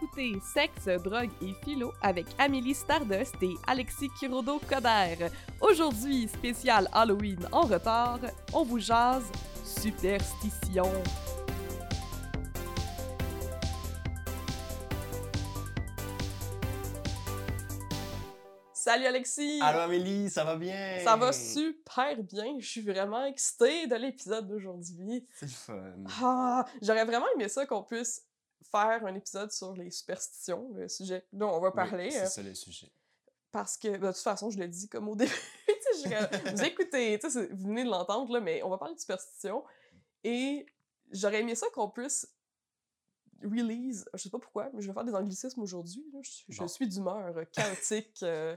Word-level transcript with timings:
écoutez 0.00 0.38
Sexe, 0.40 0.86
drogue 1.02 1.30
et 1.42 1.52
philo 1.64 1.92
avec 2.02 2.26
Amélie 2.38 2.74
Stardust 2.74 3.34
et 3.42 3.54
Alexis 3.66 4.08
Kirodo-Coder. 4.20 5.28
Aujourd'hui, 5.60 6.28
spécial 6.28 6.88
Halloween 6.92 7.38
en 7.50 7.62
retard, 7.62 8.20
on 8.52 8.62
vous 8.62 8.78
jase 8.78 9.24
superstition. 9.64 10.84
Salut 18.72 19.06
Alexis! 19.06 19.60
Allô 19.60 19.80
Amélie, 19.80 20.30
ça 20.30 20.44
va 20.44 20.56
bien? 20.56 21.00
Ça 21.04 21.16
va 21.16 21.32
super 21.32 22.22
bien. 22.22 22.56
Je 22.58 22.66
suis 22.66 22.80
vraiment 22.80 23.24
excitée 23.26 23.86
de 23.86 23.96
l'épisode 23.96 24.46
d'aujourd'hui. 24.46 25.26
C'est 25.34 25.46
le 25.46 25.52
fun. 25.52 25.94
Ah, 26.22 26.64
j'aurais 26.80 27.04
vraiment 27.04 27.26
aimé 27.34 27.48
ça 27.48 27.66
qu'on 27.66 27.82
puisse 27.82 28.27
faire 28.70 29.04
un 29.06 29.14
épisode 29.14 29.50
sur 29.52 29.72
les 29.74 29.90
superstitions, 29.90 30.70
le 30.74 30.88
sujet 30.88 31.24
dont 31.32 31.50
on 31.50 31.60
va 31.60 31.70
parler. 31.72 32.08
Oui, 32.10 32.16
euh, 32.16 32.20
c'est 32.24 32.26
ça 32.26 32.42
le 32.42 32.54
sujet. 32.54 32.88
parce 33.52 33.76
que, 33.76 33.88
ben, 33.88 34.08
de 34.08 34.12
toute 34.12 34.22
façon, 34.22 34.50
je 34.50 34.58
l'ai 34.58 34.68
dit 34.68 34.88
comme 34.88 35.08
au 35.08 35.16
début. 35.16 35.32
je 36.04 36.50
vous 36.54 36.62
écoutez, 36.64 37.18
c'est- 37.20 37.52
vous 37.52 37.68
venez 37.68 37.84
de 37.84 37.88
l'entendre, 37.90 38.38
mais 38.40 38.62
on 38.62 38.68
va 38.70 38.78
parler 38.78 38.94
de 38.94 39.00
superstitions. 39.00 39.64
Et 40.24 40.66
j'aurais 41.12 41.40
aimé 41.40 41.54
ça 41.54 41.66
qu'on 41.72 41.88
puisse 41.88 42.28
release, 43.42 44.04
je 44.14 44.22
sais 44.22 44.30
pas 44.30 44.38
pourquoi, 44.38 44.68
mais 44.72 44.82
je 44.82 44.88
vais 44.88 44.92
faire 44.94 45.04
des 45.04 45.14
anglicismes 45.14 45.62
aujourd'hui. 45.62 46.04
Je, 46.22 46.42
je 46.48 46.58
Bon. 46.58 46.68
suis 46.68 46.88
d'humeur 46.88 47.36
euh, 47.36 47.44
chaotique. 47.52 48.22
euh, 48.22 48.56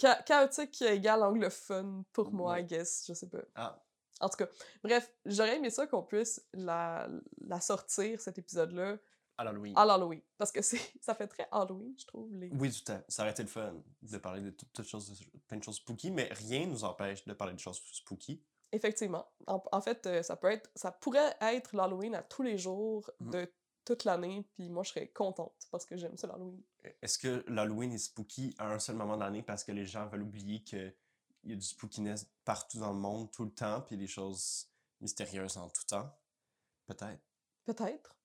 cha- 0.00 0.22
chaotique 0.22 0.82
égale 0.82 1.22
anglophone 1.22 2.04
pour 2.12 2.30
moi, 2.32 2.60
I 2.60 2.64
guess. 2.64 3.04
Je 3.08 3.14
sais 3.14 3.28
pas. 3.28 3.38
Ah, 3.54 3.82
En 4.20 4.28
tout 4.28 4.36
cas, 4.36 4.48
bref, 4.84 5.10
j'aurais 5.24 5.56
aimé 5.56 5.70
ça 5.70 5.86
qu'on 5.86 6.02
puisse 6.02 6.44
la, 6.52 7.08
la 7.46 7.60
sortir, 7.60 8.20
cet 8.20 8.38
épisode-là, 8.38 8.98
à 9.38 9.44
l'Halloween. 9.44 9.72
à 9.76 9.84
l'Halloween. 9.84 10.20
Parce 10.38 10.52
que 10.52 10.60
ça 11.00 11.14
fait 11.14 11.26
très 11.28 11.48
Halloween, 11.50 11.94
je 11.98 12.06
trouve. 12.06 12.32
Les... 12.34 12.50
Oui, 12.50 12.70
tout 12.70 12.92
à 12.92 12.98
fait. 12.98 13.04
Ça 13.08 13.22
aurait 13.22 13.32
été 13.32 13.42
le 13.42 13.48
fun 13.48 13.74
de 14.02 14.18
parler 14.18 14.40
de 14.42 14.50
tout- 14.50 14.66
toutes 14.72 14.86
choses, 14.86 15.20
plein 15.48 15.58
de 15.58 15.62
choses 15.64 15.76
spooky, 15.76 16.10
mais 16.10 16.28
rien 16.32 16.66
nous 16.66 16.84
empêche 16.84 17.24
de 17.24 17.32
parler 17.32 17.54
de 17.54 17.58
choses 17.60 17.82
spooky. 17.92 18.42
Effectivement. 18.72 19.26
En, 19.46 19.62
en 19.70 19.80
fait, 19.80 20.06
euh, 20.06 20.22
ça 20.22 20.36
peut 20.36 20.50
être, 20.50 20.70
ça 20.74 20.90
pourrait 20.92 21.36
être 21.40 21.76
l'Halloween 21.76 22.14
à 22.14 22.22
tous 22.22 22.42
les 22.42 22.56
jours 22.58 23.10
Mhm. 23.20 23.30
de 23.30 23.52
toute 23.84 24.04
l'année, 24.04 24.48
puis 24.54 24.68
moi, 24.70 24.84
je 24.84 24.90
serais 24.90 25.08
contente 25.08 25.66
parce 25.72 25.84
que 25.84 25.96
j'aime 25.96 26.16
ça, 26.16 26.26
l'Halloween. 26.28 26.62
Est-ce 27.02 27.18
que 27.18 27.44
l'Halloween 27.48 27.92
est 27.92 27.98
spooky 27.98 28.54
à 28.58 28.68
un 28.72 28.78
seul 28.78 28.94
moment 28.96 29.16
de 29.16 29.22
l'année 29.22 29.42
parce 29.42 29.64
que 29.64 29.72
les 29.72 29.84
gens 29.86 30.06
veulent 30.06 30.22
oublier 30.22 30.62
qu'il 30.62 30.94
y 31.44 31.52
a 31.52 31.56
du 31.56 31.62
spookiness 31.66 32.26
partout 32.44 32.78
dans 32.78 32.92
le 32.92 32.98
monde, 32.98 33.30
tout 33.32 33.44
le 33.44 33.50
temps, 33.50 33.80
puis 33.80 33.96
des 33.96 34.06
choses 34.06 34.68
mystérieuses 35.00 35.56
en 35.56 35.68
tout 35.68 35.84
temps? 35.88 36.08
Peut-être. 36.86 37.20
Peut-être. 37.64 38.16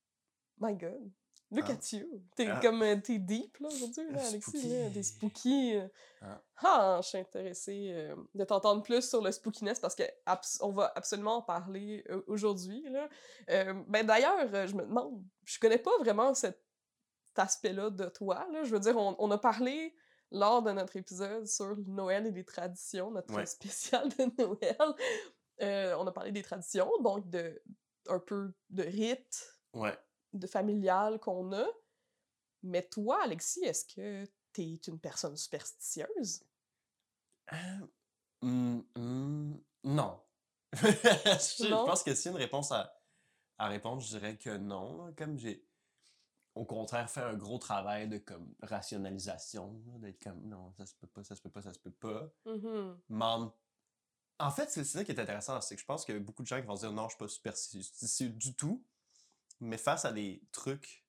My 0.60 0.74
God. 0.76 1.12
Look 1.50 1.66
Ah. 1.70 1.72
at 1.74 1.94
you. 1.94 2.22
T'es 2.36 2.48
Ah. 2.48 2.60
comme, 2.62 2.82
euh, 2.82 2.98
t'es 3.02 3.20
deep, 3.20 3.58
là, 3.60 3.70
aujourd'hui, 3.70 4.12
là, 4.12 4.22
Alexis, 4.28 4.68
là. 4.68 4.90
T'es 4.90 5.04
spooky. 5.04 5.76
euh. 5.76 5.88
Ah. 6.22 6.42
Ah, 6.58 7.00
je 7.02 7.08
suis 7.08 7.18
intéressée 7.20 7.92
euh, 7.94 8.16
de 8.36 8.44
t'entendre 8.44 8.84
plus 8.84 9.08
sur 9.08 9.22
le 9.22 9.32
spookiness 9.32 9.80
parce 9.80 9.96
que 9.96 10.04
on 10.62 10.72
va 10.74 10.92
absolument 10.96 11.38
en 11.38 11.42
parler 11.42 12.04
aujourd'hui, 12.28 12.82
là. 12.90 13.08
Euh, 13.50 13.74
ben, 13.88 14.06
d'ailleurs, 14.06 14.68
je 14.68 14.76
me 14.76 14.84
demande, 14.84 15.24
je 15.46 15.58
connais 15.60 15.78
pas 15.78 15.96
vraiment 16.00 16.34
cet, 16.34 16.62
cet 17.24 17.40
aspect-là 17.40 17.92
de 17.92 18.06
toi, 18.10 18.46
là. 18.52 18.64
Je 18.66 18.72
veux 18.72 18.80
dire, 18.82 18.98
on, 18.98 19.16
on 19.18 19.32
a 19.32 19.38
parlé 19.38 19.96
lors 20.32 20.62
de 20.62 20.72
notre 20.74 20.98
épisode 20.98 21.48
sur 21.48 21.78
Noël 21.88 22.28
et 22.28 22.32
les 22.32 22.44
traditions, 22.44 23.10
notre 23.12 23.34
Ouais. 23.34 23.46
spécial 23.46 24.10
de 24.10 24.26
Noël. 24.38 24.96
Euh, 25.62 25.96
on 25.98 26.06
a 26.08 26.12
parlé 26.12 26.34
des 26.34 26.44
traditions, 26.44 26.92
donc 27.02 27.30
de 27.30 27.62
un 28.10 28.20
peu 28.20 28.52
de 28.70 28.84
rites, 28.84 29.48
Ouais. 29.74 29.98
De 30.34 30.48
familial 30.48 31.20
qu'on 31.20 31.52
a. 31.54 31.66
Mais 32.64 32.88
toi, 32.88 33.22
Alexis, 33.24 33.64
est-ce 33.64 33.86
que 33.86 34.26
t'es 34.54 34.80
une 34.88 35.00
personne 35.00 35.38
superstitieuse? 35.38 36.44
Euh, 37.54 37.88
hmm, 38.42 38.80
hmm, 38.96 39.58
non. 39.84 40.20
je, 40.74 41.70
Non? 41.70 41.86
pense 41.86 42.04
que 42.04 42.14
si 42.14 42.28
une 42.30 42.36
réponse 42.36 42.72
à, 42.72 43.00
à 43.58 43.68
répondre, 43.68 44.02
je 44.02 44.08
dirais 44.10 44.38
que 44.38 44.58
non. 44.58 45.06
là. 45.06 45.14
Comme 45.14 45.38
j'ai, 45.38 45.66
au 46.56 46.66
contraire, 46.66 47.10
fait 47.10 47.22
un 47.22 47.36
gros 47.36 47.58
travail 47.60 48.10
de 48.10 48.18
comme 48.18 48.54
rationalisation, 48.62 49.74
d'être 50.00 50.22
comme 50.24 50.42
non, 50.48 50.74
ça 50.74 50.86
se 50.86 50.96
peut 50.96 51.08
pas, 51.08 51.24
ça 51.24 51.36
se 51.36 51.42
peut 51.42 51.50
pas, 51.52 51.62
ça 51.62 51.74
se 51.74 51.80
peut 51.80 51.92
pas. 51.92 52.30
Mais 53.10 53.26
en- 53.26 54.52
fait, 54.52 54.70
c'est 54.70 54.84
c'est 54.84 54.98
ça 55.00 55.04
qui 55.04 55.12
est 55.12 55.20
intéressant, 55.20 55.62
c'est 55.62 55.76
que 55.76 55.82
je 55.82 55.86
pense 55.86 56.04
qu'il 56.04 56.16
y 56.16 56.18
a 56.18 56.22
beaucoup 56.22 56.42
de 56.44 56.48
gens 56.48 56.60
qui 56.60 56.68
vont 56.68 56.76
se 56.76 56.82
dire 56.82 56.92
non, 56.92 57.04
je 57.08 57.16
suis 57.16 57.20
pas 57.20 57.28
superstitieux 57.28 58.30
du 58.30 58.56
tout. 58.56 58.84
Mais 59.60 59.78
face 59.78 60.06
à 60.06 60.12
des 60.12 60.42
trucs, 60.52 61.06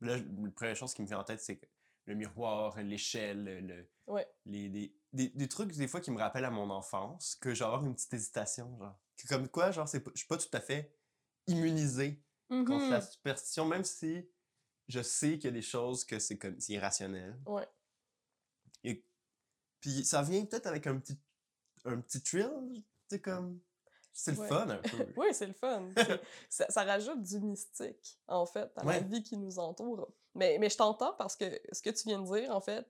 là, 0.00 0.16
la 0.16 0.50
première 0.50 0.76
chose 0.76 0.94
qui 0.94 1.02
me 1.02 1.06
vient 1.06 1.18
en 1.20 1.24
tête, 1.24 1.40
c'est 1.40 1.60
le 2.06 2.14
miroir, 2.14 2.80
l'échelle, 2.82 3.66
le, 3.66 3.88
Ouais. 4.06 4.26
les, 4.46 4.68
des, 4.68 4.96
des, 5.12 5.28
des 5.28 5.48
trucs 5.48 5.72
des 5.76 5.88
fois 5.88 6.00
qui 6.00 6.10
me 6.10 6.18
rappellent 6.18 6.44
à 6.46 6.50
mon 6.50 6.70
enfance, 6.70 7.36
que 7.36 7.54
j'ai 7.54 7.64
avoir 7.64 7.84
une 7.84 7.94
petite 7.94 8.12
hésitation, 8.14 8.76
genre. 8.78 8.98
Comme 9.28 9.48
quoi, 9.48 9.70
genre, 9.72 9.88
c'est 9.88 10.02
je 10.14 10.18
suis 10.18 10.26
pas 10.28 10.38
tout 10.38 10.48
à 10.52 10.60
fait 10.60 10.94
immunisé 11.46 12.22
contre 12.48 12.88
la 12.90 13.00
Mhm. 13.00 13.06
superstition, 13.10 13.64
même 13.66 13.84
si 13.84 14.28
je 14.88 15.02
sais 15.02 15.32
qu'il 15.38 15.44
y 15.44 15.48
a 15.48 15.50
des 15.52 15.62
choses 15.62 16.04
que 16.04 16.18
c'est 16.18 16.38
comme 16.38 16.58
c'est 16.60 16.72
irrationnel. 16.74 17.38
Ouais. 17.46 17.68
Et 18.84 19.04
puis 19.80 20.04
ça 20.04 20.22
vient 20.22 20.44
peut-être 20.46 20.66
avec 20.66 20.86
un 20.86 20.98
petit 20.98 21.18
un 21.84 22.00
petit 22.00 22.22
thrill, 22.22 22.82
c'est 23.08 23.20
comme 23.20 23.60
c'est 24.20 24.32
le 24.32 24.38
Ouais. 24.38 24.48
fun 24.48 24.68
un 24.68 24.76
peu. 24.78 25.06
Oui, 25.16 25.28
c'est 25.32 25.46
le 25.46 25.52
fun. 25.52 25.90
Ça, 26.50 26.66
ça 26.68 26.82
rajoute 26.84 27.22
du 27.22 27.38
mystique, 27.40 28.18
en 28.26 28.46
fait, 28.46 28.70
à 28.76 28.84
la 28.84 28.98
vie 29.00 29.22
qui 29.22 29.36
nous 29.36 29.58
entoure. 29.58 30.08
Mais, 30.34 30.58
mais 30.58 30.68
je 30.70 30.76
t'entends 30.76 31.12
parce 31.14 31.36
que 31.36 31.44
ce 31.72 31.80
que 31.82 31.90
tu 31.90 32.02
viens 32.08 32.20
de 32.20 32.26
dire, 32.40 32.50
en 32.54 32.60
fait, 32.60 32.84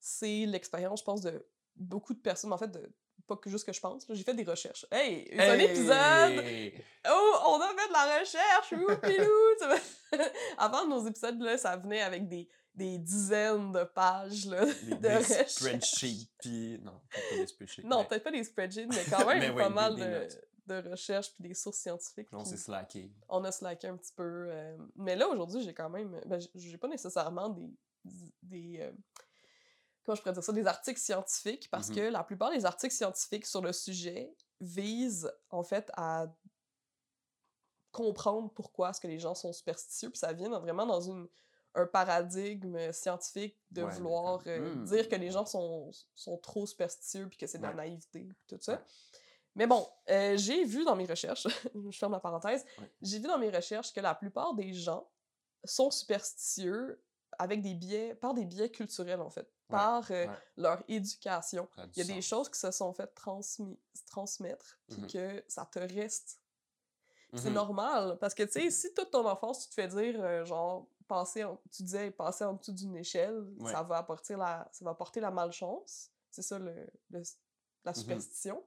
c'est 0.00 0.44
l'expérience, 0.46 1.00
je 1.00 1.04
pense, 1.04 1.22
de 1.22 1.46
beaucoup 1.74 2.12
de 2.14 2.20
personnes, 2.20 2.52
en 2.52 2.58
fait, 2.58 2.68
de 2.68 2.92
pas 3.26 3.36
que 3.36 3.50
juste 3.50 3.64
que 3.66 3.72
je 3.72 3.80
pense. 3.80 4.06
J'ai 4.08 4.22
fait 4.22 4.34
des 4.34 4.44
recherches. 4.44 4.86
Hey, 4.92 5.26
c'est 5.32 5.48
un 5.48 5.58
épisode! 5.58 6.44
Oh, 7.10 7.34
on 7.48 7.60
a 7.60 7.68
fait 7.68 7.88
de 7.88 7.92
la 7.92 8.18
recherche! 8.20 8.72
Oupilou! 8.72 10.20
Avant 10.58 10.86
nos 10.86 11.06
épisodes, 11.08 11.40
là, 11.40 11.58
ça 11.58 11.76
venait 11.76 12.02
avec 12.02 12.28
des, 12.28 12.48
des 12.74 12.98
dizaines 12.98 13.72
de 13.72 13.82
pages 13.84 14.46
là, 14.46 14.64
Des, 14.64 14.90
de 14.90 14.94
des 14.96 15.16
recherches. 15.16 15.50
spreadsheets, 15.52 16.28
puis 16.38 16.78
non, 16.82 17.00
peut-être 17.10 17.28
pas 17.30 17.36
des 17.36 17.46
spreadsheets. 17.46 17.82
Non, 17.84 17.98
mais 18.00 18.04
peut-être 18.06 18.24
pas 18.24 18.30
des 18.30 18.44
spreadsheets, 18.44 18.86
mais 18.86 19.04
quand 19.10 19.26
même 19.26 19.38
Mais 19.40 19.50
oui, 19.50 19.56
pas 19.56 19.68
des- 19.68 19.74
mal 19.74 19.96
de, 19.96 20.04
notes. 20.04 20.38
De 20.66 20.90
recherches 20.90 21.32
puis 21.32 21.42
des 21.42 21.54
sources 21.54 21.78
scientifiques. 21.78 22.28
on 22.32 22.44
s'est 22.44 22.56
slacké. 22.56 23.10
on 23.28 23.42
a 23.44 23.52
slacké 23.52 23.86
un 23.88 23.96
petit 23.96 24.12
peu. 24.12 24.46
euh, 24.50 24.76
mais 24.96 25.16
là, 25.16 25.28
aujourd'hui, 25.28 25.62
j'ai 25.62 25.74
quand 25.74 25.90
même. 25.90 26.20
Ben, 26.26 26.40
j'ai 26.54 26.78
pas 26.78 26.88
nécessairement 26.88 27.48
des. 27.48 27.70
des 28.42 28.78
euh, 28.80 28.92
comment 30.04 30.14
je 30.16 30.22
pourrais 30.22 30.34
dire 30.34 30.42
ça? 30.44 30.52
Des 30.52 30.66
articles 30.66 31.00
scientifiques, 31.00 31.68
parce 31.70 31.88
Mhm. 31.90 31.94
que 31.96 32.00
la 32.02 32.22
plupart 32.24 32.50
des 32.50 32.64
articles 32.64 32.94
scientifiques 32.94 33.46
sur 33.46 33.60
le 33.62 33.72
sujet 33.72 34.32
visent, 34.60 35.32
en 35.50 35.62
fait, 35.62 35.90
à 35.94 36.26
comprendre 37.92 38.50
pourquoi 38.52 38.90
est-ce 38.90 39.00
que 39.00 39.08
les 39.08 39.18
gens 39.18 39.34
sont 39.34 39.52
superstitieux, 39.52 40.10
puis 40.10 40.18
ça 40.18 40.32
vient 40.32 40.50
dans- 40.50 40.60
vraiment 40.60 40.86
dans 40.86 41.00
une, 41.00 41.26
un 41.74 41.86
paradigme 41.86 42.92
scientifique 42.92 43.58
de 43.70 43.82
Ouais, 43.82 43.92
vouloir 43.94 44.40
euh, 44.46 44.74
dire 44.84 45.08
que 45.08 45.16
les 45.16 45.30
gens 45.30 45.46
sont, 45.46 45.90
sont 46.14 46.36
trop 46.38 46.66
superstitieux, 46.66 47.28
puis 47.28 47.38
que 47.38 47.46
c'est 47.46 47.58
de 47.58 47.62
la 47.62 47.72
naïveté, 47.74 48.28
tout 48.48 48.58
ça. 48.60 48.84
Mais 49.56 49.66
bon, 49.66 49.88
euh, 50.10 50.36
j'ai 50.36 50.64
vu 50.64 50.84
dans 50.84 50.94
mes 50.94 51.06
recherches, 51.06 51.46
je 51.90 51.98
ferme 51.98 52.12
la 52.12 52.20
parenthèse, 52.20 52.64
Ouais. 52.78 52.90
j'ai 53.02 53.18
vu 53.18 53.26
dans 53.26 53.38
mes 53.38 53.50
recherches 53.50 53.92
que 53.92 54.00
la 54.00 54.14
plupart 54.14 54.54
des 54.54 54.72
gens 54.74 55.08
sont 55.64 55.90
superstitieux 55.90 57.02
avec 57.38 57.62
des 57.62 57.74
biais, 57.74 58.14
par 58.14 58.34
des 58.34 58.44
biais 58.44 58.70
culturels 58.70 59.20
en 59.20 59.30
fait, 59.30 59.50
par 59.68 60.04
euh, 60.10 60.26
ouais. 60.26 60.30
leur 60.56 60.82
éducation. 60.88 61.68
Du 61.76 61.88
Il 61.96 62.06
y 62.06 62.10
a 62.12 62.14
des 62.14 62.22
choses 62.22 62.48
qui 62.50 62.58
se 62.58 62.70
sont 62.70 62.92
faites 62.92 63.14
transmettre, 64.06 64.78
puis 64.88 65.00
Mhm. 65.02 65.06
que 65.10 65.44
ça 65.48 65.64
te 65.66 65.78
reste. 65.78 66.38
C'est 67.34 67.48
Mhm. 67.48 67.54
normal, 67.54 68.18
parce 68.20 68.34
que 68.34 68.44
tu 68.44 68.52
sais, 68.52 68.70
si 68.70 68.94
toute 68.94 69.10
ton 69.10 69.26
enfance, 69.26 69.64
tu 69.64 69.68
te 69.70 69.74
fais 69.74 69.88
dire, 69.88 70.22
euh, 70.22 70.44
genre, 70.44 70.86
passer 71.08 71.44
en- 71.44 71.60
tu 71.74 71.82
disais 71.82 72.10
passer 72.10 72.44
en 72.44 72.54
dessous 72.54 72.72
d'une 72.72 72.96
échelle, 72.96 73.42
Ouais. 73.58 73.72
ça, 73.72 73.82
va 73.82 73.96
apporter 73.98 74.36
la, 74.36 74.68
ça 74.72 74.84
va 74.84 74.92
apporter 74.92 75.20
la 75.20 75.30
malchance, 75.30 76.10
c'est 76.30 76.42
ça 76.42 76.58
le, 76.58 76.74
le- 77.10 77.22
la 77.84 77.90
Mhm. 77.92 77.96
superstition. 77.96 78.62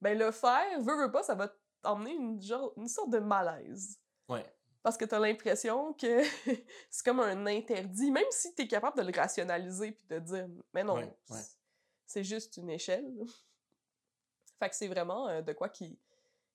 Ben 0.00 0.16
le 0.18 0.30
faire, 0.30 0.80
veut, 0.80 0.96
veut 0.96 1.10
pas, 1.10 1.22
ça 1.22 1.34
va 1.34 1.52
t'emmener 1.82 2.12
une, 2.14 2.40
genre, 2.42 2.72
une 2.76 2.88
sorte 2.88 3.10
de 3.10 3.18
malaise. 3.18 3.98
Ouais. 4.28 4.44
Parce 4.82 4.96
que 4.96 5.04
t'as 5.04 5.18
l'impression 5.18 5.92
que 5.94 6.22
c'est 6.90 7.04
comme 7.04 7.20
un 7.20 7.46
interdit, 7.46 8.10
même 8.10 8.26
si 8.30 8.54
t'es 8.54 8.68
capable 8.68 8.98
de 8.98 9.02
le 9.10 9.12
rationaliser 9.18 9.92
puis 9.92 10.06
de 10.08 10.18
dire, 10.20 10.48
mais 10.72 10.84
non, 10.84 10.94
Ouais, 10.96 11.16
ouais. 11.30 11.40
c'est- 12.06 12.22
juste 12.24 12.56
une 12.56 12.70
échelle. 12.70 13.04
fait 14.58 14.68
que 14.70 14.74
c'est 14.76 14.88
vraiment 14.88 15.28
euh, 15.28 15.42
de 15.42 15.52
quoi 15.52 15.68
qui, 15.68 15.98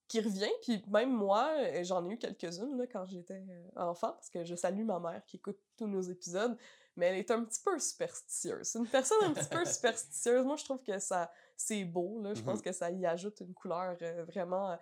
qui 0.08 0.20
revient. 0.22 0.50
Puis 0.62 0.84
même 0.88 1.12
moi, 1.12 1.52
euh, 1.60 1.84
j'en 1.84 2.08
ai 2.10 2.14
eu 2.14 2.18
quelques-unes 2.18 2.88
quand 2.92 3.06
j'étais 3.06 3.44
euh, 3.50 3.70
enfant, 3.76 4.14
parce 4.14 4.30
que 4.30 4.44
je 4.44 4.56
salue 4.56 4.84
ma 4.86 5.00
mère 5.00 5.24
qui 5.26 5.38
écoute 5.38 5.60
tous 5.78 5.88
nos 5.88 6.02
épisodes, 6.02 6.58
mais 6.96 7.08
elle 7.08 7.16
est 7.18 7.32
un 7.32 7.44
petit 7.44 7.62
peu 7.64 7.78
superstitieuse. 7.80 8.68
C'est 8.68 8.80
une 8.80 8.88
personne 8.88 9.24
un 9.24 9.34
petit 9.34 9.50
peu 9.50 9.64
superstitieuse. 9.66 10.46
Moi, 10.46 10.56
je 10.58 10.64
trouve 10.66 10.82
que 10.84 10.98
ça 11.00 11.32
c'est 11.58 11.84
beau. 11.86 12.22
Là. 12.22 12.34
Je 12.34 12.42
pense 12.42 12.58
Mhm. 12.60 12.64
que 12.64 12.72
ça 12.72 12.90
y 12.92 13.06
ajoute 13.06 13.40
une 13.42 13.54
couleur 13.54 13.96
euh, 14.02 14.26
vraiment 14.26 14.72
euh, 14.72 14.76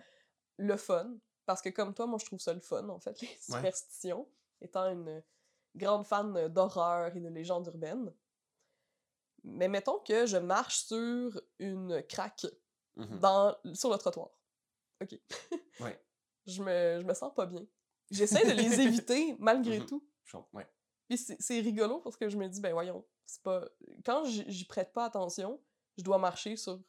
le 0.58 0.78
fun. 0.78 1.18
Parce 1.46 1.62
que 1.62 1.70
comme 1.70 1.94
toi, 1.94 2.06
moi, 2.08 2.18
je 2.20 2.26
trouve 2.26 2.40
ça 2.40 2.54
le 2.54 2.62
fun, 2.62 2.88
en 2.90 3.00
fait, 3.00 3.20
les 3.22 3.38
superstitions. 3.40 4.28
Étant 4.62 4.90
une, 4.90 5.24
grande 5.76 6.06
fan 6.06 6.48
d'horreur 6.48 7.16
et 7.16 7.20
de 7.20 7.30
légendes 7.30 7.68
urbaines. 7.68 8.12
Mais 9.44 9.68
mettons 9.68 10.00
que 10.00 10.26
je 10.26 10.38
marche 10.38 10.80
sur 10.86 11.40
une 11.60 12.04
craque 12.08 12.48
Mhm. 12.96 13.20
dans, 13.20 13.56
sur 13.74 13.90
le 13.92 13.98
trottoir. 13.98 14.30
OK. 15.02 15.18
Ouais. 15.80 16.04
je, 16.48 16.62
me, 16.64 17.00
je 17.00 17.06
me 17.06 17.14
sens 17.14 17.34
pas 17.34 17.46
bien. 17.46 17.66
J'essaie 18.12 18.46
de 18.46 18.52
les 18.52 18.82
éviter 18.82 19.36
malgré 19.40 19.80
Mhm. 19.80 19.86
tout. 19.86 20.06
Je 20.26 20.32
comprends, 20.34 20.50
ouais. 20.58 20.68
Puis 21.10 21.18
c'est 21.18 21.60
rigolo 21.60 22.00
parce 22.00 22.16
que 22.16 22.30
je 22.30 22.38
me 22.38 22.48
dis, 22.48 22.62
ben 22.62 22.72
voyons, 22.72 23.04
c'est 23.26 23.42
pas. 23.42 23.66
Quand 24.06 24.24
j'y 24.26 24.64
prête 24.66 24.94
pas 24.94 25.06
attention, 25.06 25.60
je 25.98 26.04
dois 26.04 26.20
marcher 26.20 26.56
sur 26.56 26.80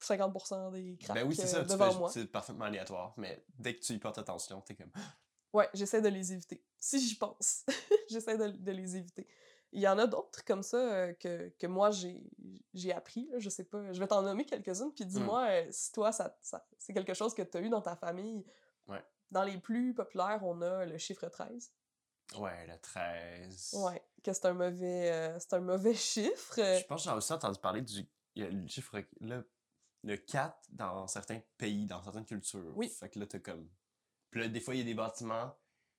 50% 0.00 0.72
des 0.72 0.96
craques 0.98 1.16
Ben 1.16 1.26
oui, 1.26 1.34
c'est 1.34 1.46
ça. 1.46 1.58
euh, 1.58 1.62
tu 1.62 1.68
devant 1.70 1.90
fais- 1.90 1.98
moi. 1.98 2.10
C'est 2.10 2.26
parfaitement 2.26 2.66
aléatoire. 2.66 3.14
Mais 3.16 3.44
dès 3.58 3.74
que 3.74 3.80
tu 3.80 3.92
y 3.94 3.98
portes 3.98 4.18
attention, 4.18 4.60
t'es 4.60 4.74
comme. 4.74 4.90
Ouais, 5.52 5.70
j'essaie 5.72 6.02
de 6.02 6.08
les 6.08 6.32
éviter. 6.34 6.62
Si 6.78 7.00
j'y 7.00 7.14
pense, 7.16 7.64
j'essaie 8.10 8.36
de, 8.36 8.48
de 8.48 8.72
les 8.72 8.96
éviter. 8.96 9.26
Il 9.72 9.80
y 9.80 9.88
en 9.88 9.98
a 9.98 10.06
d'autres 10.06 10.44
comme 10.44 10.62
ça 10.62 10.76
euh, 10.76 11.12
que, 11.14 11.48
que 11.58 11.66
moi 11.66 11.90
j'ai 11.90 12.92
appris, 12.92 13.26
là, 13.32 13.38
je 13.38 13.48
sais 13.48 13.64
pas. 13.64 13.92
Je 13.92 13.98
vais 13.98 14.06
t'en 14.06 14.22
nommer 14.22 14.44
quelques-unes, 14.44 14.92
puis 14.94 15.04
dis-moi 15.06 15.46
euh, 15.50 15.66
si 15.70 15.90
toi, 15.92 16.12
ça, 16.12 16.38
ça- 16.42 16.64
c'est 16.78 16.92
quelque 16.92 17.14
chose 17.14 17.34
que 17.34 17.42
tu 17.42 17.56
as 17.56 17.60
eu 17.62 17.68
dans 17.70 17.80
ta 17.80 17.96
famille. 17.96 18.44
Ouais. 18.86 19.02
Dans 19.30 19.42
les 19.42 19.56
plus 19.58 19.94
populaires, 19.94 20.40
on 20.44 20.60
a 20.62 20.84
le 20.84 20.98
chiffre 20.98 21.26
13. 21.28 21.72
Ouais, 22.38 22.66
le 22.66 22.78
13. 22.78 23.74
Ouais, 23.84 24.02
que 24.22 24.32
c'est 24.32 24.46
un 24.46 24.52
mauvais 24.54 25.10
euh, 25.12 25.38
c'est 25.38 25.54
un 25.54 25.60
mauvais 25.60 25.94
chiffre. 25.94 26.54
Je 26.56 26.84
pense 26.86 27.04
que 27.04 27.10
j'ai 27.10 27.16
aussi 27.16 27.32
entendu 27.32 27.58
parler 27.60 27.82
du 27.82 28.06
il 28.34 28.42
y 28.42 28.46
a 28.46 28.50
le 28.50 28.66
chiffre. 28.68 29.00
Le, 29.20 29.48
le 30.02 30.16
4 30.16 30.56
dans 30.70 31.06
certains 31.06 31.40
pays, 31.56 31.86
dans 31.86 32.02
certaines 32.02 32.24
cultures. 32.26 32.72
Oui. 32.76 32.88
Fait 32.88 33.08
que 33.08 33.18
là, 33.18 33.26
t'as 33.26 33.38
comme. 33.38 33.68
Puis 34.30 34.40
là, 34.40 34.48
des 34.48 34.60
fois, 34.60 34.74
il 34.74 34.78
y 34.78 34.80
a 34.82 34.84
des 34.84 34.94
bâtiments, 34.94 35.56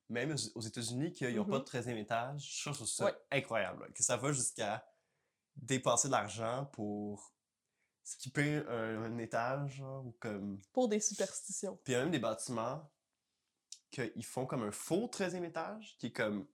même 0.09 0.35
aux 0.55 0.61
États-Unis, 0.61 1.11
qui 1.13 1.25
n'ont 1.33 1.45
pas 1.45 1.53
Mhm. 1.57 1.59
de 1.59 1.65
13e 1.65 1.97
étage. 1.97 2.61
Je 2.63 2.71
trouve 2.71 2.87
ça 2.87 3.05
Ouais. 3.05 3.15
incroyable. 3.31 3.83
là, 3.83 3.89
que 3.91 4.03
ça 4.03 4.15
va 4.17 4.31
jusqu'à 4.31 4.85
dépasser 5.55 6.07
de 6.07 6.11
l'argent 6.13 6.65
pour 6.73 7.33
skipper 8.03 8.57
un, 8.69 9.03
un 9.03 9.17
étage, 9.17 9.75
genre, 9.77 10.05
ou 10.05 10.11
comme. 10.19 10.61
pour 10.71 10.87
des 10.87 10.99
superstitions. 10.99 11.77
Puis 11.83 11.93
il 11.93 11.97
y 11.97 11.99
a 11.99 12.03
même 12.03 12.11
des 12.11 12.19
bâtiments 12.19 12.89
qu'ils 13.91 14.25
font 14.25 14.45
comme 14.45 14.63
un 14.63 14.71
faux 14.71 15.07
13e 15.07 15.43
étage, 15.43 15.95
qui 15.99 16.07
est 16.07 16.11
comme 16.11 16.47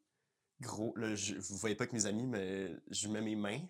gros. 0.61 0.95
Là, 0.95 1.15
je, 1.15 1.35
vous 1.35 1.57
voyez 1.57 1.75
pas 1.75 1.87
que 1.87 1.93
mes 1.93 2.05
amis, 2.05 2.25
mais 2.25 2.75
je 2.89 3.07
mets 3.07 3.21
mes 3.21 3.35
mains. 3.35 3.61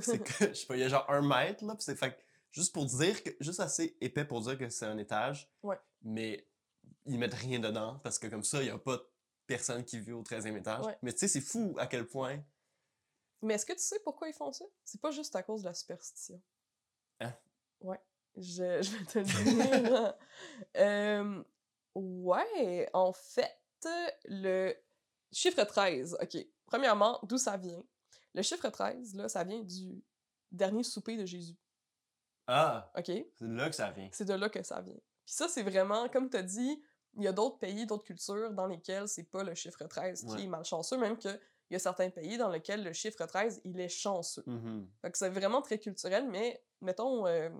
C'est 0.00 0.22
que, 0.22 0.48
je 0.48 0.52
sais 0.52 0.66
pas, 0.66 0.76
il 0.76 0.80
y 0.80 0.84
a 0.84 0.88
genre 0.88 1.08
un 1.08 1.22
mètre, 1.22 1.64
là, 1.64 1.74
puis 1.74 1.84
c'est 1.84 1.96
fait 1.96 2.18
juste 2.52 2.72
pour 2.72 2.86
dire 2.86 3.22
que, 3.22 3.30
juste 3.40 3.60
assez 3.60 3.96
épais 4.00 4.24
pour 4.24 4.40
dire 4.40 4.58
que 4.58 4.68
c'est 4.68 4.86
un 4.86 4.98
étage. 4.98 5.50
Ouais. 5.62 5.78
Mais 6.02 6.46
ils 7.06 7.18
mettent 7.18 7.34
rien 7.34 7.60
dedans, 7.60 7.98
parce 8.02 8.18
que 8.18 8.26
comme 8.26 8.44
ça, 8.44 8.62
il 8.62 8.66
y 8.66 8.70
a 8.70 8.78
pas 8.78 9.00
personne 9.46 9.84
qui 9.84 9.98
vit 9.98 10.12
au 10.12 10.22
13e 10.22 10.56
étage. 10.56 10.84
Ouais. 10.86 10.96
Mais 11.02 11.12
tu 11.12 11.18
sais, 11.18 11.28
c'est 11.28 11.40
fou 11.40 11.74
à 11.78 11.86
quel 11.86 12.06
point. 12.06 12.42
Mais 13.42 13.54
est-ce 13.54 13.66
que 13.66 13.72
tu 13.72 13.80
sais 13.80 13.98
pourquoi 14.04 14.28
ils 14.28 14.34
font 14.34 14.52
ça? 14.52 14.64
C'est 14.84 15.00
pas 15.00 15.10
juste 15.10 15.34
à 15.34 15.42
cause 15.42 15.62
de 15.62 15.68
la 15.68 15.74
superstition. 15.74 16.40
Hein? 17.20 17.34
Ouais. 17.80 18.00
Je, 18.36 18.82
je 18.82 18.96
vais 18.96 19.04
te 19.04 19.18
le 19.18 19.24
dire. 19.24 20.14
Euh, 20.76 21.42
ouais, 21.94 22.88
en 22.92 23.12
fait, 23.12 23.56
le 24.24 24.74
chiffre 25.32 25.62
13, 25.64 26.16
OK. 26.20 26.36
Premièrement, 26.66 27.18
d'où 27.24 27.38
ça 27.38 27.56
vient? 27.56 27.82
Le 28.34 28.42
chiffre 28.42 28.68
13, 28.68 29.14
là, 29.14 29.28
ça 29.28 29.42
vient 29.44 29.60
du 29.62 30.02
dernier 30.52 30.82
souper 30.84 31.16
de 31.16 31.24
Jésus. 31.26 31.56
Ah, 32.46 32.90
OK? 32.96 33.06
c'est 33.06 33.28
là 33.42 33.68
que 33.68 33.74
ça 33.76 33.90
vient. 33.90 34.08
C'est 34.12 34.24
de 34.24 34.34
là 34.34 34.48
que 34.48 34.62
ça 34.62 34.80
vient. 34.80 34.94
Puis 35.24 35.34
ça, 35.34 35.48
c'est 35.48 35.62
vraiment, 35.62 36.08
comme 36.08 36.28
tu 36.30 36.36
as 36.36 36.42
dit, 36.42 36.82
il 37.16 37.22
y 37.24 37.28
a 37.28 37.32
d'autres 37.32 37.58
pays, 37.58 37.86
d'autres 37.86 38.04
cultures 38.04 38.52
dans 38.52 38.66
lesquelles 38.66 39.08
c'est 39.08 39.24
pas 39.24 39.42
le 39.44 39.54
chiffre 39.54 39.84
13 39.84 40.22
qui 40.24 40.26
Ouais. 40.34 40.42
est 40.44 40.46
malchanceux, 40.46 40.96
même 40.98 41.16
qu'il 41.16 41.38
y 41.70 41.74
a 41.76 41.78
certains 41.78 42.10
pays 42.10 42.38
dans 42.38 42.48
lesquels 42.48 42.82
le 42.84 42.92
chiffre 42.92 43.24
13, 43.24 43.60
il 43.64 43.78
est 43.80 43.88
chanceux. 43.88 44.44
Fait 45.02 45.10
que 45.10 45.18
c'est 45.18 45.28
vraiment 45.30 45.62
très 45.62 45.78
culturel, 45.78 46.28
mais 46.28 46.62
mettons 46.80 47.26
euh, 47.26 47.50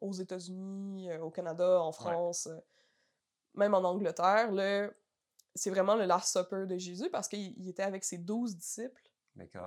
aux 0.00 0.12
États-Unis, 0.12 1.10
euh, 1.10 1.20
au 1.20 1.30
Canada, 1.30 1.80
en 1.82 1.92
France, 1.92 2.46
euh, 2.48 2.58
même 3.56 3.74
en 3.74 3.82
Angleterre, 3.82 4.52
le... 4.52 4.94
c'est 5.54 5.70
vraiment 5.70 5.96
le 5.96 6.04
Last 6.04 6.32
Supper 6.36 6.66
de 6.66 6.76
Jésus 6.78 7.10
parce 7.10 7.28
qu'il 7.28 7.54
il 7.58 7.68
était 7.68 7.82
avec 7.82 8.04
ses 8.04 8.18
12 8.18 8.56
disciples, 8.56 9.02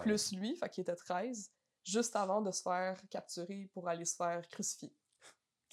plus 0.01 0.31
lui, 0.33 0.55
fait 0.55 0.69
qu'il 0.69 0.81
était 0.81 0.95
13, 0.95 1.51
juste 1.83 2.15
avant 2.15 2.41
de 2.41 2.51
se 2.51 2.61
faire 2.61 2.99
capturer 3.09 3.69
pour 3.73 3.87
aller 3.87 4.05
se 4.05 4.15
faire 4.15 4.47
crucifier. 4.47 4.93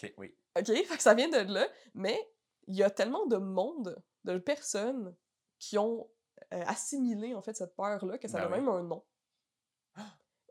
Ok, 0.03 0.13
oui. 0.19 0.37
OK? 0.59 0.67
Fait 0.67 0.97
que 0.97 1.03
ça 1.03 1.15
vient 1.15 1.29
de 1.29 1.53
là, 1.53 1.67
mais 1.95 2.19
il 2.67 2.77
y 2.77 2.83
a 2.83 2.91
tellement 2.91 3.27
de 3.27 3.37
monde, 3.37 4.03
de 4.25 4.39
personnes 4.39 5.15
qui 5.59 5.79
ont 5.79 6.11
euh, 6.53 6.63
assimilé 6.67 7.35
en 7.35 7.41
fait 7.43 7.57
cette 7.57 7.75
peur-là 7.77 8.19
que 8.19 8.29
ça 8.29 8.39
Ben 8.39 8.45
a 8.45 8.49
oui. 8.49 8.61
même 8.61 8.69
un 8.69 8.83
nom. 8.83 9.05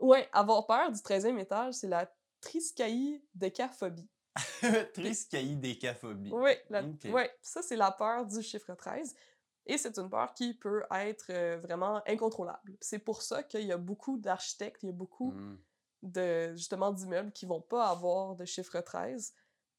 Ouais, 0.01 0.27
avoir 0.33 0.67
peur 0.67 0.91
du 0.91 0.99
13e 0.99 1.39
étage, 1.39 1.75
c'est 1.75 1.87
la 1.87 2.13
triskaïdécaphobie. 2.41 4.09
Triskaïdécaphobie. 4.93 6.31
Oui, 6.33 6.51
la... 6.69 6.83
Ouais, 7.11 7.31
ça 7.41 7.61
c'est 7.61 7.75
la 7.75 7.91
peur 7.91 8.25
du 8.25 8.41
chiffre 8.41 8.73
13. 8.73 9.15
Et 9.67 9.77
c'est 9.77 9.97
une 9.97 10.09
peur 10.09 10.33
qui 10.35 10.53
peut 10.53 10.83
être 10.91 11.25
euh, 11.31 11.57
vraiment 11.57 12.01
incontrôlable. 12.07 12.77
C'est 12.81 12.99
pour 12.99 13.21
ça 13.23 13.41
qu'il 13.41 13.63
y 13.65 13.71
a 13.71 13.77
beaucoup 13.77 14.17
d'architectes, 14.17 14.83
il 14.83 14.87
y 14.87 14.89
a 14.89 14.93
beaucoup 14.93 15.31
Mm. 15.31 15.57
de 16.03 16.53
justement 16.55 16.91
d'immeubles 16.91 17.31
qui 17.31 17.45
vont 17.47 17.61
pas 17.61 17.87
avoir 17.87 18.35
de 18.35 18.45
chiffre 18.45 18.79
13 18.79 19.33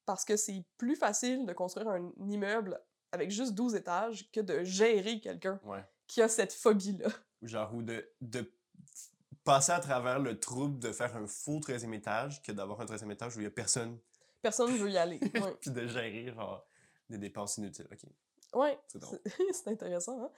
parce 0.05 0.25
que 0.25 0.35
c'est 0.35 0.65
plus 0.77 0.95
facile 0.97 1.45
de 1.45 1.53
construire 1.53 1.87
un 1.89 2.11
immeuble 2.27 2.81
avec 3.13 3.31
juste 3.31 3.53
12 3.53 3.75
étages 3.75 4.29
que 4.31 4.41
de 4.41 4.63
gérer 4.63 5.21
quelqu'un 5.21 5.59
Ouais. 5.63 5.83
qui 6.07 6.21
a 6.21 6.27
cette 6.27 6.51
phobie-là. 6.53 7.07
Genre, 7.41 7.73
ou 7.73 7.81
de, 7.81 8.05
de 8.19 8.51
passer 9.45 9.71
à 9.71 9.79
travers 9.79 10.19
le 10.19 10.37
trouble 10.37 10.79
de 10.79 10.91
faire 10.91 11.15
un 11.15 11.27
faux 11.27 11.59
13e 11.61 11.93
étage 11.93 12.41
que 12.41 12.51
d'avoir 12.51 12.81
un 12.81 12.85
13e 12.85 13.11
étage 13.11 13.37
où 13.37 13.39
il 13.39 13.43
y 13.43 13.47
a 13.47 13.51
personne, 13.51 13.97
Personne 14.41 14.71
ne 14.73 14.77
veut 14.77 14.91
y 14.91 14.97
aller. 14.97 15.19
Ouais, 15.35 15.55
puis 15.59 15.71
de 15.71 15.87
gérer, 15.87 16.31
genre, 16.33 16.65
des 17.09 17.17
dépenses 17.17 17.57
inutiles. 17.57 17.87
Ok. 17.91 18.03
ouais 18.53 18.79
C'est 19.53 19.67
intéressant. 19.67 20.23
Hein? 20.23 20.31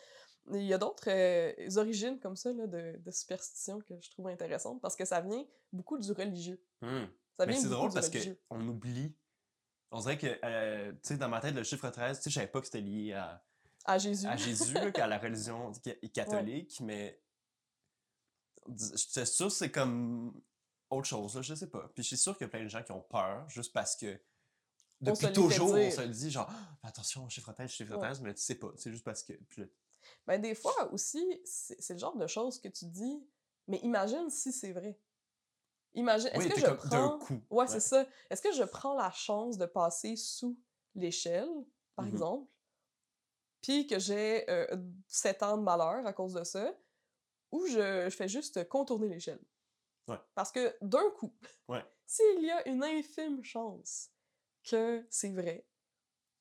Il 0.51 0.63
y 0.63 0.73
a 0.73 0.77
d'autres 0.77 1.09
euh, 1.09 1.77
origines 1.79 2.19
comme 2.19 2.35
ça 2.35 2.51
là, 2.53 2.65
de, 2.65 2.97
de 2.97 3.11
superstitions 3.11 3.79
que 3.81 3.93
je 4.01 4.09
trouve 4.09 4.27
intéressantes 4.27 4.81
parce 4.81 4.95
que 4.95 5.05
ça 5.05 5.21
vient 5.21 5.45
beaucoup 5.71 5.97
du 5.97 6.11
religieux. 6.11 6.59
Hmm. 6.81 7.05
Ça 7.37 7.45
Mais 7.45 7.55
c'est 7.55 7.69
drôle 7.69 7.93
parce 7.93 8.09
qu'on 8.09 8.67
oublie. 8.67 9.15
On 9.91 9.99
dirait 10.01 10.17
que, 10.17 10.27
euh, 10.43 10.91
tu 10.93 10.99
sais, 11.03 11.17
dans 11.17 11.29
ma 11.29 11.39
tête, 11.41 11.55
le 11.55 11.63
chiffre 11.63 11.89
13, 11.89 12.17
tu 12.17 12.23
sais, 12.23 12.29
je 12.29 12.35
savais 12.35 12.47
pas 12.47 12.59
que 12.59 12.65
c'était 12.67 12.81
lié 12.81 13.13
à, 13.13 13.43
À 13.85 13.97
Jésus. 13.97 14.27
à 14.27 14.35
Jésus, 14.35 14.73
là, 14.73 14.91
qu'à 14.91 15.07
la 15.07 15.17
religion 15.19 15.71
ca- 15.73 15.95
catholique, 16.13 16.79
mais 16.81 17.19
j'étais 18.67 19.25
sûr 19.25 19.47
que 19.47 19.53
c'est 19.53 19.71
comme 19.71 20.39
autre 20.89 21.07
chose, 21.07 21.35
là, 21.35 21.41
je 21.41 21.53
sais 21.55 21.69
pas. 21.69 21.89
Puis 21.93 22.03
je 22.03 22.07
suis 22.09 22.17
sûr 22.17 22.37
qu'il 22.37 22.45
y 22.45 22.47
a 22.47 22.51
plein 22.51 22.63
de 22.63 22.69
gens 22.69 22.83
qui 22.83 22.91
ont 22.91 23.01
peur 23.01 23.47
juste 23.49 23.73
parce 23.73 23.95
que 23.95 24.19
depuis 25.01 25.31
toujours, 25.31 25.73
on 25.73 25.91
se 25.91 26.01
le 26.01 26.07
dit, 26.09 26.29
genre, 26.31 26.49
Ah, 26.49 26.87
attention, 26.87 27.27
chiffre 27.29 27.53
13, 27.53 27.69
chiffre 27.69 27.93
Ouais. 27.93 27.99
13, 27.99 28.21
mais 28.21 28.33
tu 28.33 28.41
sais 28.41 28.55
pas, 28.55 28.71
c'est 28.75 28.91
juste 28.91 29.03
parce 29.05 29.23
que. 29.23 29.33
Puis 29.33 29.63
Ben, 30.27 30.41
des 30.41 30.55
fois 30.55 30.91
aussi, 30.91 31.41
c'est 31.45 31.93
le 31.93 31.99
genre 31.99 32.17
de 32.17 32.27
choses 32.27 32.59
que 32.59 32.67
tu 32.67 32.85
dis, 32.85 33.23
mais 33.67 33.77
imagine 33.77 34.29
si 34.29 34.51
c'est 34.51 34.73
vrai. 34.73 34.99
Imagine, 35.93 36.27
est-ce 36.27 36.37
oui, 36.37 36.49
que 36.49 36.59
je 36.59 36.65
prends... 36.73 37.17
coup. 37.19 37.41
Ouais, 37.49 37.67
c'est 37.67 37.79
ça. 37.79 38.05
Est-ce 38.29 38.41
que 38.41 38.51
je 38.51 38.63
prends 38.63 38.93
la 38.95 39.11
chance 39.11 39.57
de 39.57 39.65
passer 39.65 40.15
sous 40.15 40.57
l'échelle, 40.95 41.49
par 41.95 42.05
Mhm. 42.05 42.11
exemple, 42.11 42.51
puis 43.61 43.87
que 43.87 43.99
j'ai 43.99 44.49
euh, 44.49 44.67
7 45.07 45.43
ans 45.43 45.57
de 45.57 45.63
malheur 45.63 46.05
à 46.05 46.13
cause 46.13 46.33
de 46.33 46.43
ça, 46.43 46.73
ou 47.51 47.65
je, 47.67 48.05
je 48.09 48.15
fais 48.15 48.27
juste 48.27 48.67
contourner 48.69 49.07
l'échelle? 49.09 49.39
Ouais. 50.07 50.17
Parce 50.35 50.51
que 50.51 50.75
d'un 50.81 51.09
coup, 51.11 51.33
Ouais. 51.67 51.83
s'il 52.05 52.43
y 52.43 52.49
a 52.51 52.67
une 52.67 52.83
infime 52.83 53.43
chance 53.43 54.09
que 54.63 55.05
c'est 55.09 55.31
vrai, 55.31 55.67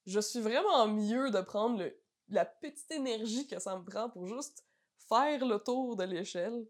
je 0.06 0.20
suis 0.20 0.40
vraiment 0.40 0.88
mieux 0.88 1.30
de 1.30 1.40
prendre 1.40 1.78
le- 1.78 2.00
la 2.28 2.44
petite 2.46 2.90
énergie 2.90 3.46
que 3.46 3.58
ça 3.58 3.76
me 3.78 3.84
prend 3.84 4.08
pour 4.10 4.26
juste 4.26 4.64
faire 5.08 5.44
le 5.46 5.58
tour 5.58 5.96
de 5.96 6.04
l'échelle 6.04 6.66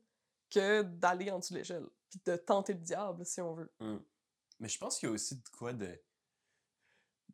que 0.51 0.83
d'aller 0.83 1.31
en 1.31 1.39
dessous 1.39 1.55
de 1.55 1.59
l'échelle, 1.59 1.87
puis 2.11 2.21
de 2.25 2.37
tenter 2.37 2.73
le 2.75 2.81
diable, 2.81 3.25
si 3.27 3.41
on 3.41 3.55
veut. 3.55 3.73
Hmm. 3.81 3.99
Mais 4.61 4.69
je 4.69 4.79
pense 4.79 4.99
qu'il 4.99 5.09
y 5.09 5.11
a 5.11 5.15
aussi 5.15 5.37
de 5.37 5.49
quoi 5.57 5.73
de, 5.73 6.01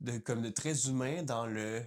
de 0.00 0.18
comme 0.18 0.42
de 0.42 0.50
très 0.50 0.88
humain 0.88 1.22
dans 1.22 1.46
le 1.46 1.82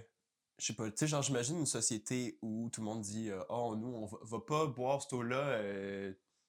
je 0.58 0.66
sais 0.66 0.72
pas 0.72 0.90
tu 0.90 0.96
sais 0.96 1.06
genre 1.06 1.22
j'imagine 1.22 1.58
une 1.60 1.66
société 1.66 2.38
où 2.42 2.68
tout 2.70 2.80
le 2.80 2.86
monde 2.86 3.02
dit 3.02 3.30
euh, 3.30 3.44
oh 3.48 3.76
nous 3.76 3.88
on 3.94 4.06
va, 4.06 4.18
va 4.22 4.40
pas 4.40 4.66
boire 4.66 5.00
cette 5.02 5.12
eau 5.12 5.22
là 5.22 5.60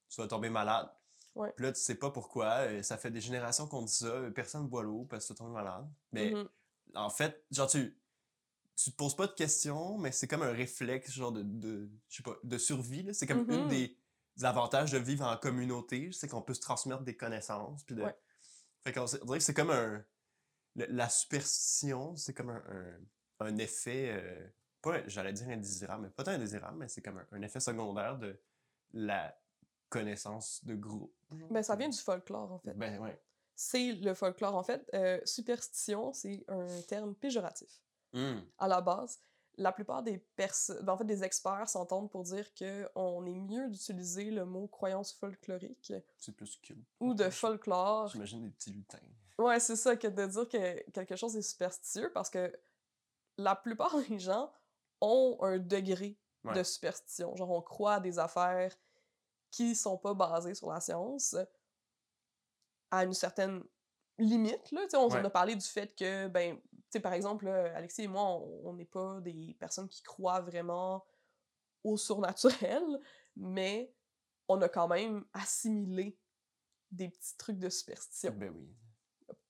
tu 0.10 0.22
vas 0.22 0.28
tomber 0.28 0.50
malade 0.50 0.90
Ouais. 1.40 1.52
puis 1.56 1.66
là 1.66 1.72
tu 1.72 1.80
sais 1.82 1.96
pas 1.96 2.12
pourquoi 2.12 2.46
euh, 2.68 2.84
ça 2.84 2.98
fait 2.98 3.12
des 3.12 3.22
générations 3.22 3.68
qu'on 3.68 3.82
dit 3.84 3.94
ça 3.94 4.08
euh, 4.08 4.30
personne 4.32 4.68
boit 4.68 4.84
l'eau 4.84 5.06
parce 5.10 5.24
que 5.26 5.28
tu 5.28 5.34
vas 5.34 5.38
tomber 5.46 5.54
malade 5.54 5.88
mais 6.12 6.32
Mhm. 6.32 6.50
en 6.96 7.10
fait 7.10 7.44
genre 7.52 7.68
tu 7.68 7.98
tu 8.76 8.92
te 8.92 8.96
poses 8.96 9.16
pas 9.16 9.28
de 9.28 9.34
questions 9.34 9.98
mais 9.98 10.12
c'est 10.12 10.28
comme 10.28 10.42
un 10.44 10.52
réflexe 10.52 11.12
genre 11.12 11.32
de, 11.32 11.42
de 11.44 11.90
je 12.10 12.18
sais 12.18 12.24
pas 12.24 12.36
de 12.44 12.58
survie 12.58 13.08
c'est 13.14 13.26
comme 13.28 13.50
une 13.50 13.64
Mhm. 13.64 13.68
des, 13.70 13.98
des 14.38 14.46
avantages 14.46 14.92
de 14.92 14.98
vivre 14.98 15.26
en 15.26 15.38
communauté 15.38 16.12
c'est 16.12 16.28
qu'on 16.28 16.42
peut 16.42 16.54
se 16.54 16.62
transmettre 16.62 17.04
des 17.04 17.16
connaissances 17.18 17.84
puis 17.84 17.96
de 17.96 18.04
Ouais. 18.04 18.16
fait 18.84 18.94
qu'on 18.94 19.06
dirait 19.06 19.38
que 19.40 19.44
c'est 19.44 19.54
comme 19.54 19.72
un. 19.72 20.04
le- 20.76 20.86
la 20.90 21.10
superstition, 21.10 22.16
c'est 22.16 22.34
comme 22.34 22.50
un, 22.52 22.64
un, 23.40 23.46
un 23.48 23.58
effet 23.58 24.12
euh, 24.14 24.48
pas, 24.82 25.06
j'allais 25.08 25.34
dire 25.34 25.50
indésirable, 25.50 26.04
mais 26.04 26.10
pas 26.10 26.24
tant 26.24 26.32
indésirable, 26.32 26.78
mais 26.78 26.88
c'est 26.88 27.02
comme 27.02 27.18
un, 27.18 27.28
un 27.34 27.42
effet 27.42 27.60
secondaire 27.60 28.18
de 28.18 28.40
la 28.94 29.38
connaissance 29.90 30.64
de 30.66 30.76
groupe. 30.76 31.14
Ben, 31.50 31.64
ça 31.64 31.76
vient 31.76 31.90
du 31.90 31.98
folklore, 31.98 32.52
en 32.52 32.60
fait. 32.60 32.74
Ben 32.74 33.00
ouais. 33.00 33.20
C'est 33.56 33.94
le 33.94 34.14
folklore, 34.14 34.56
en 34.56 34.64
fait. 34.64 34.90
Euh, 34.94 35.20
superstition, 35.26 36.14
c'est 36.14 36.46
un 36.48 36.68
terme 36.88 37.14
péjoratif. 37.16 37.82
Hmm. 38.14 38.40
À 38.58 38.68
la 38.68 38.82
base, 38.82 39.20
la 39.58 39.72
plupart 39.72 40.02
des 40.02 40.18
personnes, 40.18 40.90
en 40.90 40.98
fait, 40.98 41.04
des 41.04 41.24
experts 41.24 41.68
s'entendent 41.70 42.10
pour 42.10 42.24
dire 42.24 42.46
qu'on 42.54 43.26
est 43.26 43.40
mieux 43.40 43.68
d'utiliser 43.70 44.32
le 44.32 44.46
mot 44.46 44.68
croyance 44.68 45.14
folklorique 45.14 45.94
C'est 46.18 46.32
plus 46.32 46.56
que. 46.58 46.74
ou 47.00 47.14
de 47.14 47.30
folklore. 47.30 48.08
J'imagine 48.08 48.44
des 48.44 48.50
petits 48.52 48.72
lutins. 48.72 48.98
Ouais, 49.38 49.60
c'est 49.60 49.76
ça, 49.76 49.96
que 49.96 50.08
de 50.08 50.26
dire 50.26 50.48
que 50.48 50.92
quelque 50.92 51.16
chose 51.16 51.36
est 51.36 51.42
superstitieux 51.42 52.12
parce 52.14 52.30
que 52.30 52.54
la 53.38 53.56
plupart 53.56 53.96
des 54.10 54.20
gens 54.20 54.52
ont 55.02 55.38
un 55.42 55.60
degré 55.60 56.18
de 56.46 56.64
superstition. 56.64 57.36
Genre, 57.36 57.52
on 57.52 57.62
croit 57.62 57.96
à 57.96 58.00
des 58.00 58.18
affaires 58.20 58.76
qui 59.52 59.76
sont 59.76 59.98
pas 59.98 60.14
basées 60.14 60.54
sur 60.56 60.70
la 60.72 60.80
science 60.80 61.36
à 62.92 63.04
une 63.04 63.14
certaine 63.14 63.64
limite. 64.18 64.72
Là. 64.72 64.82
On 64.96 65.08
Ouais. 65.10 65.20
en 65.20 65.26
a 65.26 65.30
parlé 65.30 65.56
du 65.56 65.66
fait 65.66 65.96
que, 65.96 66.28
ben, 66.28 66.60
par 67.02 67.14
exemple, 67.14 67.46
là, 67.46 67.76
Alexis 67.76 68.04
et 68.04 68.08
moi, 68.08 68.24
on 68.24 68.70
on 68.70 68.74
n'est 68.74 68.86
pas 68.86 69.20
des 69.22 69.56
personnes 69.60 69.88
qui 69.88 70.02
croient 70.04 70.42
vraiment 70.42 71.06
au 71.84 71.98
surnaturel, 71.98 72.84
mais 73.36 73.94
on 74.48 74.62
a 74.62 74.70
quand 74.70 74.88
même 74.88 75.26
assimilé 75.34 76.18
des 76.92 77.10
petits 77.10 77.38
trucs 77.38 77.60
de 77.60 77.70
superstition 77.70 78.34
Ben 78.36 78.52
oui. 78.56 78.76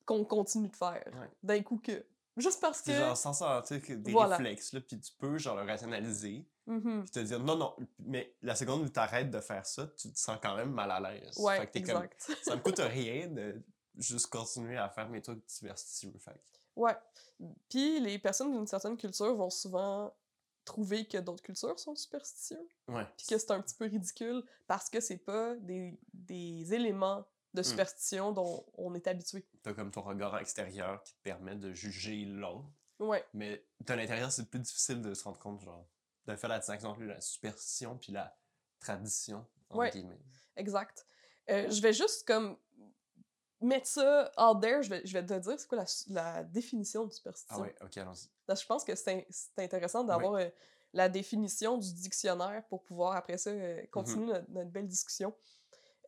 qu'on 0.06 0.25
continue 0.25 0.68
de 0.70 0.75
faire. 0.75 1.06
Ouais. 1.15 1.29
D'un 1.41 1.63
coup 1.63 1.77
que. 1.79 2.06
Juste 2.39 2.62
parce 2.62 2.81
que. 2.81 2.91
Genre 2.91 3.17
sans 3.17 3.34
sentir 3.34 3.81
que 3.81 3.93
des 3.93 4.12
Voilà. 4.12 4.38
réflexes, 4.38 4.74
là, 4.74 4.81
puis 4.81 5.00
tu 5.00 5.12
peux 5.17 5.38
genre 5.38 5.55
le 5.55 5.63
rationaliser, 5.63 6.46
Mhm. 6.67 7.01
puis 7.03 7.12
te 7.12 7.19
dire 7.19 7.39
non, 7.39 7.55
non, 7.55 7.75
mais 8.00 8.36
la 8.41 8.55
seconde 8.55 8.81
où 8.84 8.89
tu 8.89 9.00
arrêtes 9.00 9.31
de 9.31 9.39
faire 9.39 9.65
ça, 9.65 9.88
tu 9.98 10.12
te 10.12 10.19
sens 10.19 10.38
quand 10.41 10.55
même 10.55 10.72
mal 10.72 10.91
à 10.91 11.00
l'aise. 11.00 11.38
Ouais, 11.38 11.60
Fait 11.60 11.67
que 11.67 11.91
comme, 11.91 12.03
exact. 12.03 12.31
ça 12.43 12.55
me 12.55 12.62
coûte 12.62 12.79
rien 12.79 13.27
de 13.27 13.62
juste 13.98 14.27
continuer 14.27 14.77
à 14.77 14.89
faire 14.89 15.10
mes 15.10 15.22
trucs 15.22 15.43
superstitieux. 15.48 16.13
Fait 16.19 16.39
Ouais. 16.75 16.96
Puis 17.69 18.00
les 18.00 18.19
personnes 18.19 18.51
d'une 18.51 18.67
certaine 18.67 18.96
culture 18.98 19.36
vont 19.36 19.50
souvent 19.50 20.13
trouver 20.63 21.05
que 21.08 21.17
d'autres 21.17 21.41
cultures 21.41 21.79
sont 21.79 21.96
superstitieuses, 21.96 22.60
Ouais. 22.88 23.05
puis 23.17 23.25
que 23.27 23.38
c'est 23.38 23.51
un 23.51 23.60
petit 23.62 23.75
peu 23.75 23.86
ridicule 23.86 24.43
parce 24.67 24.89
que 24.89 25.00
c'est 25.00 25.17
pas 25.17 25.55
des, 25.55 25.98
des 26.13 26.74
éléments 26.74 27.25
de 27.53 27.63
superstition 27.63 28.32
dont 28.32 28.65
on 28.75 28.94
est 28.94 29.08
habitué. 29.08 29.46
T'as 29.63 29.74
comme 29.74 29.91
ton 29.91 30.01
regard 30.01 30.38
extérieur 30.39 31.01
qui 31.03 31.13
te 31.13 31.22
permet 31.22 31.56
de 31.56 31.74
juger 31.74 32.25
l'autre, 32.25 32.70
Ouais, 33.00 33.25
mais 33.34 33.65
de 33.79 33.94
l'intérieur, 33.94 34.32
c'est 34.32 34.50
plus 34.50 34.60
difficile 34.60 35.01
de 35.01 35.13
se 35.13 35.24
rendre 35.24 35.39
compte, 35.39 35.62
genre, 35.62 35.88
de 36.25 36.36
faire 36.36 36.50
la 36.50 36.60
distinction 36.60 36.89
entre 36.89 37.01
la 37.03 37.22
superstition 37.22 37.98
puis 37.98 38.12
la 38.12 38.38
tradition, 38.79 39.46
entre 39.70 39.79
Ouais. 39.79 39.89
guillemets. 39.91 40.20
exact. 40.58 41.06
Euh, 41.50 41.70
je 41.70 41.82
vais 41.82 41.94
juste 41.94 42.27
comme 42.27 42.58
mettre 43.62 43.88
ça 43.88 44.32
out 44.38 44.62
there, 44.62 44.82
je 44.84 44.89
vais, 44.89 45.01
je 45.06 45.13
vais 45.13 45.25
te 45.25 45.34
dire 45.34 45.60
c'est 45.60 45.68
quoi 45.68 45.77
la, 45.79 45.86
la 46.08 46.44
définition 46.44 47.06
de 47.06 47.12
Ah 47.12 47.15
superstition? 47.15 47.62
ouais, 47.62 47.75
ok, 47.82 47.98
allons-y. 47.98 48.27
Parce 48.46 48.60
que 48.60 48.63
je 48.63 48.68
pense 48.68 48.84
que 48.84 48.96
c'est 48.96 49.13
in- 49.20 49.24
c'est 49.29 49.60
intéressant 49.63 50.03
d'avoir 50.03 50.34
euh, 50.36 50.48
la 50.94 51.10
définition 51.10 51.77
du 51.77 51.94
dictionnaire 51.94 52.63
pour 52.68 52.84
pouvoir, 52.84 53.15
après 53.15 53.38
ça, 53.38 53.50
euh, 53.50 53.86
continuer 53.91 54.27
notre, 54.27 54.50
notre 54.51 54.70
belle 54.72 54.88
discussion. 54.88 55.34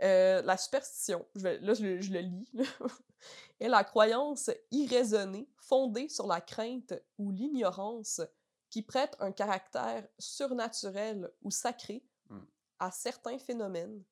Euh, 0.01 0.41
la 0.41 0.57
superstition, 0.57 1.25
je 1.36 1.41
vais, 1.41 1.60
là, 1.60 1.74
je, 1.74 1.83
le- 1.83 2.01
je 2.01 2.12
le 2.12 2.19
lis, 2.19 2.50
là, 2.53 2.63
est 3.60 3.67
la 3.67 3.83
croyance 3.83 4.50
irraisonnée 4.71 5.48
fondée 5.57 6.10
sur 6.10 6.25
la 6.27 6.41
crainte 6.41 6.93
ou 7.19 7.29
l'ignorance 7.31 8.21
qui 8.69 8.81
prête 8.81 9.15
un 9.19 9.31
caractère 9.31 10.07
surnaturel 10.17 11.31
ou 11.41 11.51
sacré 11.51 12.03
Mm. 12.29 12.39
à 12.79 12.91
certains 12.91 13.38
phénomènes, 13.38 14.03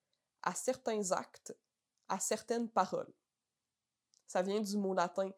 à 0.43 0.53
certains 0.53 1.11
actes, 1.11 1.55
à 2.09 2.19
certaines 2.19 2.69
paroles. 2.69 3.11
Ça 4.27 4.41
vient 4.41 4.59
du 4.59 4.77
mot 4.77 4.93
latin 4.93 5.31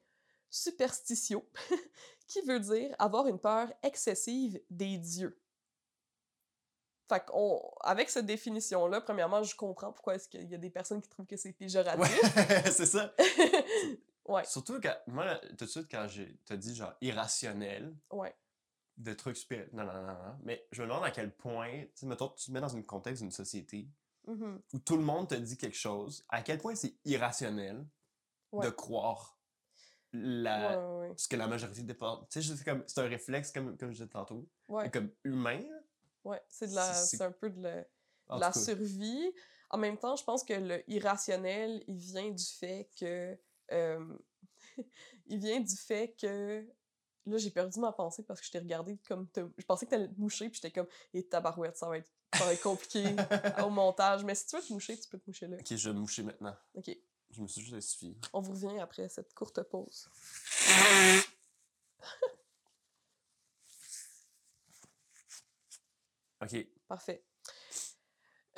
superstitio, 0.49 1.47
qui 2.27 2.41
veut 2.41 2.59
dire 2.59 2.93
avoir 2.99 3.27
une 3.27 3.39
peur 3.39 3.71
excessive 3.83 4.59
des 4.69 4.97
dieux. 4.97 5.39
Fait 7.11 7.25
qu'on, 7.25 7.61
avec 7.81 8.09
cette 8.09 8.25
définition-là, 8.25 9.01
premièrement, 9.01 9.43
je 9.43 9.53
comprends 9.53 9.91
pourquoi 9.91 10.15
est-ce 10.15 10.29
qu'il 10.29 10.49
y 10.49 10.55
a 10.55 10.57
des 10.57 10.69
personnes 10.69 11.01
qui 11.01 11.09
trouvent 11.09 11.25
que 11.25 11.35
c'est 11.35 11.51
péjoratif. 11.51 11.99
Ouais, 11.99 12.63
c'est 12.71 12.85
ça. 12.85 13.13
ouais, 14.29 14.45
Surtout 14.45 14.79
quand, 14.79 14.95
moi, 15.07 15.35
tout 15.57 15.65
de 15.65 15.69
suite, 15.69 15.87
quand 15.91 16.07
j'ai 16.07 16.37
t'as 16.45 16.55
dit 16.55 16.73
genre 16.73 16.93
irrationnel, 17.01 17.93
ouais, 18.13 18.33
de 18.95 19.13
trucs 19.13 19.35
super. 19.35 19.67
Non, 19.73 19.83
non, 19.83 19.91
non, 19.91 20.07
non. 20.07 20.37
Mais 20.43 20.65
je 20.71 20.81
me 20.83 20.87
demande 20.87 21.03
à 21.03 21.11
quel 21.11 21.35
point, 21.35 21.81
tu 21.81 21.89
sais, 21.95 22.05
mettons, 22.05 22.29
tu 22.29 22.45
te 22.45 22.51
mets 22.53 22.61
dans 22.61 22.77
un 22.77 22.81
contexte 22.81 23.23
d'une 23.23 23.31
société 23.31 23.89
mhm, 24.27 24.61
où 24.73 24.79
tout 24.79 24.95
le 24.95 25.03
monde 25.03 25.27
te 25.27 25.35
dit 25.35 25.57
quelque 25.57 25.77
chose, 25.77 26.23
à 26.29 26.41
quel 26.43 26.59
point 26.59 26.75
c'est 26.75 26.95
irrationnel 27.03 27.85
de 28.53 28.69
croire 28.69 29.37
la, 30.13 30.77
ouais, 30.77 31.09
ouais, 31.09 31.13
ce 31.17 31.27
que 31.27 31.35
la 31.35 31.47
majorité 31.47 31.83
des 31.83 31.95
Tu 31.95 32.41
sais, 32.41 32.55
c'est 32.55 32.63
comme- 32.63 32.85
c'est 32.87 33.01
un 33.01 33.07
réflexe, 33.09 33.51
comme, 33.51 33.77
comme 33.77 33.89
je 33.89 33.95
disais 33.97 34.07
tantôt, 34.07 34.47
ouais, 34.69 34.89
comme 34.89 35.09
humain. 35.25 35.59
là. 35.59 35.80
Ouais, 36.23 36.41
c'est 36.49 36.67
de 36.67 36.75
la, 36.75 36.93
c'est- 36.93 37.05
c'est- 37.07 37.17
c'est 37.17 37.23
un 37.23 37.31
peu 37.31 37.49
de 37.49 37.61
la, 37.61 37.81
de 37.81 38.39
la 38.39 38.51
survie. 38.65 39.33
En 39.69 39.77
même 39.77 39.97
temps, 39.97 40.15
je 40.15 40.23
pense 40.23 40.43
que 40.43 40.53
le 40.53 40.83
irrationnel, 40.89 41.83
il 41.87 41.97
vient 41.97 42.29
du 42.29 42.43
fait 42.45 42.89
que. 42.99 43.37
euh, 43.71 44.17
il 45.27 45.39
vient 45.39 45.59
du 45.59 45.75
fait 45.75 46.15
que. 46.19 46.67
Là, 47.27 47.37
j'ai 47.37 47.51
perdu 47.51 47.79
ma 47.79 47.91
pensée 47.91 48.23
parce 48.23 48.39
que 48.39 48.47
je 48.47 48.51
t'ai 48.51 48.59
regardé 48.59 48.97
comme. 49.07 49.27
te- 49.29 49.47
Je 49.57 49.65
pensais 49.65 49.85
que 49.85 49.91
t'allais 49.91 50.07
te 50.09 50.19
moucher, 50.19 50.49
puis 50.49 50.59
j'étais 50.61 50.71
comme. 50.71 50.87
Et 51.13 51.23
tabarouette, 51.27 51.77
ça 51.77 51.87
va 51.87 51.97
être, 51.99 52.11
ça 52.35 52.45
va 52.45 52.53
être 52.53 52.63
compliqué 52.63 53.03
au 53.67 53.69
montage. 53.69 54.23
Mais 54.23 54.33
si 54.35 54.47
tu 54.47 54.55
veux 54.57 54.61
te 54.63 54.73
moucher, 54.73 54.99
tu 54.99 55.07
peux 55.07 55.19
te 55.19 55.23
moucher 55.29 55.47
là. 55.47 55.57
Ok, 55.59 55.67
je 55.75 55.89
vais 55.89 55.93
me 55.93 55.99
moucher 55.99 56.23
maintenant. 56.23 56.55
Ok, 56.73 56.89
Je 57.29 57.41
me 57.41 57.47
suis 57.47 57.61
juste 57.61 57.75
essuyé. 57.75 58.17
on 58.33 58.41
vous 58.41 58.53
revient 58.53 58.79
après 58.79 59.07
cette 59.07 59.33
courte 59.35 59.61
pause. 59.63 60.09
Ok. 66.41 66.65
Parfait. 66.87 67.23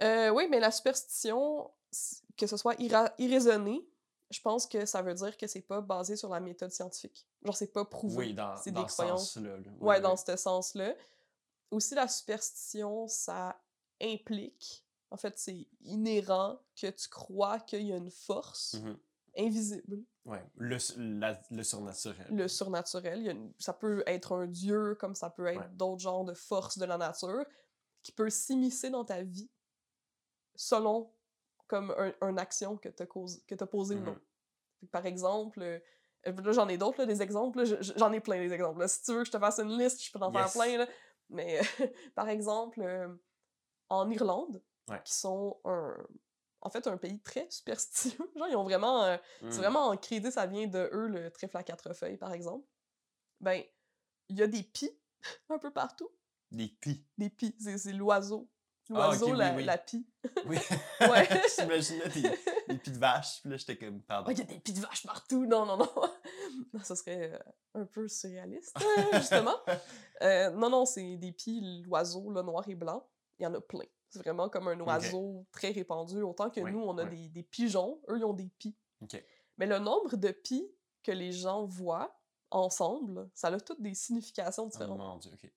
Euh, 0.01 0.29
oui, 0.29 0.47
mais 0.49 0.59
la 0.59 0.71
superstition, 0.71 1.69
que 2.37 2.47
ce 2.47 2.57
soit 2.57 2.75
irra- 2.75 3.13
irraisonné, 3.17 3.87
je 4.31 4.41
pense 4.41 4.65
que 4.65 4.85
ça 4.85 5.01
veut 5.01 5.13
dire 5.13 5.37
que 5.37 5.45
c'est 5.45 5.61
pas 5.61 5.81
basé 5.81 6.15
sur 6.15 6.29
la 6.29 6.39
méthode 6.39 6.71
scientifique. 6.71 7.27
Genre, 7.43 7.55
c'est 7.55 7.71
pas 7.71 7.85
prouvé. 7.85 8.17
Oui, 8.17 8.33
dans, 8.33 8.55
c'est 8.57 8.71
dans 8.71 8.83
des 8.83 8.89
ce 8.89 8.93
croyances. 8.93 9.33
sens-là. 9.33 9.57
là. 9.57 9.63
Oui, 9.65 9.87
Ouais, 9.87 9.95
oui. 9.97 10.01
dans 10.01 10.17
ce 10.17 10.35
sens-là. 10.35 10.95
Aussi, 11.69 11.93
la 11.95 12.07
superstition, 12.07 13.07
ça 13.07 13.59
implique, 14.01 14.83
en 15.11 15.17
fait, 15.17 15.37
c'est 15.37 15.67
inhérent 15.81 16.57
que 16.75 16.87
tu 16.89 17.07
crois 17.09 17.59
qu'il 17.59 17.83
y 17.87 17.93
a 17.93 17.97
une 17.97 18.09
force 18.11 18.75
Mhm. 18.75 18.97
invisible, 19.37 19.99
Ouais, 20.25 20.43
le, 20.55 20.77
la- 21.19 21.39
le 21.51 21.63
surnaturel. 21.63 22.27
le 22.31 22.47
surnaturel. 22.47 23.19
Il 23.19 23.25
y 23.25 23.29
a 23.29 23.33
une- 23.33 23.53
ça 23.59 23.73
peut 23.73 24.03
être 24.07 24.31
un 24.35 24.47
dieu, 24.47 24.95
comme 24.99 25.13
ça 25.15 25.29
peut 25.29 25.45
être 25.47 25.59
Ouais. 25.59 25.69
d'autres 25.73 26.01
genres 26.01 26.25
de 26.25 26.33
forces 26.33 26.77
de 26.79 26.85
la 26.85 26.97
nature, 26.97 27.45
qui 28.03 28.11
peut 28.11 28.29
s'immiscer 28.29 28.89
dans 28.89 29.05
ta 29.05 29.21
vie 29.23 29.49
selon 30.55 31.11
comme 31.67 31.91
un, 31.97 32.13
un 32.21 32.37
action 32.37 32.77
que 32.77 32.89
tu 32.89 33.01
as, 33.03 33.07
posé 33.67 33.95
ou 33.95 33.99
non. 33.99 34.11
Mhm. 34.11 34.19
Fait 34.79 34.85
que, 34.85 34.91
Par 34.91 35.05
exemple, 35.05 35.61
euh, 35.61 35.79
là 36.25 36.51
j'en 36.51 36.67
ai 36.67 36.77
d'autres, 36.77 37.05
des 37.05 37.21
exemples, 37.21 37.63
j'en 37.97 38.11
ai 38.13 38.19
plein 38.19 38.39
des 38.39 38.53
exemples. 38.53 38.79
là. 38.81 38.87
Si 38.87 39.01
tu 39.01 39.11
veux 39.13 39.19
que 39.19 39.25
je 39.27 39.31
te 39.31 39.39
fasse 39.39 39.59
une 39.59 39.77
liste, 39.77 40.03
je 40.03 40.11
peux 40.11 40.19
t'en 40.19 40.31
Yes. 40.31 40.51
faire 40.53 40.61
plein. 40.63 40.77
Là. 40.79 40.87
Mais 41.29 41.59
par 42.15 42.29
exemple, 42.29 42.81
euh, 42.81 43.07
en 43.89 44.09
Irlande, 44.11 44.61
Ouais. 44.89 45.01
qui 45.05 45.13
sont 45.13 45.61
un, 45.63 45.95
en 46.59 46.69
fait 46.69 46.85
un 46.87 46.97
pays 46.97 47.21
très 47.21 47.49
superstitieux, 47.49 48.17
genre 48.35 48.47
ils 48.49 48.55
ont 48.57 48.63
vraiment, 48.65 49.17
Mm. 49.41 49.49
c'est 49.49 49.59
vraiment 49.59 49.87
en 49.87 49.95
crédit, 49.97 50.29
ça 50.31 50.45
vient 50.45 50.67
de 50.67 50.89
eux, 50.91 51.07
le 51.07 51.31
trèfle 51.31 51.55
à 51.55 51.63
quatre 51.63 51.93
feuilles 51.93 52.17
par 52.17 52.33
exemple. 52.33 52.67
Ben, 53.39 53.63
il 54.27 54.37
y 54.37 54.43
a 54.43 54.47
des 54.47 54.61
pies 54.63 54.91
un 55.49 55.57
peu 55.57 55.71
partout. 55.71 56.09
Des 56.53 56.67
pis. 56.69 57.05
Des 57.17 57.29
pies, 57.29 57.55
c'est 57.59 57.77
c'est 57.77 57.93
l'oiseau. 57.93 58.49
Ah, 58.89 58.93
L'oiseau, 59.07 59.31
oui, 59.31 59.37
la, 59.37 59.55
oui. 59.55 59.63
la 59.63 59.77
pie. 59.77 60.05
Oui. 60.45 60.57
Ouais. 61.01 61.27
J'imaginais 61.57 62.09
des, 62.09 62.21
des 62.69 62.77
pis 62.77 62.91
de 62.91 62.97
vache, 62.99 63.41
puis 63.41 63.49
là, 63.49 63.57
j'étais 63.57 63.77
comme, 63.77 64.01
pardon. 64.01 64.29
il 64.31 64.37
y 64.37 64.41
a 64.41 64.45
des 64.45 64.59
pies 64.59 64.73
de 64.73 64.81
vache 64.81 65.03
partout. 65.05 65.45
Non, 65.45 65.65
non, 65.65 65.77
non. 65.77 65.89
Non, 66.73 66.79
ça 66.83 66.95
serait 66.95 67.33
euh, 67.33 67.81
un 67.81 67.85
peu 67.85 68.07
surréaliste, 68.07 68.75
euh, 68.81 69.17
justement. 69.19 69.55
Euh, 70.21 70.49
non, 70.51 70.69
non, 70.69 70.85
c'est 70.85 71.17
des 71.17 71.31
pies, 71.31 71.83
l'oiseau, 71.85 72.31
là, 72.31 72.43
noir 72.43 72.67
et 72.67 72.75
blanc. 72.75 73.07
Il 73.39 73.43
y 73.43 73.47
en 73.47 73.53
a 73.53 73.61
plein. 73.61 73.85
C'est 74.09 74.19
vraiment 74.19 74.49
comme 74.49 74.67
un 74.67 74.79
oiseau 74.81 75.45
très 75.51 75.71
répandu. 75.71 76.21
Autant 76.21 76.49
que 76.49 76.59
nous, 76.59 76.79
on 76.79 76.97
a 76.99 77.05
des, 77.05 77.29
des 77.29 77.43
pigeons, 77.43 77.99
eux, 78.09 78.17
ils 78.17 78.25
ont 78.25 78.33
des 78.33 78.49
pies. 78.59 78.75
Ok. 79.01 79.23
Mais 79.57 79.65
le 79.65 79.79
nombre 79.79 80.15
de 80.17 80.29
pies 80.31 80.67
que 81.03 81.11
les 81.11 81.31
gens 81.31 81.65
voient 81.65 82.15
ensemble, 82.51 83.29
ça 83.33 83.47
a 83.47 83.59
toutes 83.59 83.81
des 83.81 83.95
significations 83.95 84.65
Oh 84.65 84.69
différentes. 84.69 84.97
mon 84.99 85.17
dieu, 85.17 85.31
ok. 85.33 85.51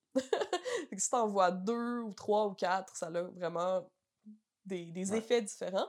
Fait 0.91 0.97
que 0.97 1.03
si 1.03 1.11
t'en 1.11 1.29
vois 1.29 1.51
deux 1.51 2.01
ou 2.01 2.13
trois 2.15 2.47
ou 2.47 2.55
quatre, 2.55 2.97
ça 2.97 3.07
a 3.07 3.23
vraiment 3.23 3.89
des, 4.65 4.87
des 4.93 5.11
Ouais. 5.13 5.19
effets 5.19 5.43
différents. 5.43 5.89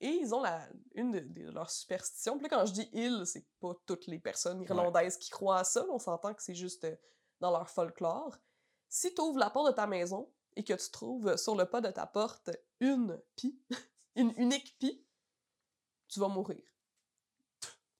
Et 0.00 0.08
ils 0.08 0.32
ont 0.34 0.40
la, 0.42 0.68
une 0.94 1.10
de, 1.10 1.20
de 1.20 1.50
leurs 1.50 1.70
superstitions. 1.70 2.38
Puis 2.38 2.44
là, 2.48 2.56
quand 2.56 2.66
je 2.66 2.72
dis 2.72 2.88
ils, 2.92 3.26
c'est 3.26 3.46
pas 3.60 3.72
toutes 3.86 4.06
les 4.06 4.18
personnes 4.20 4.62
irlandaises 4.62 5.16
qui 5.16 5.30
croient 5.30 5.58
à 5.58 5.64
ça. 5.64 5.84
On 5.90 5.98
s'entend 5.98 6.34
que 6.34 6.42
c'est 6.42 6.54
juste 6.54 6.84
euh, 6.84 6.94
dans 7.40 7.50
leur 7.50 7.68
folklore. 7.68 8.36
si 8.88 9.12
tu 9.14 9.20
ouvres 9.20 9.38
la 9.40 9.50
porte 9.50 9.68
de 9.68 9.72
ta 9.72 9.86
maison 9.88 10.30
et 10.54 10.62
que 10.62 10.74
tu 10.74 10.90
trouves 10.90 11.36
sur 11.36 11.56
le 11.56 11.64
pas 11.66 11.80
de 11.80 11.90
ta 11.90 12.06
porte 12.06 12.50
une 12.80 13.20
pie, 13.34 13.60
une 14.14 14.32
unique 14.36 14.76
pie, 14.78 15.04
tu 16.08 16.20
vas 16.20 16.28
mourir. 16.28 16.62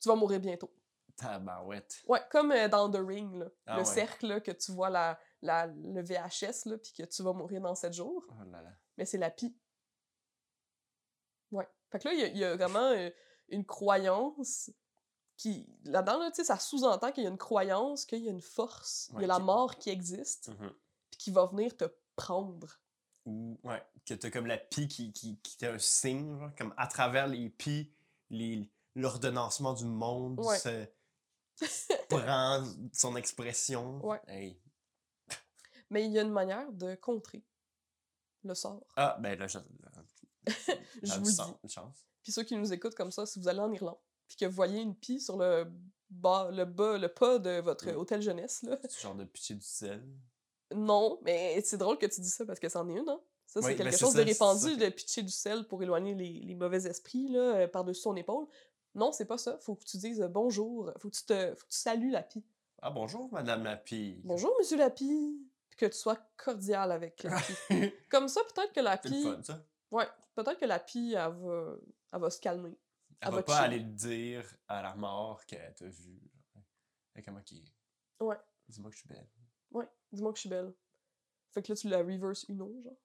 Tu 0.00 0.08
vas 0.08 0.14
mourir 0.14 0.38
bientôt. 0.40 0.72
Tabarouette. 1.16 2.00
Ouais, 2.06 2.22
comme 2.30 2.52
euh, 2.52 2.68
dans 2.68 2.88
The 2.90 2.98
Ring, 3.04 3.34
là, 3.38 3.46
Ah 3.66 3.74
le 3.78 3.82
ouais. 3.82 3.84
cercle, 3.92 4.26
là, 4.28 4.40
que 4.40 4.52
tu 4.52 4.70
vois 4.70 4.88
la, 4.88 5.18
la, 5.42 5.66
le 5.66 6.02
VHS, 6.02 6.66
là, 6.66 6.78
puis 6.78 6.92
que 6.92 7.02
tu 7.04 7.22
vas 7.22 7.32
mourir 7.32 7.60
dans 7.60 7.74
7 7.74 7.92
jours. 7.92 8.24
Oh 8.30 8.44
là 8.50 8.62
là. 8.62 8.72
Mais 8.96 9.04
c'est 9.04 9.18
la 9.18 9.30
pie. 9.30 9.56
Ouais. 11.50 11.68
Fait 11.90 11.98
que 11.98 12.08
là, 12.08 12.14
il 12.14 12.20
y 12.20 12.22
a- 12.24 12.26
il 12.28 12.36
y, 12.38 12.44
a 12.44 12.56
vraiment 12.56 12.90
euh, 12.92 13.10
une 13.48 13.64
croyance 13.64 14.70
qui. 15.36 15.66
Là-dedans, 15.84 16.18
là, 16.18 16.30
ça 16.32 16.58
sous-entend 16.58 17.12
qu'il 17.12 17.24
y 17.24 17.26
a 17.26 17.30
une 17.30 17.38
croyance, 17.38 18.04
qu'il 18.04 18.22
y 18.24 18.28
a 18.28 18.32
une 18.32 18.40
force, 18.42 19.10
il 19.14 19.20
y 19.22 19.24
a 19.24 19.28
la 19.28 19.38
mort 19.38 19.76
qui 19.78 19.90
existe, 19.90 20.48
Mhm. 20.48 20.70
puis 21.10 21.18
qui 21.18 21.30
va 21.30 21.46
venir 21.46 21.76
te 21.76 21.84
prendre. 22.16 22.80
Ou, 23.24 23.58
ouais, 23.62 23.82
que 24.04 24.14
t'as 24.14 24.30
comme 24.30 24.46
la 24.46 24.58
pie 24.58 24.88
qui, 24.88 25.12
qui, 25.12 25.38
qui 25.40 25.64
un 25.66 25.78
signe, 25.78 26.38
genre, 26.38 26.50
comme 26.56 26.74
à 26.76 26.86
travers 26.86 27.26
les 27.26 27.48
pies, 27.50 27.92
les, 28.30 28.70
l'ordonnancement 28.94 29.74
du 29.74 29.84
monde 29.84 30.40
Ouais. 30.40 30.58
se 30.58 30.86
prend 32.08 32.64
son 32.92 33.16
expression. 33.16 34.04
Ouais. 34.04 34.20
Hey. 34.28 34.60
Mais 35.90 36.04
il 36.04 36.12
y 36.12 36.18
a 36.18 36.22
une 36.22 36.32
manière 36.32 36.70
de 36.72 36.94
contrer 36.96 37.44
le 38.44 38.54
sort. 38.54 38.84
Ah, 38.96 39.16
ben 39.20 39.38
là, 39.38 39.46
je, 39.46 39.58
Je 41.02 41.18
vous 41.18 41.24
sens, 41.26 41.48
dis. 41.48 41.54
une 41.64 41.70
chance. 41.70 42.06
Puis 42.22 42.32
ceux 42.32 42.42
qui 42.44 42.56
nous 42.56 42.72
écoutent 42.72 42.94
comme 42.94 43.10
ça, 43.12 43.26
si 43.26 43.38
vous 43.40 43.48
allez 43.48 43.60
en 43.60 43.72
Irlande, 43.72 43.98
puis 44.26 44.36
que 44.36 44.46
vous 44.46 44.52
voyez 44.54 44.80
une 44.80 44.94
pie 44.94 45.20
sur 45.20 45.36
le 45.36 45.66
bas, 46.10 46.50
le 46.52 46.64
bas, 46.64 46.98
le 46.98 47.08
pas 47.08 47.38
de 47.38 47.60
votre 47.60 47.90
hôtel 47.92 48.20
jeunesse, 48.22 48.62
là, 48.62 48.78
Ce 48.88 49.00
genre 49.00 49.14
de 49.14 49.24
pitcher 49.24 49.54
du 49.54 49.64
sel. 49.66 50.02
non, 50.74 51.18
mais 51.22 51.60
c'est 51.64 51.78
drôle 51.78 51.98
que 51.98 52.06
tu 52.06 52.20
dis 52.20 52.30
ça 52.30 52.44
parce 52.44 52.60
que 52.60 52.68
c'en 52.68 52.88
est 52.88 52.98
une, 52.98 53.08
hein? 53.08 53.20
Ça, 53.46 53.62
c'est 53.62 53.68
Oui, 53.68 53.76
quelque 53.76 53.92
c'est 53.92 53.98
chose 54.00 54.12
ça, 54.12 54.18
de 54.18 54.24
c'est 54.24 54.32
répandu 54.32 54.76
de 54.76 54.88
pitcher 54.90 55.22
du 55.22 55.30
sel 55.30 55.66
pour 55.66 55.82
éloigner 55.82 56.14
les, 56.14 56.40
les 56.40 56.54
mauvais 56.54 56.86
esprits, 56.86 57.28
là, 57.28 57.40
euh, 57.56 57.66
par-dessus 57.68 58.02
son 58.02 58.14
épaule. 58.14 58.46
Non, 58.94 59.10
c'est 59.10 59.24
pas 59.24 59.38
ça. 59.38 59.58
Faut 59.60 59.74
que 59.74 59.84
tu 59.84 59.96
dises 59.96 60.20
euh, 60.20 60.28
bonjour. 60.28 60.92
Faut 60.98 61.08
que 61.08 61.16
tu 61.16 61.24
te, 61.24 61.54
faut 61.54 61.64
que 61.64 61.70
tu 61.72 61.78
salues 61.78 62.10
la 62.10 62.22
pie. 62.22 62.44
Ah, 62.82 62.90
bonjour, 62.90 63.32
Madame 63.32 63.64
la 63.64 63.76
pie. 63.78 64.20
Bonjour, 64.24 64.54
monsieur 64.58 64.76
la 64.76 64.90
pie. 64.90 65.47
Que 65.78 65.86
tu 65.86 65.92
sois 65.96 66.18
cordial 66.36 66.92
avec 66.92 67.22
la 67.22 67.40
pie. 67.40 67.54
c'est 67.68 68.08
Comme 68.10 68.28
ça, 68.28 68.40
peut-être 68.54 68.72
que 68.74 68.80
la 68.80 69.00
le 69.02 69.10
pie. 69.10 69.22
fun, 69.22 69.42
ça. 69.42 69.64
Ouais, 69.90 70.06
peut-être 70.34 70.58
que 70.58 70.66
la 70.66 70.78
pie, 70.80 71.14
elle 71.16 71.32
va, 71.32 71.76
elle 72.12 72.20
va 72.20 72.30
se 72.30 72.40
calmer. 72.40 72.76
Elle 73.20 73.28
Elle 73.28 73.30
va 73.30 73.36
va 73.36 73.42
pas 73.44 73.58
aller 73.60 73.78
le 73.78 73.84
dire 73.92 74.44
à 74.66 74.82
la 74.82 74.94
mort 74.94 75.44
qu'elle 75.46 75.72
t'a 75.74 75.86
vu. 75.88 76.20
Elle 77.14 77.20
est 77.20 77.22
comme, 77.24 77.36
ok. 77.38 77.52
Ouais. 78.20 78.36
Dis-moi 78.68 78.90
que 78.90 78.96
je 78.96 79.00
suis 79.00 79.08
belle. 79.08 79.26
Ouais, 79.70 79.88
dis-moi 80.12 80.32
que 80.32 80.36
je 80.36 80.40
suis 80.40 80.50
belle. 80.50 80.74
Fait 81.52 81.62
que 81.62 81.72
là, 81.72 81.76
tu 81.76 81.88
la 81.88 81.98
reverse 81.98 82.44
Uno, 82.48 82.74
genre. 82.82 82.96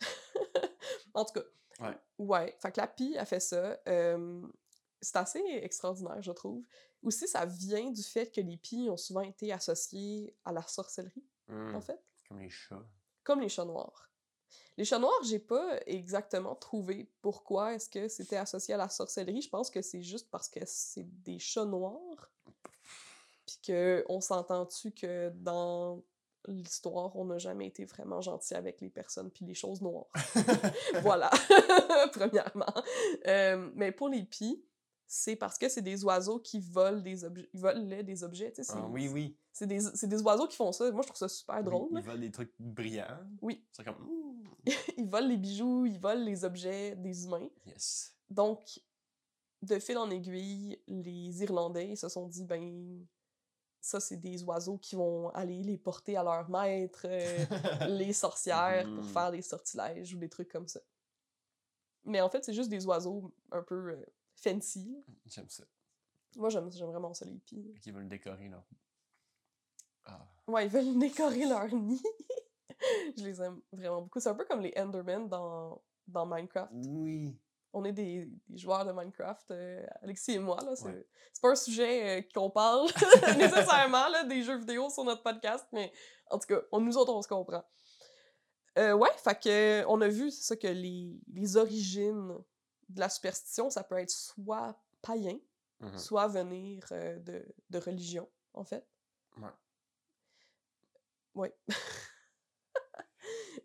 en 1.14 1.24
tout 1.24 1.32
cas. 1.40 1.46
Ouais. 1.80 1.98
Ouais. 2.18 2.56
Fait 2.60 2.72
que 2.72 2.80
la 2.80 2.86
pie 2.86 3.16
a 3.16 3.24
fait 3.24 3.40
ça. 3.40 3.78
euh, 3.88 4.46
c'est 5.00 5.16
assez 5.16 5.42
extraordinaire, 5.62 6.20
je 6.22 6.32
trouve. 6.32 6.64
Aussi, 7.02 7.28
ça 7.28 7.44
vient 7.44 7.90
du 7.90 8.02
fait 8.02 8.30
que 8.30 8.40
les 8.40 8.56
pies 8.56 8.88
ont 8.90 8.96
souvent 8.96 9.20
été 9.20 9.52
associées 9.52 10.34
à 10.44 10.52
la 10.52 10.62
sorcellerie, 10.62 11.24
Hmm, 11.48 11.74
en 11.74 11.80
fait. 11.80 12.00
Comme 12.28 12.40
les 12.40 12.50
chats. 12.50 12.84
Comme 13.24 13.40
les 13.40 13.48
chats 13.48 13.64
noirs. 13.64 14.10
Les 14.76 14.84
chats 14.84 14.98
noirs, 14.98 15.22
j'ai 15.24 15.38
pas 15.38 15.80
exactement 15.86 16.54
trouvé 16.54 17.10
pourquoi 17.22 17.74
est-ce 17.74 17.88
que 17.88 18.08
c'était 18.08 18.36
associé 18.36 18.74
à 18.74 18.76
la 18.76 18.88
sorcellerie. 18.88 19.40
Je 19.40 19.48
pense 19.48 19.70
que 19.70 19.80
c'est 19.80 20.02
juste 20.02 20.30
parce 20.30 20.48
que 20.48 20.60
c'est 20.64 21.06
des 21.22 21.38
chats 21.38 21.64
noirs. 21.64 22.30
Puis 23.46 23.58
que 23.66 24.04
on 24.08 24.20
s'entend-tu 24.20 24.92
que 24.92 25.30
dans 25.30 26.02
l'histoire, 26.46 27.16
on 27.16 27.24
n'a 27.24 27.38
jamais 27.38 27.66
été 27.66 27.84
vraiment 27.84 28.20
gentil 28.20 28.54
avec 28.54 28.80
les 28.80 28.90
personnes 28.90 29.30
puis 29.30 29.44
les 29.44 29.54
choses 29.54 29.80
noires? 29.80 30.06
voilà, 31.02 31.30
premièrement. 32.12 32.74
Euh, 33.26 33.70
mais 33.74 33.92
pour 33.92 34.08
les 34.08 34.24
pies, 34.24 34.64
c'est 35.08 35.36
parce 35.36 35.56
que 35.58 35.68
c'est 35.68 35.82
des 35.82 36.04
oiseaux 36.04 36.38
qui 36.40 36.58
volent 36.60 37.00
des 37.00 37.24
objets, 37.24 37.48
ils 37.52 37.60
volent 37.60 38.02
des 38.02 38.24
objets, 38.24 38.52
tu 38.52 38.64
sais. 38.64 38.72
Ah, 38.76 38.88
oui, 38.90 39.08
oui. 39.08 39.36
C'est 39.52 39.66
des, 39.66 39.78
des 40.02 40.22
oiseaux 40.22 40.46
qui 40.48 40.56
font 40.56 40.72
ça. 40.72 40.90
Moi, 40.90 41.02
je 41.02 41.06
trouve 41.06 41.16
ça 41.18 41.28
super 41.28 41.62
drôle. 41.62 41.88
Ils 41.92 42.02
volent 42.04 42.18
des 42.20 42.30
trucs 42.30 42.52
brillants. 42.58 43.18
Oui, 43.40 43.64
C'est 43.72 43.84
comme, 43.84 44.06
ouh, 44.08 44.44
ils 44.98 45.08
volent 45.08 45.28
les 45.28 45.36
bijoux, 45.36 45.86
ils 45.86 45.98
volent 45.98 46.24
les 46.24 46.44
objets 46.44 46.96
des 46.96 47.24
humains. 47.24 47.48
yes. 47.66 48.14
Donc, 48.28 48.80
de 49.62 49.78
fil 49.78 49.96
en 49.96 50.10
aiguille, 50.10 50.80
les 50.86 51.42
Irlandais 51.42 51.94
se 51.96 52.08
sont 52.08 52.26
dit, 52.26 52.44
ben, 52.44 53.06
ça, 53.80 54.00
c'est 54.00 54.16
des 54.16 54.42
oiseaux 54.42 54.78
qui 54.78 54.96
vont 54.96 55.28
aller 55.30 55.62
les 55.62 55.78
porter 55.78 56.16
à 56.16 56.22
leur 56.24 56.50
maître, 56.50 57.02
euh, 57.04 57.44
les 57.88 58.12
sorcières, 58.12 58.84
pour 58.84 59.04
Mhm. 59.04 59.08
faire 59.10 59.30
des 59.30 59.42
sortilèges 59.42 60.12
ou 60.14 60.18
des 60.18 60.28
trucs 60.28 60.50
comme 60.50 60.66
ça. 60.68 60.80
Mais 62.04 62.20
en 62.20 62.28
fait, 62.28 62.44
c'est 62.44 62.52
juste 62.52 62.68
des 62.70 62.84
oiseaux 62.86 63.32
un 63.52 63.62
peu 63.62 63.92
euh, 63.92 64.06
fancy. 64.36 65.02
J'aime 65.26 65.48
ça. 65.48 65.64
Moi, 66.36 66.48
j'aime 66.50 66.70
j'aime 66.72 66.88
vraiment 66.88 67.14
ça, 67.14 67.24
les 67.24 67.38
pies. 67.38 67.74
Qui 67.80 67.90
veulent 67.90 68.08
décorer 68.08 68.48
leur. 68.48 68.64
Ah. 70.04 70.26
Ouais, 70.46 70.66
ils 70.66 70.70
veulent 70.70 70.98
décorer 70.98 71.46
leur 71.46 71.66
nid. 71.74 72.00
Je 73.16 73.24
les 73.24 73.40
aime 73.42 73.60
vraiment 73.72 74.02
beaucoup. 74.02 74.20
C'est 74.20 74.28
un 74.28 74.34
peu 74.34 74.44
comme 74.44 74.60
les 74.60 74.72
Endermen 74.76 75.28
dans, 75.28 75.82
dans 76.06 76.26
Minecraft. 76.26 76.70
Oui. 76.74 77.36
On 77.72 77.84
est 77.84 77.92
des, 77.92 78.26
des 78.48 78.58
joueurs 78.58 78.84
de 78.86 78.92
Minecraft, 78.92 79.50
euh, 79.50 79.86
Alexis 80.02 80.32
et 80.32 80.38
moi. 80.38 80.58
C'est 80.76 80.84
Ouais. 80.86 81.06
pas 81.42 81.50
un 81.50 81.56
sujet 81.56 82.20
euh, 82.20 82.22
qu'on 82.34 82.50
parle 82.50 82.86
nécessairement, 83.38 84.08
là, 84.08 84.24
des 84.24 84.42
jeux 84.42 84.58
vidéo 84.58 84.88
sur 84.90 85.04
notre 85.04 85.22
podcast, 85.22 85.66
mais 85.72 85.92
en 86.30 86.38
tout 86.38 86.46
cas, 86.46 86.60
on, 86.72 86.80
nous 86.80 86.96
autres, 86.96 87.12
on 87.14 87.22
se 87.22 87.28
comprend. 87.28 87.64
Euh, 88.78 88.92
ouais, 88.92 89.10
fait 89.16 89.40
que, 89.42 89.84
on 89.88 90.00
a 90.02 90.08
vu, 90.08 90.30
c'est 90.30 90.42
ça, 90.42 90.56
que 90.56 90.66
les, 90.68 91.18
les 91.32 91.56
origines 91.56 92.36
de 92.88 93.00
la 93.00 93.08
superstition, 93.08 93.70
ça 93.70 93.82
peut 93.84 93.98
être 93.98 94.10
soit 94.10 94.78
païen, 95.02 95.38
Mhm. 95.80 95.98
soit 95.98 96.26
venir 96.28 96.84
euh, 96.92 97.18
de, 97.18 97.44
de 97.70 97.78
religion, 97.78 98.28
en 98.54 98.64
fait. 98.64 98.86
Ouais. 101.34 101.54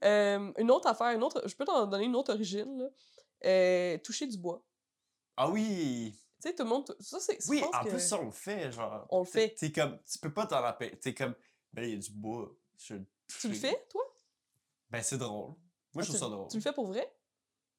Euh, 0.03 0.51
une 0.57 0.71
autre 0.71 0.87
affaire, 0.87 1.09
une 1.15 1.21
autre, 1.23 1.47
je 1.47 1.55
peux 1.55 1.63
t'en 1.63 1.85
donner 1.85 2.05
une 2.05 2.15
autre 2.15 2.33
origine, 2.33 2.75
là. 2.79 2.89
Euh, 3.45 3.97
toucher 3.99 4.25
du 4.25 4.35
bois. 4.37 4.65
Ah 5.37 5.47
oui! 5.49 6.15
Tu 6.41 6.47
sais, 6.49 6.55
tout 6.55 6.63
le 6.63 6.69
monde. 6.69 6.95
Ça, 6.99 7.19
c'est. 7.19 7.37
Oui, 7.47 7.63
en 7.63 7.83
que- 7.83 7.89
plus, 7.89 7.99
ça, 7.99 8.19
on 8.19 8.25
le 8.25 8.31
fait, 8.31 8.71
genre. 8.71 9.05
On 9.11 9.19
le 9.19 9.25
fait. 9.25 9.49
T'es 9.53 9.71
comme. 9.71 9.99
Tu 10.11 10.17
peux 10.17 10.33
pas 10.33 10.47
t'en 10.47 10.59
rappeler. 10.61 10.97
T'es 10.99 11.13
comme. 11.13 11.35
Ben, 11.71 11.83
il 11.83 11.91
y 11.91 11.93
a 11.93 11.99
du 11.99 12.11
bois. 12.11 12.51
Je 12.77 12.95
Tu 13.39 13.49
le 13.49 13.53
fais, 13.53 13.85
toi? 13.91 14.01
Ben, 14.89 15.03
c'est 15.03 15.19
drôle. 15.19 15.49
Moi, 15.49 15.57
Ah, 15.97 16.01
je 16.01 16.07
trouve 16.07 16.19
ça 16.19 16.29
drôle. 16.29 16.47
Tu 16.49 16.57
le 16.57 16.63
fais 16.63 16.73
pour 16.73 16.87
vrai? 16.87 17.13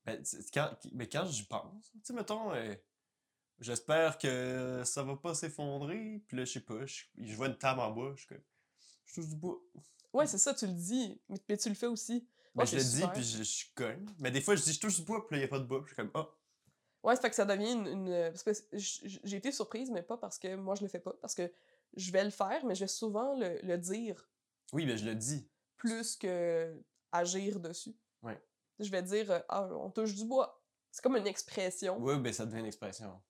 Ben, 0.04 0.22
quand, 0.52 0.70
mais 0.92 1.08
quand 1.08 1.24
j'y 1.26 1.44
pense, 1.44 1.90
tu 1.92 2.00
sais, 2.02 2.12
mettons, 2.12 2.52
euh, 2.52 2.74
j'espère 3.60 4.18
que 4.18 4.82
ça 4.84 5.02
va 5.02 5.16
pas 5.16 5.34
s'effondrer, 5.34 6.22
puis 6.26 6.36
là, 6.36 6.44
je 6.44 6.52
sais 6.52 6.60
pas, 6.60 6.84
je, 6.86 7.34
vois 7.34 7.46
une 7.46 7.58
table 7.58 7.80
en 7.80 7.90
bas, 7.92 8.12
je 8.16 8.20
suis 8.20 8.28
comme, 8.28 8.42
je 9.06 9.14
touche 9.14 9.28
du 9.28 9.36
bois. 9.36 9.60
Ouais, 10.12 10.26
c'est 10.26 10.38
ça, 10.38 10.54
tu 10.54 10.66
le 10.66 10.72
dis, 10.72 11.20
mais, 11.28 11.38
mais 11.48 11.56
tu 11.56 11.68
le 11.68 11.74
fais 11.74 11.86
aussi. 11.86 12.26
Ben, 12.54 12.62
Ouais, 12.62 12.66
je 12.66 12.76
le 12.76 12.82
dis, 12.82 13.06
puis 13.14 13.22
je, 13.22 13.42
je 13.42 13.64
cogne. 13.74 14.06
Mais 14.18 14.30
des 14.30 14.40
fois, 14.40 14.56
je 14.56 14.62
dis, 14.62 14.72
je 14.72 14.80
touche 14.80 14.96
du 14.96 15.02
bois, 15.02 15.26
puis 15.26 15.36
là, 15.36 15.42
y 15.42 15.44
a 15.44 15.48
pas 15.48 15.58
de 15.58 15.64
bois, 15.64 15.80
je 15.82 15.86
suis 15.88 15.96
comme, 15.96 16.10
ah, 16.14 16.28
Ouais, 17.02 17.16
ça 17.16 17.22
fait 17.22 17.30
que 17.30 17.36
ça 17.36 17.44
devient 17.44 17.72
une. 17.72 17.86
une- 17.86 18.30
parce 18.30 18.42
que 18.44 18.52
j'ai 18.76 19.36
été 19.36 19.50
surprise, 19.50 19.90
mais 19.90 20.02
pas 20.02 20.16
parce 20.16 20.38
que 20.38 20.54
moi 20.54 20.74
je 20.76 20.82
le 20.82 20.88
fais 20.88 21.00
pas, 21.00 21.12
parce 21.20 21.34
que 21.34 21.52
je 21.96 22.12
vais 22.12 22.24
le 22.24 22.30
faire, 22.30 22.64
mais 22.64 22.74
je 22.74 22.84
vais 22.84 22.88
souvent 22.88 23.36
le, 23.36 23.58
le 23.62 23.76
dire 23.78 24.28
oui, 24.72 24.86
ben, 24.86 24.96
je 24.96 25.04
le 25.04 25.14
dis. 25.14 25.48
plus 25.76 26.16
que 26.16 26.80
agir 27.10 27.60
dessus. 27.60 27.94
Ouais. 28.22 28.40
Je 28.78 28.90
vais 28.90 29.02
dire, 29.02 29.30
euh, 29.30 29.40
ah, 29.48 29.68
on 29.72 29.90
touche 29.90 30.14
du 30.14 30.24
bois. 30.24 30.60
C'est 30.90 31.02
comme 31.02 31.16
une 31.16 31.26
expression. 31.26 31.96
Oui, 32.00 32.18
ben, 32.18 32.32
ça 32.32 32.44
devient 32.46 32.60
une 32.60 32.66
expression. 32.66 33.22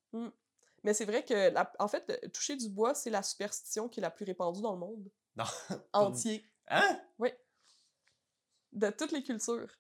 Mais 0.83 0.95
c'est 0.95 1.05
vrai 1.05 1.25
que, 1.25 1.51
la- 1.51 1.73
en 1.79 1.89
fait, 1.89 2.31
toucher 2.33 2.57
du 2.57 2.69
bois, 2.69 2.95
c'est 2.95 3.11
la 3.11 3.23
superstition 3.23 3.89
qui 3.89 4.01
est 4.01 4.03
la 4.03 4.11
plus 4.11 4.25
répandue 4.25 4.61
dans 4.63 4.73
le 4.73 4.79
monde. 4.79 5.11
Non. 5.37 5.45
Entier. 5.95 6.45
Hein? 6.69 7.01
De 8.73 8.91
toutes 8.91 9.13
les 9.13 9.23
cultures. 9.23 9.71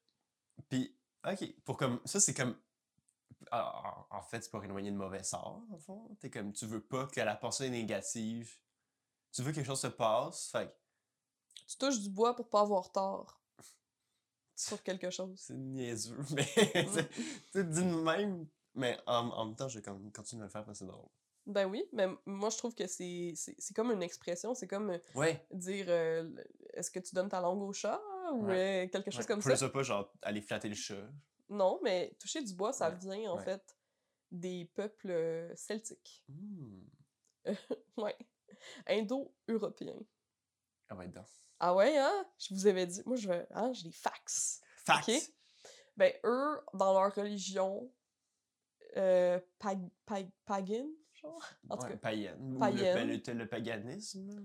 Puis, 0.69 0.97
ok, 1.27 1.63
pour 1.65 1.77
comme, 1.77 2.01
ça, 2.05 2.21
c'est 2.21 2.35
comme, 2.35 2.57
ah, 3.51 4.07
en 4.11 4.23
fait, 4.23 4.43
c'est 4.43 4.51
pour 4.51 4.63
éloigner 4.65 4.91
de 4.91 4.97
mauvais 4.97 5.23
sort, 5.23 5.63
en 5.71 5.79
fond. 5.79 6.17
T'es 6.21 6.31
comme, 6.31 6.53
tu 6.53 6.67
veux 6.67 6.83
pas 6.83 7.07
que 7.07 7.21
la 7.21 7.37
pensée 7.37 7.69
négative, 7.69 8.59
tu 9.33 9.43
veux 9.43 9.51
que 9.51 9.57
quelque 9.57 9.67
chose 9.67 9.81
se 9.81 9.87
passe, 9.89 10.51
fait 10.51 10.75
Tu 11.67 11.77
touches 11.77 12.01
du 12.01 12.11
bois 12.11 12.35
pour 12.37 12.49
pas 12.49 12.61
avoir 12.61 12.93
tort 12.93 13.42
sur 14.55 14.83
quelque 14.83 15.11
chose. 15.11 15.35
C'est 15.39 15.57
niaiseux, 15.57 16.17
mais 16.35 16.47
c'est 17.53 17.69
dit 17.71 17.85
de 17.85 18.03
même. 18.03 18.47
Mais 18.75 18.99
en, 19.07 19.29
en 19.29 19.45
même 19.47 19.57
temps, 19.57 19.69
je 19.69 19.81
continuer 19.81 20.43
à 20.43 20.47
le 20.47 20.51
faire 20.51 20.65
parce 20.65 20.79
que 20.79 20.85
c'est 20.85 20.91
drôle. 20.91 21.09
Ben 21.45 21.67
oui, 21.67 21.85
mais 21.93 22.07
moi 22.25 22.51
je 22.51 22.57
trouve 22.57 22.73
que 22.75 22.87
c'est 22.87 23.35
comme 23.75 23.91
une 23.91 24.03
expression, 24.03 24.55
c'est 24.55 24.69
comme 24.69 24.91
euh, 24.91 24.99
Ouais. 25.17 25.45
dire 25.51 25.87
euh, 25.89 26.31
est-ce 26.73 26.89
que 26.91 27.01
tu 27.01 27.15
donnes 27.17 27.29
ta 27.29 27.41
langue 27.41 27.61
au 27.63 27.73
chat 27.73 28.01
ou 28.33 28.47
euh, 28.49 28.87
quelque 28.87 29.11
chose 29.11 29.27
comme 29.27 29.41
Plus 29.41 29.57
ça? 29.57 29.69
pas 29.69 29.83
genre 29.83 30.13
aller 30.23 30.41
flatter 30.41 30.69
le 30.69 30.77
chat. 30.77 31.03
Non, 31.49 31.81
mais 31.83 32.15
toucher 32.21 32.43
du 32.43 32.55
bois, 32.55 32.73
ça 32.73 32.91
Ouais, 32.91 32.97
vient 32.97 33.33
en 33.33 33.39
ouais. 33.39 33.45
fait 33.45 33.77
des 34.31 34.71
peuples 34.75 35.51
celtiques. 35.57 36.25
Hmm. 36.29 36.85
Ouais. 37.97 38.17
Indo-européens. 38.87 39.99
Ah 41.01 41.07
dedans. 41.07 41.25
Ah 41.61 41.75
ouais, 41.75 41.97
hein? 41.97 42.27
Je 42.39 42.55
vous 42.55 42.67
avais 42.67 42.87
dit. 42.87 43.03
Moi, 43.07 43.17
je 43.17 43.29
veux. 43.29 43.47
Hein, 43.51 43.73
j'ai 43.73 43.85
des 43.85 43.93
fax. 43.93 44.61
Ok? 44.89 45.13
Ben, 45.97 46.13
eux, 46.25 46.61
dans 46.75 46.93
leur 46.93 47.15
religion 47.15 47.91
euh, 48.97 49.39
pag, 49.59 49.79
pag, 50.07 50.29
pagan, 50.45 50.87
genre? 51.15 51.45
En 51.69 51.77
tout 51.77 51.87
cas, 51.87 51.97
païenne. 51.97 52.59
Le, 52.59 53.33
le, 53.33 53.39
le 53.39 53.49
paganisme. 53.49 54.45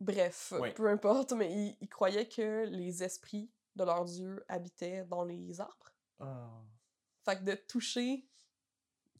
bref, 0.00 0.52
Ouais. 0.58 0.72
peu 0.72 0.88
importe, 0.88 1.32
mais 1.32 1.52
ils, 1.52 1.76
ils 1.80 1.88
croyaient 1.88 2.28
que 2.28 2.64
les 2.66 3.02
esprits 3.02 3.50
de 3.76 3.84
leur 3.84 4.04
dieu 4.04 4.44
habitaient 4.48 5.04
dans 5.04 5.24
les 5.24 5.60
arbres. 5.60 5.92
Ah. 6.20 6.48
Fait 7.24 7.36
que 7.38 7.44
de 7.44 7.54
toucher 7.54 8.26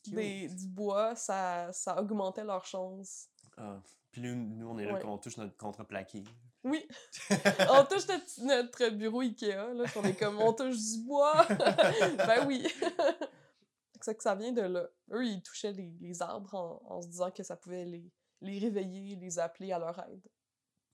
des, 0.06 0.48
du 0.48 0.66
bois, 0.68 1.14
ça, 1.14 1.72
ça 1.72 2.00
augmentait 2.00 2.44
leurs 2.44 2.64
chances. 2.66 3.28
Ah. 3.56 3.80
Puis 4.10 4.20
nous, 4.20 4.34
nous, 4.34 4.68
on 4.68 4.78
est 4.78 4.84
là 4.84 4.94
Ouais. 4.94 5.00
quand 5.00 5.12
on 5.12 5.18
touche 5.18 5.36
notre 5.36 5.56
contreplaqué. 5.56 6.22
Oui, 6.64 6.86
on 7.70 7.84
touche 7.86 8.06
notre, 8.08 8.42
notre 8.44 8.88
bureau 8.90 9.20
Ikea, 9.20 9.74
là, 9.74 9.84
puis 9.84 9.94
on 9.96 10.04
est 10.04 10.16
comme, 10.16 10.40
on 10.40 10.52
touche 10.52 10.76
du 10.78 10.98
bois! 11.04 11.44
ben 11.48 12.46
oui! 12.46 12.66
C'est 14.00 14.16
que 14.16 14.22
ça 14.22 14.34
vient 14.34 14.52
de 14.52 14.62
là. 14.62 14.88
Eux, 15.12 15.24
ils 15.24 15.42
touchaient 15.42 15.72
les, 15.72 15.92
les 16.00 16.22
arbres 16.22 16.54
en, 16.54 16.82
en 16.84 17.02
se 17.02 17.06
disant 17.08 17.30
que 17.30 17.42
ça 17.42 17.56
pouvait 17.56 17.84
les, 17.84 18.10
les 18.40 18.58
réveiller, 18.58 19.16
les 19.16 19.38
appeler 19.38 19.72
à 19.72 19.78
leur 19.78 19.96
aide. 20.08 20.26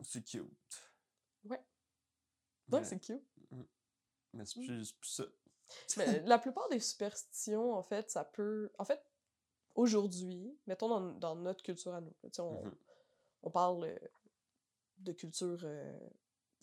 C'est 0.00 0.22
cute. 0.22 0.44
Ouais. 1.44 1.60
Ouais, 2.70 2.84
c'est 2.84 2.98
cute. 2.98 3.22
Mais 4.34 4.44
c'est 4.44 4.60
plus, 4.60 4.92
plus 4.92 5.08
ça. 5.10 5.24
Mais 5.96 6.20
la 6.20 6.38
plupart 6.38 6.68
des 6.68 6.80
superstitions, 6.80 7.72
en 7.74 7.82
fait, 7.82 8.10
ça 8.10 8.24
peut... 8.24 8.70
En 8.78 8.84
fait, 8.84 9.02
aujourd'hui, 9.74 10.59
mettons 10.66 10.88
dans, 10.88 11.12
dans 11.12 11.37
notre 11.37 11.62
culture 11.62 11.94
à 11.94 12.00
nous, 12.00 12.14
là, 12.22 12.28
sais, 12.33 12.40
on, 12.40 12.62
on 13.42 13.50
parle 13.50 13.85
euh, 13.85 13.98
de 14.98 15.12
culture 15.12 15.61
euh, 15.62 15.98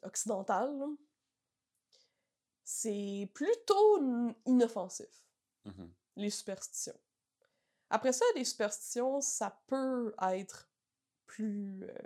occidentale, 0.04 0.78
c'est 2.64 3.30
plutôt 3.34 4.00
inoffensif, 4.46 5.24
Mhm. 5.66 5.94
les 6.18 6.30
superstitions. 6.30 7.00
Après 7.90 8.14
ça, 8.14 8.26
les 8.36 8.46
superstitions, 8.46 9.22
ça 9.22 9.62
peut 9.68 10.14
être 10.22 10.70
plus 11.26 11.84
euh, 11.84 11.98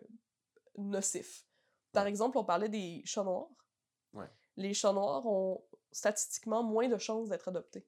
nocif. 0.78 1.46
Par 1.92 2.04
Ouais. 2.04 2.10
exemple, 2.10 2.38
on 2.38 2.44
parlait 2.44 2.70
des 2.70 3.02
chats 3.06 3.24
noirs. 3.24 3.50
Ouais. 4.14 4.30
Les 4.58 4.74
chats 4.74 4.94
noirs 4.94 5.26
ont 5.26 5.64
statistiquement 5.92 6.64
moins 6.64 6.88
de 6.88 6.98
chances 6.98 7.30
d'être 7.30 7.48
adoptés 7.48 7.88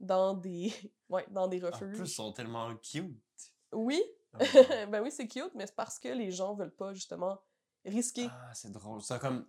dans 0.00 0.34
des, 0.34 0.72
ouais, 1.08 1.24
dans 1.30 1.46
des 1.48 1.62
En 1.64 1.70
refuges. 1.70 1.96
plus, 1.96 2.08
ils 2.10 2.14
sont 2.14 2.32
tellement 2.32 2.74
cute. 2.76 3.14
Oui, 3.72 4.02
Ah, 4.32 4.38
ben 4.86 5.00
oui, 5.02 5.10
c'est 5.12 5.28
cute, 5.28 5.52
mais 5.54 5.66
c'est 5.66 5.76
parce 5.76 5.98
que 5.98 6.08
les 6.08 6.30
gens 6.32 6.54
veulent 6.54 6.74
pas 6.74 6.92
justement 6.94 7.40
risquer 7.84 8.26
Ah, 8.30 8.52
c'est 8.54 8.72
drôle. 8.72 9.02
C'est 9.02 9.18
comme 9.20 9.46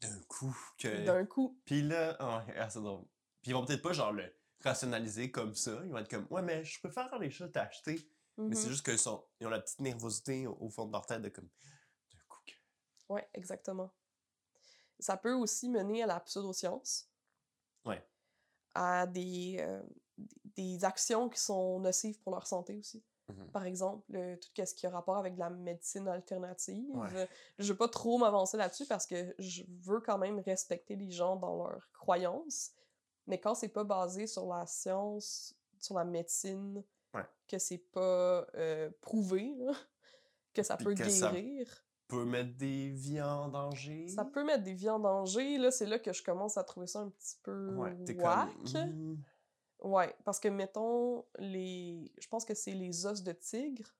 d'un 0.00 0.20
coup 0.28 0.56
que. 0.78 1.04
d'un 1.04 1.24
coup. 1.26 1.58
Puis 1.64 1.82
là, 1.82 2.16
ah, 2.20 2.44
ah, 2.56 2.70
c'est 2.70 2.80
drôle. 2.82 3.04
Puis 3.42 3.50
ils 3.50 3.54
vont 3.54 3.64
peut-être 3.64 3.82
pas 3.82 3.92
genre 3.92 4.12
le 4.12 4.32
rationaliser 4.62 5.30
comme 5.30 5.54
ça. 5.54 5.72
Ils 5.84 5.90
vont 5.90 5.98
être 5.98 6.08
comme, 6.10 6.26
ouais, 6.30 6.42
mais 6.42 6.64
je 6.64 6.78
préfère 6.80 7.18
les 7.18 7.30
chats 7.30 7.48
t'acheter. 7.48 8.08
Mais 8.36 8.46
Mhm. 8.46 8.54
c'est 8.54 8.68
juste 8.68 8.84
qu'ils 8.84 8.98
sont... 8.98 9.24
ils 9.40 9.46
ont 9.46 9.50
la 9.50 9.60
petite 9.60 9.80
nervosité 9.80 10.46
au, 10.48 10.56
au 10.60 10.68
fond 10.68 10.86
de 10.86 10.92
leur 10.92 11.06
tête 11.06 11.22
de 11.22 11.28
comme, 11.28 11.48
d'un 12.12 12.18
coup 12.28 12.40
que. 12.46 12.54
Ouais, 13.12 13.28
exactement. 13.34 13.92
Ça 14.98 15.16
peut 15.16 15.34
aussi 15.34 15.68
mener 15.68 16.02
à 16.02 16.06
la 16.06 16.18
pseudoscience. 16.20 17.08
Ouais. 17.84 18.04
À 18.74 19.06
des, 19.06 19.56
euh, 19.60 19.82
des 20.56 20.84
actions 20.84 21.28
qui 21.28 21.40
sont 21.40 21.80
nocives 21.80 22.20
pour 22.20 22.32
leur 22.32 22.46
santé 22.46 22.76
aussi. 22.76 23.02
Mhm. 23.28 23.50
Par 23.52 23.64
exemple, 23.64 24.04
euh, 24.16 24.36
tout 24.36 24.50
ce 24.64 24.74
qui 24.74 24.86
a 24.86 24.90
rapport 24.90 25.16
avec 25.16 25.34
de 25.34 25.40
la 25.40 25.48
médecine 25.50 26.06
alternative. 26.08 26.94
Ouais. 26.94 27.28
Je 27.58 27.72
veux 27.72 27.76
pas 27.78 27.88
trop 27.88 28.18
m'avancer 28.18 28.56
là-dessus 28.56 28.86
parce 28.86 29.06
que 29.06 29.34
je 29.38 29.62
veux 29.82 30.00
quand 30.00 30.18
même 30.18 30.40
respecter 30.40 30.94
les 30.96 31.10
gens 31.10 31.36
dans 31.36 31.56
leurs 31.56 31.90
croyances. 31.92 32.72
Mais 33.26 33.40
quand 33.40 33.54
c'est 33.54 33.68
pas 33.68 33.84
basé 33.84 34.26
sur 34.26 34.46
la 34.46 34.66
science, 34.66 35.54
sur 35.78 35.96
la 35.96 36.04
médecine, 36.04 36.82
Ouais. 37.14 37.24
que 37.48 37.58
c'est 37.58 37.78
pas 37.78 38.44
euh, 38.56 38.90
prouvé, 39.00 39.54
là, 39.56 39.72
que 40.52 40.62
ça 40.64 40.76
Puis 40.76 40.84
peut 40.86 40.94
que 40.94 41.08
ça 41.08 41.30
guérir, 41.30 41.84
Peut 42.14 42.24
mettre 42.24 42.56
des 42.56 42.90
vies 42.90 43.20
en 43.20 43.48
danger? 43.48 44.08
ça 44.08 44.24
peut 44.24 44.44
mettre 44.44 44.62
des 44.64 44.74
vies 44.74 44.90
en 44.90 44.98
danger. 44.98 45.58
Là, 45.58 45.70
c'est 45.70 45.86
là 45.86 45.98
que 45.98 46.12
je 46.12 46.22
commence 46.22 46.56
à 46.56 46.64
trouver 46.64 46.86
ça 46.86 47.00
un 47.00 47.10
petit 47.10 47.36
peu 47.42 47.74
Ouais, 47.76 47.92
whack. 48.14 48.48
comme. 48.72 48.82
hmm, 48.90 49.22
Ouais, 49.82 50.14
parce 50.24 50.40
que 50.40 50.48
mettons 50.48 51.24
les. 51.38 52.10
Je 52.18 52.26
pense 52.28 52.44
que 52.44 52.54
c'est 52.54 52.72
les 52.72 53.04
os 53.06 53.22
de 53.22 53.32
tigre, 53.32 53.94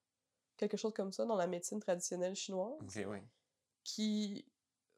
quelque 0.57 0.77
chose 0.77 0.95
comme 0.95 1.13
ça, 1.13 1.27
dans 1.27 1.37
la 1.37 1.47
médecine 1.47 1.79
traditionnelle 1.81 2.35
chinoise, 2.35 2.79
ouais. 2.97 3.23
qui 3.83 4.47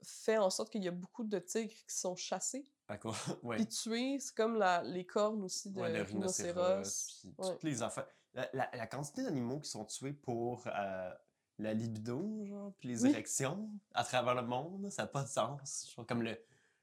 fait 0.02 0.38
en 0.38 0.50
sorte 0.50 0.70
qu'il 0.70 0.84
y 0.84 0.88
a 0.88 0.92
beaucoup 0.92 1.24
de 1.24 1.38
tigres 1.38 1.74
qui 1.88 1.94
sont 1.96 2.14
chassés. 2.14 2.64
À 2.88 2.98
quoi? 2.98 3.14
ouais. 3.42 3.56
Puis 3.56 3.66
tués, 3.66 4.18
c'est 4.20 4.34
comme 4.36 4.56
la, 4.56 4.82
les 4.84 5.04
cornes 5.04 5.42
aussi 5.42 5.70
de 5.70 5.80
Ouais, 5.80 5.92
le 5.92 6.02
rhinocéros. 6.02 6.60
rhinocéros, 6.62 7.18
puis 7.20 7.34
toutes 7.38 7.62
les 7.64 7.82
affaires. 7.82 8.06
La, 8.34 8.48
la- 8.52 8.70
la 8.74 8.86
quantité 8.86 9.22
d'animaux 9.24 9.58
qui 9.60 9.70
sont 9.70 9.86
tués 9.86 10.12
pour 10.12 10.62
euh, 10.66 11.10
la 11.58 11.72
libido, 11.74 12.44
genre, 12.44 12.72
puis 12.78 12.88
les 12.88 13.02
Oui. 13.02 13.10
érections 13.10 13.70
à 13.94 14.04
travers 14.04 14.34
le 14.34 14.42
monde, 14.42 14.90
ça 14.90 15.02
n'a 15.02 15.08
pas 15.08 15.22
de 15.22 15.28
sens. 15.28 15.90
Genre, 15.94 16.06
comme 16.06 16.22
le, 16.22 16.38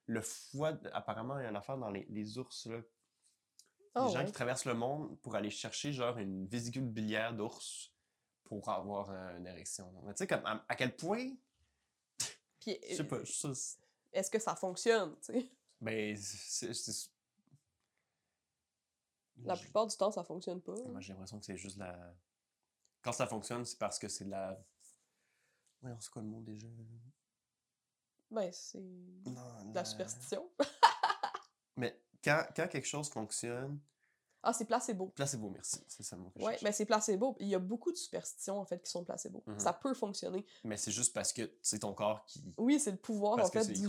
le 0.08 0.22
foie, 0.22 0.74
apparemment, 0.94 1.38
il 1.40 1.44
y 1.44 1.46
a 1.46 1.50
une 1.50 1.56
affaire 1.56 1.78
dans 1.78 1.92
les, 1.92 2.06
les 2.10 2.38
ours, 2.38 2.66
là. 2.68 2.82
Les 3.96 4.12
gens 4.12 4.20
ouais. 4.20 4.26
qui 4.26 4.32
traversent 4.32 4.66
le 4.66 4.74
monde 4.74 5.20
pour 5.20 5.36
aller 5.36 5.52
chercher, 5.52 5.94
genre, 5.94 6.18
une 6.18 6.48
vésicule 6.48 6.86
biliaire 6.86 7.36
d'ours 7.36 7.94
pour 8.44 8.68
avoir 8.70 9.12
euh, 9.12 9.38
une 9.38 9.46
érection. 9.46 9.94
Mais 10.06 10.14
tu 10.14 10.20
sais, 10.20 10.28
comme, 10.28 10.44
à, 10.46 10.66
à 10.68 10.76
quel 10.76 10.96
point, 10.96 11.30
Puis, 12.60 12.80
je 12.90 12.96
sais 12.96 13.02
euh, 13.04 13.06
pas, 13.06 13.20
est-ce 14.14 14.32
que 14.32 14.40
ça 14.40 14.56
fonctionne, 14.56 15.16
tu 15.20 15.34
sais? 15.34 15.52
ben, 15.80 16.16
c'est... 16.18 16.72
La 19.44 19.56
plupart 19.56 19.86
du 19.88 19.96
temps, 19.98 20.12
ça 20.12 20.24
fonctionne 20.24 20.62
pas. 20.62 20.76
Moi, 20.88 21.02
j'ai 21.02 21.14
l'impression 21.14 21.40
que 21.40 21.46
c'est 21.46 21.58
juste 21.58 21.78
la. 21.78 22.16
Quand 23.04 23.12
ça 23.12 23.28
fonctionne, 23.28 23.66
c'est 23.66 23.78
parce 23.78 24.00
que 24.00 24.08
c'est 24.08 24.26
de 24.26 24.32
la. 24.32 24.58
Ouais, 25.82 25.92
c'est 26.00 26.10
quoi 26.10 26.22
le 26.22 26.30
mot 26.30 26.42
déjà? 26.42 26.68
Ben, 28.32 28.50
c'est 28.52 28.80
Non, 29.26 29.66
de 29.66 29.76
la 29.76 29.86
superstition. 29.86 30.50
Mais 31.78 32.02
quand, 32.24 32.44
quand 32.56 32.68
quelque 32.68 32.88
chose 32.88 33.10
fonctionne. 33.10 33.80
Ah, 34.46 34.52
c'est 34.52 34.66
placebo. 34.66 35.08
Placebo, 35.08 35.50
merci. 35.50 35.82
C'est 35.88 36.04
ça 36.04 36.18
le 36.18 36.24
mot 36.24 36.30
que 36.30 36.40
je 36.40 36.44
Ouais, 36.44 36.52
cherchais. 36.52 36.66
mais 36.66 36.72
c'est 36.74 36.86
placebo. 36.86 37.38
Il 37.40 37.48
y 37.48 37.56
a 37.56 37.60
beaucoup 37.60 37.94
de 37.94 37.96
superstitions, 37.98 38.60
en 38.60 38.66
fait, 38.66 38.84
qui 38.84 38.92
sont 38.92 39.06
placebo. 39.06 39.42
Mhm. 39.48 39.58
Ça 39.58 39.72
peut 39.72 39.94
fonctionner. 39.94 40.46
Mais 40.66 40.76
c'est 40.76 40.92
juste 40.92 41.14
parce 41.14 41.32
que 41.32 41.50
c'est 41.62 41.80
ton 41.80 41.94
corps 41.94 42.26
qui. 42.26 42.54
Oui, 42.58 42.78
c'est 42.78 42.92
le 42.92 42.98
pouvoir, 42.98 43.38
Parce 43.38 43.50
en 43.50 43.52
fait, 43.54 43.72
du... 43.72 43.88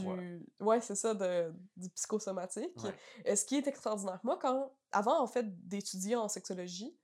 Ouais, 0.60 0.80
c'est 0.80 0.94
ça, 0.94 1.12
de... 1.12 1.52
du 1.76 1.88
psychosomatique. 1.90 2.70
Ouais. 2.84 2.94
Euh, 3.26 3.34
ce 3.34 3.44
qui 3.44 3.56
est 3.56 3.66
extraordinaire. 3.66 4.20
Moi, 4.22 4.38
quand... 4.40 4.72
Avant, 4.92 5.20
en 5.20 5.26
fait, 5.26 5.44
d'étudier 5.66 6.14
en 6.14 6.28
sexologie, 6.28 6.96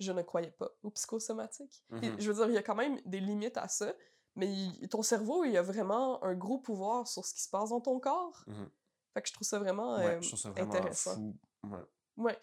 je 0.00 0.10
ne 0.12 0.22
croyais 0.22 0.50
pas 0.50 0.70
au 0.82 0.90
psychosomatique. 0.90 1.84
Mhm. 1.90 2.16
je 2.20 2.30
veux 2.32 2.34
dire, 2.36 2.48
il 2.48 2.54
y 2.54 2.58
a 2.58 2.62
quand 2.62 2.74
même 2.74 3.00
des 3.04 3.20
limites 3.20 3.56
à 3.58 3.68
ça, 3.68 3.94
mais 4.34 4.48
il- 4.52 4.88
ton 4.88 5.02
cerveau, 5.02 5.44
il 5.44 5.56
a 5.56 5.62
vraiment 5.62 6.22
un 6.24 6.34
gros 6.34 6.58
pouvoir 6.58 7.06
sur 7.06 7.24
ce 7.24 7.34
qui 7.34 7.42
se 7.42 7.48
passe 7.50 7.70
dans 7.70 7.80
ton 7.80 8.00
corps. 8.00 8.42
Mhm. 8.46 8.68
Fait 9.14 9.22
que 9.22 9.28
je 9.28 9.32
trouve 9.34 9.46
ça 9.46 9.58
vraiment 9.58 9.96
Ouais, 9.96 10.16
euh, 10.16 10.20
je 10.20 10.28
trouve 10.28 10.38
ça 10.40 10.50
vraiment 10.50 10.72
intéressant. 10.72 11.14
fou. 11.16 11.36
Ouais. 11.64 11.80
Ouais. 12.16 12.38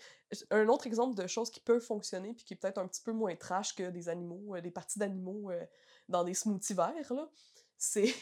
Un 0.52 0.68
autre 0.70 0.88
exemple 0.88 1.16
de 1.16 1.28
choses 1.28 1.50
qui 1.52 1.60
peuvent 1.60 1.82
fonctionner 1.82 2.34
puis 2.34 2.44
qui 2.46 2.54
est 2.54 2.58
peut-être 2.58 2.78
un 2.80 2.88
petit 2.88 3.02
peu 3.02 3.12
moins 3.12 3.36
trash 3.36 3.76
que 3.76 3.90
des 3.90 4.10
animaux, 4.10 4.56
euh, 4.56 4.62
des 4.62 4.72
parties 4.72 4.98
d'animaux 5.00 5.52
euh, 5.52 5.66
dans 6.10 6.24
des 6.24 6.34
smoothies 6.34 6.74
verts, 6.74 7.14
là, 7.14 7.30
c'est 7.78 8.14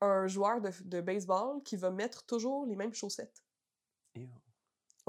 un 0.00 0.26
joueur 0.26 0.60
de, 0.60 0.70
de 0.84 1.00
baseball 1.00 1.62
qui 1.62 1.76
va 1.76 1.90
mettre 1.90 2.24
toujours 2.26 2.66
les 2.66 2.74
mêmes 2.76 2.94
chaussettes. 2.94 3.44
Ew. 4.16 4.28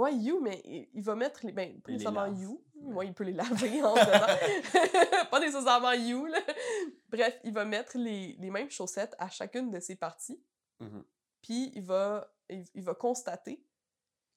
Ouais, 0.01 0.15
you, 0.15 0.39
mais 0.41 0.61
il, 0.65 0.89
il 0.93 1.03
va 1.03 1.15
mettre 1.15 1.45
les. 1.45 1.51
Ben, 1.51 1.79
pas 1.81 1.91
nécessairement 1.91 2.25
you. 2.27 2.63
mais- 2.75 2.93
Ouais, 2.93 3.07
il 3.07 3.13
peut 3.13 3.23
les 3.23 3.33
laver 3.33 3.83
en 3.83 3.93
dedans. 3.93 5.25
pas 5.31 5.39
nécessairement 5.39 5.93
you, 5.93 6.25
là. 6.25 6.39
Bref, 7.09 7.39
il 7.43 7.53
va 7.53 7.65
mettre 7.65 7.97
les, 7.97 8.35
les 8.39 8.49
mêmes 8.49 8.69
chaussettes 8.71 9.15
à 9.19 9.29
chacune 9.29 9.69
de 9.69 9.79
ses 9.79 9.95
parties. 9.95 10.41
Mhm. 10.79 11.03
Puis 11.43 11.71
il 11.75 11.83
va, 11.83 12.33
il, 12.49 12.65
il 12.73 12.83
va 12.83 12.95
constater 12.95 13.63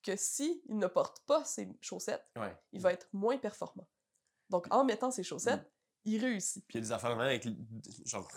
que 0.02 0.16
si 0.16 0.62
il 0.66 0.76
ne 0.76 0.86
porte 0.86 1.20
pas 1.26 1.44
ses 1.44 1.68
chaussettes, 1.80 2.26
Ouais. 2.36 2.54
il 2.72 2.80
va 2.82 2.92
être 2.92 3.08
moins 3.14 3.38
performant. 3.38 3.88
Donc, 4.50 4.66
en 4.70 4.84
mettant 4.84 5.10
ses 5.10 5.22
chaussettes, 5.22 5.62
Mm. 5.62 5.70
il 6.10 6.20
réussit. 6.20 6.66
Puis 6.68 6.78
il 6.78 6.82
y 6.82 6.84
a 6.84 6.86
des 6.88 6.92
affaires 6.92 7.10
même 7.16 7.20
avec. 7.26 7.48
Genre, 8.04 8.28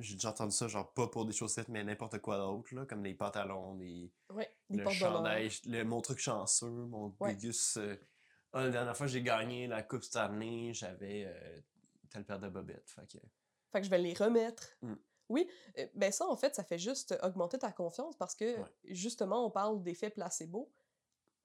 j'ai 0.00 0.14
déjà 0.14 0.30
entendu 0.30 0.52
ça, 0.54 0.68
genre 0.68 0.92
pas 0.92 1.08
pour 1.08 1.24
des 1.24 1.32
chaussettes, 1.32 1.68
mais 1.68 1.82
n'importe 1.84 2.18
quoi 2.18 2.38
d'autre, 2.38 2.74
là, 2.74 2.86
comme 2.86 3.02
des 3.02 3.14
pantalons, 3.14 3.74
des. 3.76 4.12
Ouais, 4.30 4.50
le 4.70 4.88
chandail, 4.90 5.50
mon 5.84 6.00
truc 6.00 6.18
chanceux, 6.18 6.68
mon 6.68 7.14
Ouais. 7.20 7.34
Gugus. 7.34 7.76
euh, 7.76 7.96
ah, 8.52 8.64
la 8.64 8.70
dernière 8.70 8.96
fois 8.96 9.06
j'ai 9.06 9.22
gagné 9.22 9.66
la 9.66 9.82
Coupe 9.82 10.04
cette 10.04 10.16
année, 10.16 10.72
j'avais 10.74 11.24
euh, 11.26 11.60
telle 12.10 12.24
paire 12.24 12.38
de 12.38 12.48
bobettes. 12.48 12.88
Fait 12.90 13.06
que, 13.06 13.18
Fait 13.72 13.80
que 13.80 13.84
je 13.84 13.90
vais 13.90 13.98
les 13.98 14.14
remettre. 14.14 14.68
Mm. 14.82 14.94
Oui, 15.30 15.48
euh, 15.78 15.86
ben 15.94 16.12
ça, 16.12 16.26
en 16.26 16.36
fait, 16.36 16.54
ça 16.54 16.62
fait 16.64 16.78
juste 16.78 17.18
augmenter 17.22 17.58
ta 17.58 17.72
confiance 17.72 18.16
parce 18.16 18.34
que, 18.34 18.58
Ouais. 18.60 18.68
justement, 18.84 19.46
on 19.46 19.50
parle 19.50 19.82
d'effet 19.82 20.10
placebo 20.10 20.72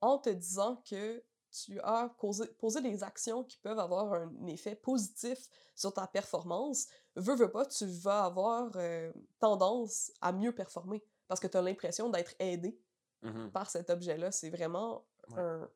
en 0.02 0.18
te 0.18 0.28
disant 0.30 0.82
que 0.88 1.24
tu 1.50 1.80
as 1.80 2.08
posé, 2.18 2.46
posé 2.58 2.80
des 2.80 3.02
actions 3.02 3.44
qui 3.44 3.58
peuvent 3.58 3.78
avoir 3.78 4.12
un 4.14 4.46
effet 4.46 4.74
positif 4.76 5.48
sur 5.74 5.92
ta 5.92 6.06
performance, 6.06 6.86
veux, 7.16 7.34
veux 7.34 7.50
pas, 7.50 7.66
tu 7.66 7.86
vas 7.86 8.24
avoir 8.24 8.70
euh, 8.76 9.12
tendance 9.38 10.12
à 10.20 10.32
mieux 10.32 10.54
performer 10.54 11.04
parce 11.28 11.40
que 11.40 11.46
tu 11.46 11.56
as 11.56 11.62
l'impression 11.62 12.08
d'être 12.08 12.34
aidé 12.38 12.78
Mhm. 13.22 13.50
par 13.52 13.68
cet 13.70 13.90
objet-là. 13.90 14.32
C'est 14.32 14.48
vraiment 14.50 15.04
Ouais. 15.28 15.40
un, 15.42 15.70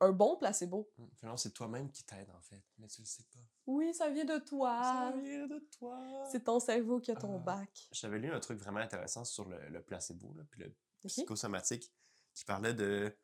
un 0.00 0.12
bon 0.12 0.36
placebo. 0.36 0.88
Mm. 0.98 1.04
Finalement, 1.18 1.36
c'est 1.38 1.50
toi-même 1.52 1.90
qui 1.90 2.04
t'aide, 2.04 2.30
en 2.30 2.40
fait, 2.42 2.62
mais 2.76 2.86
tu 2.88 3.00
le 3.00 3.06
sais 3.06 3.24
pas. 3.32 3.40
Oui, 3.66 3.92
ça 3.94 4.08
vient 4.10 4.24
de 4.26 4.38
toi. 4.38 4.78
Ça 4.82 5.12
vient 5.18 5.46
de 5.46 5.58
toi! 5.78 6.24
C'est 6.30 6.44
ton 6.44 6.60
cerveau 6.60 7.00
qui 7.00 7.10
a 7.10 7.16
ton 7.16 7.36
Ah. 7.36 7.38
bac. 7.42 7.88
J'avais 7.92 8.18
lu 8.18 8.30
un 8.30 8.38
truc 8.38 8.58
vraiment 8.60 8.80
intéressant 8.80 9.24
sur 9.24 9.48
le, 9.48 9.58
le 9.70 9.82
placebo, 9.82 10.32
là, 10.34 10.44
puis 10.50 10.60
le 10.60 10.66
Ok? 10.68 11.08
psychosomatique, 11.08 11.92
qui 12.34 12.44
parlait 12.44 12.74
de 12.74 13.16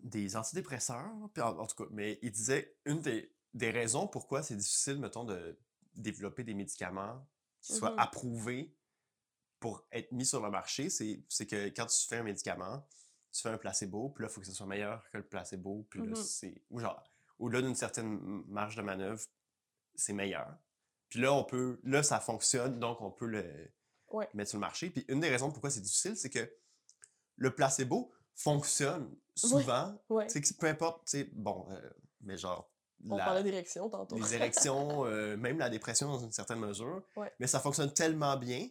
des 0.00 0.36
antidépresseurs, 0.36 1.12
puis 1.34 1.42
en, 1.42 1.58
en 1.58 1.66
tout 1.66 1.76
cas, 1.84 1.90
mais 1.90 2.18
il 2.22 2.30
disait 2.32 2.76
une 2.84 3.00
des, 3.00 3.34
des 3.54 3.70
raisons 3.70 4.06
pourquoi 4.08 4.42
c'est 4.42 4.56
difficile, 4.56 4.98
mettons, 4.98 5.24
de 5.24 5.58
développer 5.94 6.44
des 6.44 6.54
médicaments 6.54 7.26
qui 7.60 7.74
soient 7.74 7.90
Mhm. 7.92 7.98
approuvés 7.98 8.74
pour 9.60 9.86
être 9.92 10.10
mis 10.12 10.26
sur 10.26 10.40
le 10.42 10.50
marché, 10.50 10.90
c'est 10.90 11.22
c'est 11.28 11.46
que 11.46 11.66
quand 11.68 11.86
tu 11.86 12.06
fais 12.08 12.16
un 12.16 12.22
médicament, 12.24 12.84
tu 13.30 13.40
fais 13.42 13.50
un 13.50 13.58
placebo, 13.58 14.08
puis 14.10 14.22
là, 14.22 14.28
il 14.28 14.32
faut 14.34 14.40
que 14.40 14.46
ce 14.46 14.52
soit 14.52 14.66
meilleur 14.66 15.08
que 15.10 15.18
le 15.18 15.24
placebo, 15.26 15.86
puis 15.88 16.00
là, 16.00 16.06
Mhm. 16.08 16.14
c'est... 16.16 16.62
Ou 16.70 16.80
genre, 16.80 17.02
au-delà 17.38 17.62
d'une 17.62 17.74
certaine 17.76 18.18
marge 18.48 18.76
de 18.76 18.82
manœuvre, 18.82 19.22
c'est 19.94 20.12
meilleur. 20.12 20.56
Puis 21.08 21.20
là, 21.20 21.32
on 21.32 21.44
peut... 21.44 21.78
Là, 21.84 22.02
ça 22.02 22.18
fonctionne, 22.20 22.78
donc 22.80 23.00
on 23.00 23.10
peut 23.10 23.26
le 23.26 23.70
Ouais. 24.08 24.28
mettre 24.34 24.50
sur 24.50 24.58
le 24.58 24.62
marché. 24.62 24.90
Puis 24.90 25.04
une 25.08 25.20
des 25.20 25.28
raisons 25.30 25.50
pourquoi 25.50 25.70
c'est 25.70 25.80
difficile, 25.80 26.16
c'est 26.16 26.28
que 26.30 26.52
le 27.36 27.54
placebo 27.54 28.12
fonctionne 28.34 29.14
souvent. 29.34 29.94
Ouais. 30.08 30.26
Tu 30.26 30.32
sais, 30.34 30.40
que 30.40 30.58
peu 30.58 30.66
importe, 30.66 31.04
tu 31.06 31.18
sais, 31.18 31.24
bon, 31.32 31.66
euh, 31.70 31.90
mais 32.20 32.36
genre... 32.36 32.68
On 33.10 33.16
la- 33.16 33.24
parlait 33.24 33.42
d'érection 33.42 33.88
tantôt. 33.90 34.16
les 34.16 34.34
érections, 34.34 35.04
euh, 35.06 35.36
même 35.36 35.58
la 35.58 35.68
dépression 35.68 36.06
dans 36.08 36.20
une 36.20 36.30
certaine 36.32 36.60
mesure. 36.60 37.02
Ouais. 37.16 37.32
Mais 37.40 37.46
ça 37.48 37.58
fonctionne 37.58 37.92
tellement 37.92 38.36
bien 38.36 38.68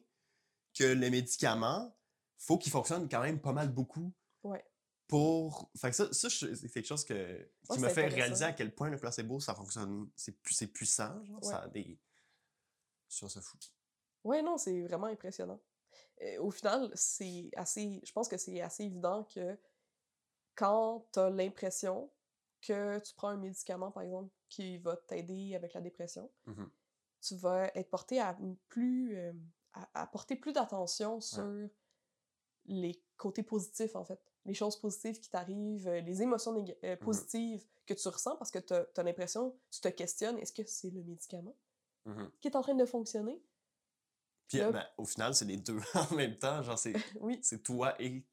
que 0.73 0.85
les 0.85 1.09
médicaments, 1.09 1.93
faut 2.37 2.57
qu'ils 2.57 2.71
fonctionnent 2.71 3.09
quand 3.09 3.21
même 3.21 3.41
pas 3.41 3.51
mal 3.51 3.69
beaucoup 3.69 4.13
Ouais. 4.43 4.63
pour... 5.07 5.69
Fait 5.77 5.89
que 5.89 5.95
ça, 5.97 6.11
ça 6.13 6.29
c'est 6.29 6.69
quelque 6.69 6.85
chose 6.87 7.03
que, 7.03 7.37
qui 7.69 7.71
Ouais, 7.73 7.79
me 7.79 7.89
fait 7.89 8.07
réaliser 8.07 8.45
à 8.45 8.53
quel 8.53 8.73
point 8.73 8.89
le 8.89 8.97
placebo, 8.97 9.39
ça 9.41 9.53
fonctionne... 9.53 10.09
C'est 10.15 10.31
pu- 10.41 10.53
c'est 10.53 10.67
puissant, 10.67 11.21
genre, 11.25 11.43
Ouais. 11.43 11.49
ça 11.49 11.57
a 11.63 11.67
des... 11.67 11.99
Ça, 13.09 13.27
c'est 13.27 13.41
fou. 13.43 13.57
Ouais, 14.23 14.41
non, 14.41 14.57
c'est 14.57 14.81
vraiment 14.83 15.07
impressionnant. 15.07 15.59
Euh, 16.21 16.37
au 16.39 16.51
final, 16.51 16.91
c'est 16.95 17.49
assez. 17.55 18.01
Je 18.03 18.11
pense 18.11 18.27
que 18.27 18.37
c'est 18.37 18.61
assez 18.61 18.83
évident 18.83 19.23
que 19.23 19.57
quand 20.55 21.07
tu 21.13 21.19
as 21.19 21.29
l'impression 21.29 22.11
que 22.61 22.99
tu 22.99 23.13
prends 23.15 23.29
un 23.29 23.37
médicament, 23.37 23.91
par 23.91 24.03
exemple, 24.03 24.29
qui 24.49 24.77
va 24.77 24.95
t'aider 24.97 25.55
avec 25.55 25.73
la 25.73 25.81
dépression, 25.81 26.29
Mhm. 26.45 26.69
tu 27.21 27.35
vas 27.37 27.71
être 27.75 27.89
porté 27.89 28.19
à 28.19 28.37
plus. 28.67 29.15
euh, 29.17 29.33
à, 29.73 30.01
à 30.03 30.07
porter 30.07 30.35
plus 30.35 30.51
d'attention 30.53 31.21
sur 31.21 31.69
les 32.65 33.01
côtés 33.17 33.43
positifs, 33.43 33.95
en 33.95 34.03
fait. 34.03 34.19
Les 34.45 34.53
choses 34.53 34.75
positives 34.79 35.19
qui 35.19 35.29
t'arrivent, 35.29 35.87
euh, 35.87 36.01
les 36.01 36.21
émotions 36.21 36.53
euh, 36.83 36.95
positives 36.97 37.65
que 37.85 37.93
tu 37.93 38.07
ressens 38.07 38.35
parce 38.37 38.51
que 38.51 38.59
tu 38.59 38.73
as, 38.73 39.03
l'impression, 39.03 39.57
tu 39.69 39.79
te 39.81 39.87
questionnes, 39.87 40.37
est-ce 40.39 40.53
que 40.53 40.63
c'est 40.65 40.89
le 40.89 41.03
médicament 41.03 41.55
Mhm. 42.05 42.31
qui 42.41 42.47
est 42.47 42.55
en 42.55 42.61
train 42.61 42.75
de 42.75 42.85
fonctionner? 42.85 43.41
Puis 44.59 44.71
ben, 44.71 44.85
au 44.97 45.05
final, 45.05 45.33
c'est 45.35 45.45
les 45.45 45.57
deux 45.57 45.79
en 45.95 46.15
même 46.15 46.37
temps. 46.37 46.61
Genre, 46.61 46.77
c'est 46.77 46.93
Oui. 47.21 47.41
toi 47.63 47.95
et 48.01 48.23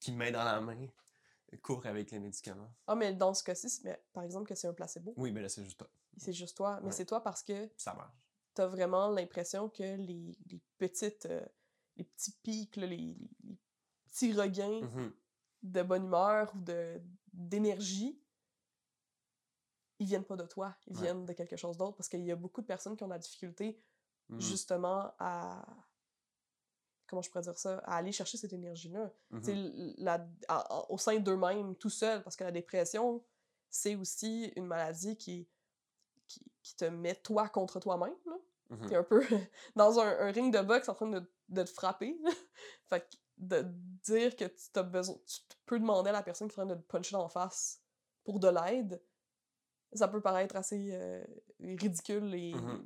qui 0.00 0.12
met 0.12 0.30
dans 0.30 0.44
la 0.44 0.60
main 0.60 0.86
court 1.62 1.86
avec 1.86 2.10
les 2.10 2.18
médicaments. 2.18 2.70
Ah, 2.86 2.94
mais 2.94 3.14
dans 3.14 3.32
ce 3.32 3.42
cas-ci, 3.42 3.82
par 4.12 4.22
exemple, 4.24 4.46
que 4.48 4.54
c'est 4.54 4.66
un 4.68 4.74
placebo. 4.74 5.14
Oui, 5.16 5.32
mais 5.32 5.40
là, 5.40 5.48
c'est 5.48 5.64
juste 5.64 5.78
toi. 5.78 5.88
C'est 6.18 6.32
juste 6.32 6.56
toi. 6.56 6.78
Mais 6.80 6.86
Ouais. 6.88 6.92
c'est 6.92 7.06
toi 7.06 7.22
parce 7.22 7.42
que 7.42 7.70
ça 7.76 7.94
marche. 7.94 8.12
t'as 8.54 8.66
vraiment 8.66 9.08
l'impression 9.08 9.68
que 9.68 9.82
les, 9.96 10.36
les 10.50 10.60
petites. 10.78 11.26
euh, 11.26 11.44
les 11.96 12.04
petits 12.04 12.32
pics, 12.42 12.76
là, 12.76 12.86
les, 12.86 12.96
les- 12.96 13.16
les 13.44 13.56
petits 14.06 14.32
regains 14.34 14.82
Mhm. 14.82 15.12
de 15.62 15.82
bonne 15.82 16.04
humeur 16.04 16.52
ou 16.54 16.58
d'énergie, 17.32 18.20
ils 19.98 20.06
viennent 20.06 20.24
pas 20.24 20.36
de 20.36 20.44
toi. 20.46 20.76
Ils 20.88 20.96
Ouais. 20.96 21.02
viennent 21.04 21.24
de 21.24 21.32
quelque 21.32 21.56
chose 21.56 21.76
d'autre 21.78 21.96
parce 21.96 22.08
qu'il 22.08 22.24
y 22.24 22.30
a 22.32 22.36
beaucoup 22.36 22.60
de 22.60 22.66
personnes 22.66 22.96
qui 22.96 23.02
ont 23.02 23.08
de 23.08 23.12
la 23.12 23.18
difficulté 23.18 23.80
Mhm. 24.28 24.40
justement 24.40 25.12
à. 25.18 25.64
Comment 27.06 27.22
je 27.22 27.30
pourrais 27.30 27.42
dire 27.42 27.56
ça? 27.58 27.78
À 27.84 27.96
aller 27.96 28.10
chercher 28.12 28.36
cette 28.36 28.52
énergie-là. 28.52 29.12
À- 30.48 30.90
au 30.90 30.98
sein 30.98 31.18
d'eux-mêmes, 31.20 31.76
tout 31.76 31.90
seul, 31.90 32.22
parce 32.24 32.34
que 32.34 32.42
la 32.42 32.50
dépression, 32.50 33.22
c'est 33.70 33.94
aussi 33.94 34.52
une 34.56 34.66
maladie 34.66 35.16
qui, 35.16 35.46
qui, 36.26 36.42
qui 36.62 36.74
te 36.76 36.84
met 36.86 37.14
toi 37.14 37.48
contre 37.48 37.78
toi-même. 37.78 38.14
Mhm. 38.70 38.88
T'es 38.88 38.96
un 38.96 39.04
peu 39.04 39.20
dans 39.76 40.00
un, 40.00 40.18
un 40.18 40.32
ring 40.32 40.52
de 40.52 40.60
boxe 40.62 40.88
en 40.88 40.94
train 40.94 41.06
de, 41.08 41.22
de 41.48 41.62
te 41.62 41.70
frapper. 41.70 42.18
fait 42.88 43.00
que 43.08 43.16
de 43.38 43.62
dire 44.02 44.34
que 44.34 44.46
tu 44.46 44.78
as 44.78 44.82
besoin, 44.82 45.14
tu 45.26 45.40
peux 45.66 45.78
demander 45.78 46.08
à 46.08 46.12
la 46.14 46.22
personne 46.24 46.48
qui 46.48 46.58
est 46.58 46.62
en 46.62 46.66
train 46.66 46.74
de 46.74 46.80
te 46.80 46.86
puncher 46.88 47.14
en 47.16 47.28
face 47.28 47.80
pour 48.24 48.40
de 48.40 48.48
l'aide, 48.48 49.00
ça 49.92 50.08
peut 50.08 50.20
paraître 50.22 50.56
assez 50.56 50.88
euh, 50.92 51.24
ridicule 51.60 52.34
et 52.34 52.54
Mhm. 52.54 52.84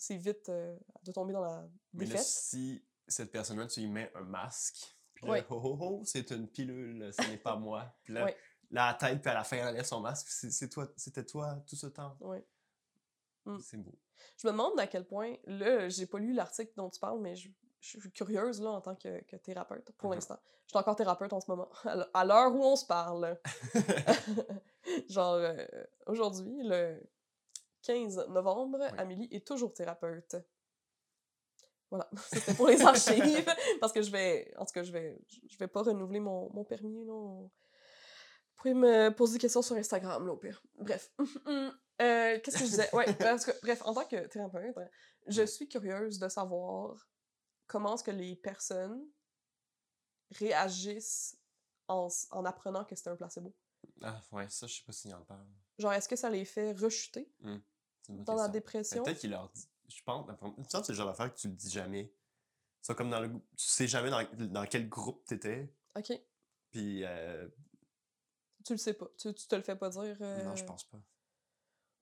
C'est 0.00 0.16
vite 0.16 0.48
euh, 0.48 0.76
de 1.04 1.12
tomber 1.12 1.32
dans 1.32 1.42
la 1.44 1.68
Mais 1.92 2.04
là, 2.06 2.12
défaite. 2.12 2.26
si 2.26 2.84
cette 3.06 3.30
personne-là, 3.32 3.66
tu 3.66 3.80
lui 3.80 3.88
mets 3.88 4.10
un 4.14 4.22
masque, 4.22 4.96
puis 5.14 5.26
là, 5.26 5.32
Ouais. 5.32 5.46
oh, 5.50 5.60
oh, 5.62 5.78
oh, 5.80 6.02
c'est 6.04 6.30
une 6.30 6.48
pilule, 6.48 7.10
ce 7.12 7.22
n'est 7.28 7.36
pas 7.38 7.56
moi. 7.56 7.94
Puis 8.04 8.14
là, 8.14 8.28
la 8.70 8.94
tête, 8.94 9.20
puis 9.20 9.30
à 9.30 9.34
la 9.34 9.42
fin, 9.44 9.56
elle 9.56 9.68
enlève 9.68 9.84
son 9.84 10.00
masque, 10.00 10.28
c'est- 10.28 10.68
toi, 10.68 10.88
c'était 10.96 11.24
toi 11.26 11.62
tout 11.68 11.74
ce 11.76 11.88
temps. 11.88 12.16
Ouais. 12.20 12.46
Mm. 13.44 13.58
C'est 13.60 13.76
beau. 13.78 13.98
Je 14.38 14.46
me 14.46 14.52
demande 14.52 14.78
à 14.78 14.86
quel 14.86 15.06
point, 15.06 15.34
là, 15.44 15.88
j'ai 15.88 16.06
pas 16.06 16.18
lu 16.18 16.32
l'article 16.32 16.72
dont 16.76 16.88
tu 16.88 17.00
parles, 17.00 17.20
mais 17.20 17.34
je, 17.34 17.48
je 17.80 17.98
suis 17.98 18.12
curieuse, 18.12 18.60
là, 18.62 18.70
en 18.70 18.80
tant 18.80 18.94
que, 18.94 19.20
que 19.24 19.36
thérapeute, 19.36 19.90
pour 19.98 20.10
Mhm. 20.10 20.16
l'instant. 20.16 20.38
Je 20.66 20.70
suis 20.70 20.78
encore 20.78 20.94
thérapeute 20.94 21.32
en 21.32 21.40
ce 21.40 21.50
moment, 21.50 21.68
à 22.14 22.24
l'heure 22.24 22.54
où 22.54 22.62
on 22.62 22.76
se 22.76 22.86
parle. 22.86 23.40
Genre, 25.08 25.34
euh, 25.34 25.66
aujourd'hui, 26.06 26.62
le 26.62 27.02
15 27.82 28.26
novembre, 28.28 28.78
Oui. 28.80 28.98
Amélie 28.98 29.28
est 29.30 29.46
toujours 29.46 29.72
thérapeute. 29.72 30.36
Voilà, 31.90 32.08
c'était 32.32 32.54
pour 32.54 32.68
les 32.68 32.80
archives, 32.82 33.44
parce 33.80 33.92
que 33.92 34.02
je 34.02 34.10
vais, 34.10 34.52
en 34.56 34.64
tout 34.64 34.72
cas, 34.72 34.82
je 34.82 34.92
vais, 34.92 35.20
je 35.48 35.58
vais 35.58 35.66
pas 35.68 35.82
renouveler 35.82 36.20
mon, 36.20 36.52
mon 36.52 36.64
permis, 36.64 37.04
là. 37.04 37.12
Vous 37.12 38.62
pouvez 38.62 38.74
me 38.74 39.08
poser 39.10 39.34
des 39.34 39.38
questions 39.40 39.62
sur 39.62 39.74
Instagram, 39.76 40.26
là, 40.26 40.32
au 40.32 40.36
pire. 40.36 40.62
Bref. 40.78 41.12
Euh, 42.00 42.40
Qu'est-ce 42.42 42.56
que 42.56 42.64
je 42.64 42.70
disais? 42.70 42.94
Ouais, 42.94 43.12
parce 43.12 43.44
que, 43.44 43.50
bref, 43.60 43.82
en 43.84 43.92
tant 43.92 44.06
que 44.06 44.26
thérapeute, 44.28 44.74
je 45.26 45.42
suis 45.42 45.68
curieuse 45.68 46.18
de 46.18 46.30
savoir 46.30 46.96
comment 47.66 47.94
est-ce 47.94 48.04
que 48.04 48.10
les 48.10 48.36
personnes 48.36 49.06
réagissent 50.30 51.36
en, 51.88 52.08
en 52.30 52.44
apprenant 52.46 52.86
que 52.86 52.96
c'est 52.96 53.10
un 53.10 53.16
placebo. 53.16 53.54
Ah, 54.00 54.18
ouais, 54.32 54.48
ça, 54.48 54.66
je 54.66 54.76
sais 54.76 54.82
pas 54.82 54.92
s'il 54.92 55.14
en 55.14 55.22
parle. 55.24 55.46
Genre, 55.80 55.92
est-ce 55.92 56.08
que 56.08 56.16
ça 56.16 56.30
les 56.30 56.44
fait 56.44 56.72
rechuter 56.72 57.28
bonne 57.42 57.62
dans 58.08 58.34
la 58.34 58.42
question. 58.44 58.52
Dépression? 58.52 59.02
Peut-être 59.02 59.18
qu'il 59.18 59.30
leur 59.30 59.48
dit. 59.50 59.68
Je 59.88 60.02
pense, 60.04 60.26
c'est 60.84 60.88
le 60.92 60.94
genre 60.94 61.06
d'affaire 61.08 61.32
que 61.34 61.38
tu 61.38 61.48
le 61.48 61.54
dis 61.54 61.70
jamais. 61.70 62.12
C'est 62.82 62.94
comme 62.96 63.10
dans 63.10 63.20
le. 63.20 63.28
Tu 63.30 63.66
sais 63.66 63.88
jamais 63.88 64.10
dans, 64.10 64.24
dans 64.46 64.66
quel 64.66 64.88
groupe 64.88 65.24
t'étais, 65.26 65.72
Ok, 65.96 66.12
puis. 66.70 67.04
euh, 67.04 67.48
tu 68.64 68.72
le 68.74 68.78
sais 68.78 68.94
pas. 68.94 69.06
Tu, 69.18 69.34
tu 69.34 69.46
te 69.48 69.54
le 69.56 69.62
fais 69.62 69.74
pas 69.76 69.88
dire. 69.90 70.16
Non, 70.20 70.54
je 70.54 70.62
euh, 70.62 70.66
pense 70.66 70.84
pas. 70.84 71.00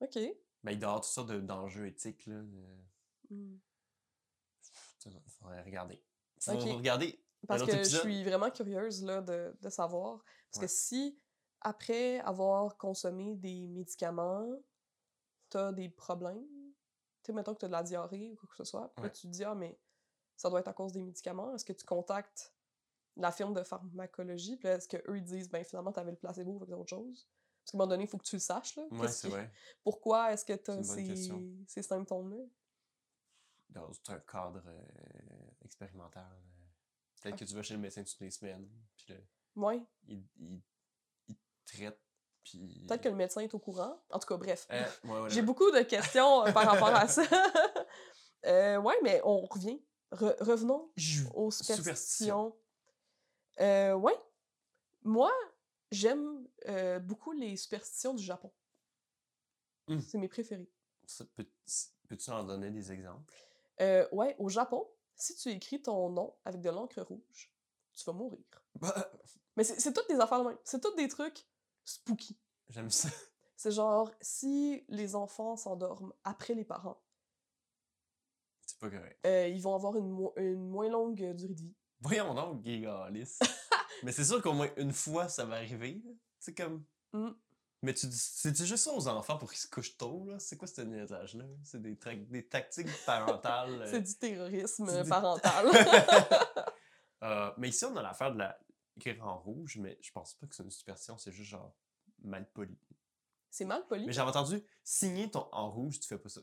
Ok. 0.01 0.17
Mais 0.63 0.73
il 0.73 0.79
doit 0.79 0.87
y 0.87 0.91
avoir 0.91 1.01
toutes 1.01 1.11
sortes 1.11 1.29
de- 1.29 1.39
d'enjeux 1.39 1.87
éthiques, 1.87 2.25
là. 2.27 2.41
de- 2.41 2.77
Hmm. 3.29 3.57
Il 5.05 5.21
faudrait 5.39 5.61
regarder. 5.63 6.03
Ok. 6.47 6.61
regarder 6.63 7.23
Parce 7.47 7.63
que 7.63 7.77
je 7.83 7.97
suis 7.97 8.23
vraiment 8.23 8.49
curieuse 8.51 9.03
là, 9.03 9.21
de, 9.21 9.55
de 9.61 9.69
savoir. 9.69 10.23
Parce 10.51 10.57
Ouais. 10.57 10.65
que 10.65 10.71
si, 10.71 11.17
après 11.61 12.19
avoir 12.19 12.77
consommé 12.77 13.35
des 13.35 13.67
médicaments, 13.67 14.47
t'as 15.49 15.71
des 15.71 15.89
problèmes, 15.89 16.45
tu 17.23 17.27
sais, 17.27 17.33
mettons 17.33 17.53
que 17.53 17.59
t'as 17.59 17.67
de 17.67 17.71
la 17.73 17.83
diarrhée 17.83 18.31
ou 18.31 18.35
quoi 18.35 18.49
que 18.49 18.55
ce 18.57 18.63
soit, 18.63 18.93
puis 18.95 19.03
là, 19.03 19.09
tu 19.09 19.21
te 19.23 19.27
dis, 19.27 19.43
ah, 19.43 19.55
mais 19.55 19.79
ça 20.37 20.49
doit 20.49 20.59
être 20.61 20.67
à 20.69 20.73
cause 20.73 20.93
des 20.93 21.01
médicaments. 21.01 21.53
Est-ce 21.55 21.65
que 21.65 21.73
tu 21.73 21.85
contactes 21.85 22.53
la 23.17 23.31
firme 23.31 23.53
de 23.53 23.63
pharmacologie, 23.63 24.55
puis 24.55 24.69
est-ce 24.69 24.87
qu'eux, 24.87 25.17
ils 25.17 25.23
disent, 25.23 25.49
ben 25.49 25.63
finalement, 25.65 25.91
t'avais 25.91 26.11
le 26.11 26.17
placebo 26.17 26.55
avec 26.61 26.69
autre 26.75 26.89
chose? 26.89 27.27
Parce 27.63 27.71
qu'à 27.71 27.75
un 27.75 27.79
moment 27.79 27.89
donné, 27.89 28.03
il 28.05 28.07
faut 28.07 28.17
que 28.17 28.23
tu 28.23 28.35
le 28.37 28.39
saches, 28.39 28.77
là. 28.77 28.83
Ouais, 28.91 29.07
c'est 29.09 29.27
vrai. 29.27 29.51
Pourquoi 29.83 30.31
est-ce 30.31 30.45
que 30.45 30.53
t'as 30.53 30.81
ces, 30.83 31.65
ces 31.67 31.81
symptômes-là? 31.81 32.45
Dans 33.69 33.91
un 34.07 34.19
cadre 34.19 34.63
euh, 34.65 35.51
expérimental. 35.65 36.23
euh, 36.31 36.65
Peut-être 37.21 37.37
que 37.37 37.45
tu 37.45 37.53
vas 37.53 37.61
chez 37.61 37.73
le 37.73 37.81
médecin 37.81 38.03
toutes 38.03 38.19
les 38.21 38.31
semaines, 38.31 38.67
puis 38.95 39.13
là, 39.13 39.19
Ouais. 39.55 39.81
il, 40.07 40.25
il, 40.37 40.55
il 40.55 40.61
te 40.61 40.78
traite, 41.71 41.99
puis... 42.43 42.85
Peut-être 42.87 43.01
que 43.03 43.09
le 43.09 43.15
médecin 43.15 43.41
est 43.41 43.53
au 43.53 43.59
courant. 43.59 44.01
En 44.09 44.19
tout 44.19 44.27
cas, 44.27 44.37
bref. 44.37 44.67
Euh, 44.71 44.83
ouais. 45.05 45.29
J'ai 45.29 45.41
beaucoup 45.41 45.69
de 45.71 45.81
questions 45.81 46.45
euh, 46.45 46.51
par 46.51 46.65
rapport 46.65 46.89
à 46.95 47.07
ça. 47.07 47.23
Euh, 48.45 48.77
ouais, 48.77 48.95
mais 49.03 49.19
on 49.25 49.41
revient. 49.41 49.83
Re- 50.13 50.41
revenons 50.41 50.89
Jou- 50.95 51.27
aux 51.33 51.51
Superstition. 51.51 51.83
superstitions. 51.83 52.57
Euh, 53.59 53.93
ouais. 53.95 54.17
Moi, 55.03 55.29
J'aime 55.91 56.47
euh, 56.67 56.99
beaucoup 56.99 57.31
les 57.31 57.57
superstitions 57.57 58.13
du 58.13 58.23
Japon. 58.23 58.51
Hmm. 59.87 59.99
C'est 59.99 60.19
mes 60.19 60.27
préférés. 60.27 60.69
Peux-tu 62.07 62.29
en 62.29 62.43
donner 62.43 62.69
des 62.69 62.91
exemples? 62.91 63.33
Euh, 63.81 64.07
ouais, 64.11 64.35
au 64.37 64.49
Japon, 64.49 64.87
si 65.15 65.35
tu 65.35 65.49
écris 65.49 65.81
ton 65.81 66.09
nom 66.09 66.35
avec 66.45 66.61
de 66.61 66.69
l'encre 66.69 67.01
rouge, 67.01 67.51
tu 67.93 68.05
vas 68.05 68.13
mourir. 68.13 68.39
Mais 69.55 69.63
c'est 69.63 69.79
c'est 69.79 69.93
toutes 69.93 70.07
des 70.09 70.19
affaires 70.19 70.43
de 70.43 70.49
même. 70.49 70.57
C'est 70.63 70.79
toutes 70.79 70.95
des 70.95 71.07
trucs 71.07 71.47
spooky. 71.89 72.37
J'aime 72.69 72.89
ça. 72.89 73.09
C'est 73.55 73.71
genre, 73.71 74.09
si 74.21 74.85
les 74.87 75.15
enfants 75.15 75.55
s'endorment 75.57 76.13
après 76.23 76.53
les 76.53 76.63
parents, 76.63 77.01
C'est 78.65 78.79
pas 78.79 78.89
correct. 78.89 79.19
euh, 79.25 79.47
ils 79.49 79.61
vont 79.61 79.75
avoir 79.75 79.95
une, 79.97 80.09
mo- 80.09 80.33
une 80.37 80.69
moins 80.69 80.87
longue 80.89 81.21
euh, 81.21 81.33
durée 81.33 81.53
de 81.53 81.61
vie. 81.61 81.75
Voyons 81.99 82.33
donc, 82.33 82.63
Gigalis. 82.63 83.37
Mais 84.03 84.13
c'est 84.13 84.23
sûr 84.23 84.41
qu'au 84.41 84.53
moins 84.53 84.69
une 84.77 84.93
fois, 84.93 85.27
ça 85.27 85.43
va 85.43 85.55
arriver. 85.55 86.01
C'est 86.39 86.53
comme. 86.55 86.85
Mm. 87.11 87.31
Mais 87.81 87.93
tu 87.93 88.07
dis, 88.07 88.65
juste 88.65 88.77
ça 88.85 88.93
aux 88.93 89.07
enfants 89.07 89.37
pour 89.37 89.49
qu'ils 89.49 89.59
se 89.59 89.67
couchent 89.67 89.97
tôt, 89.97 90.25
là? 90.25 90.37
C'est 90.39 90.57
quoi 90.57 90.67
ce 90.67 90.81
niaisage-là? 90.81 91.45
C'est 91.63 91.81
des, 91.81 91.97
des 92.29 92.47
tactiques 92.47 92.87
parentales. 93.05 93.83
C'est 93.89 93.95
euh, 93.95 93.99
du 94.01 94.15
terrorisme 94.17 94.87
c'est 94.87 95.03
du- 95.03 95.09
parental. 95.09 95.67
euh, 97.23 97.51
mais 97.57 97.69
ici, 97.69 97.83
on 97.85 97.95
a 97.97 98.01
l'affaire 98.01 98.31
de 98.33 98.39
la 98.39 98.57
écrire 98.99 99.25
en 99.25 99.39
rouge, 99.39 99.77
mais 99.77 99.97
je 100.01 100.11
pense 100.11 100.35
pas 100.35 100.47
que 100.47 100.55
c'est 100.55 100.63
une 100.63 100.71
superstition, 100.71 101.17
c'est 101.17 101.31
juste 101.31 101.49
genre 101.49 101.75
mal 102.21 102.49
poli. 102.51 102.77
c'est 103.49 103.65
mal 103.65 103.85
poli? 103.87 104.05
Mais 104.05 104.13
j'avais 104.13 104.29
entendu 104.29 104.61
signer 104.83 105.29
ton 105.31 105.47
en 105.51 105.71
rouge, 105.71 105.99
tu 105.99 106.07
fais 106.07 106.17
pas 106.17 106.29
ça. 106.29 106.41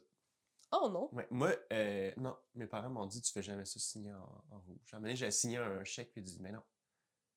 Oh 0.72 0.88
non. 0.90 1.08
Ouais, 1.14 1.26
moi, 1.30 1.54
euh, 1.72 2.12
non, 2.16 2.36
mes 2.54 2.66
parents 2.66 2.90
m'ont 2.90 3.06
dit 3.06 3.22
tu 3.22 3.32
fais 3.32 3.42
jamais 3.42 3.64
ça 3.64 3.78
signer 3.78 4.12
en, 4.12 4.44
en 4.50 4.60
rouge. 4.60 4.92
À 4.92 4.96
un 4.96 4.98
moment 4.98 5.06
donné, 5.08 5.16
j'ai 5.16 5.30
signé 5.30 5.58
un 5.58 5.84
chèque 5.84 6.12
puis 6.12 6.20
ils 6.20 6.24
dit 6.24 6.38
mais 6.40 6.52
non. 6.52 6.62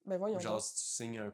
Ben 0.06 0.18
voyons. 0.18 0.40
Genre 0.40 0.54
donc. 0.54 0.64
si 0.64 0.76
tu 0.76 0.82
signes 0.82 1.20
un. 1.20 1.34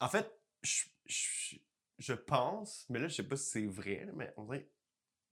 En 0.00 0.08
fait, 0.08 0.32
je, 0.62 0.86
je, 1.06 1.56
je 1.98 2.12
pense, 2.14 2.86
mais 2.88 2.98
là 2.98 3.08
je 3.08 3.14
sais 3.14 3.22
pas 3.22 3.36
si 3.36 3.44
c'est 3.44 3.66
vrai, 3.66 4.08
mais 4.14 4.32
on 4.36 4.44
dirait 4.44 4.68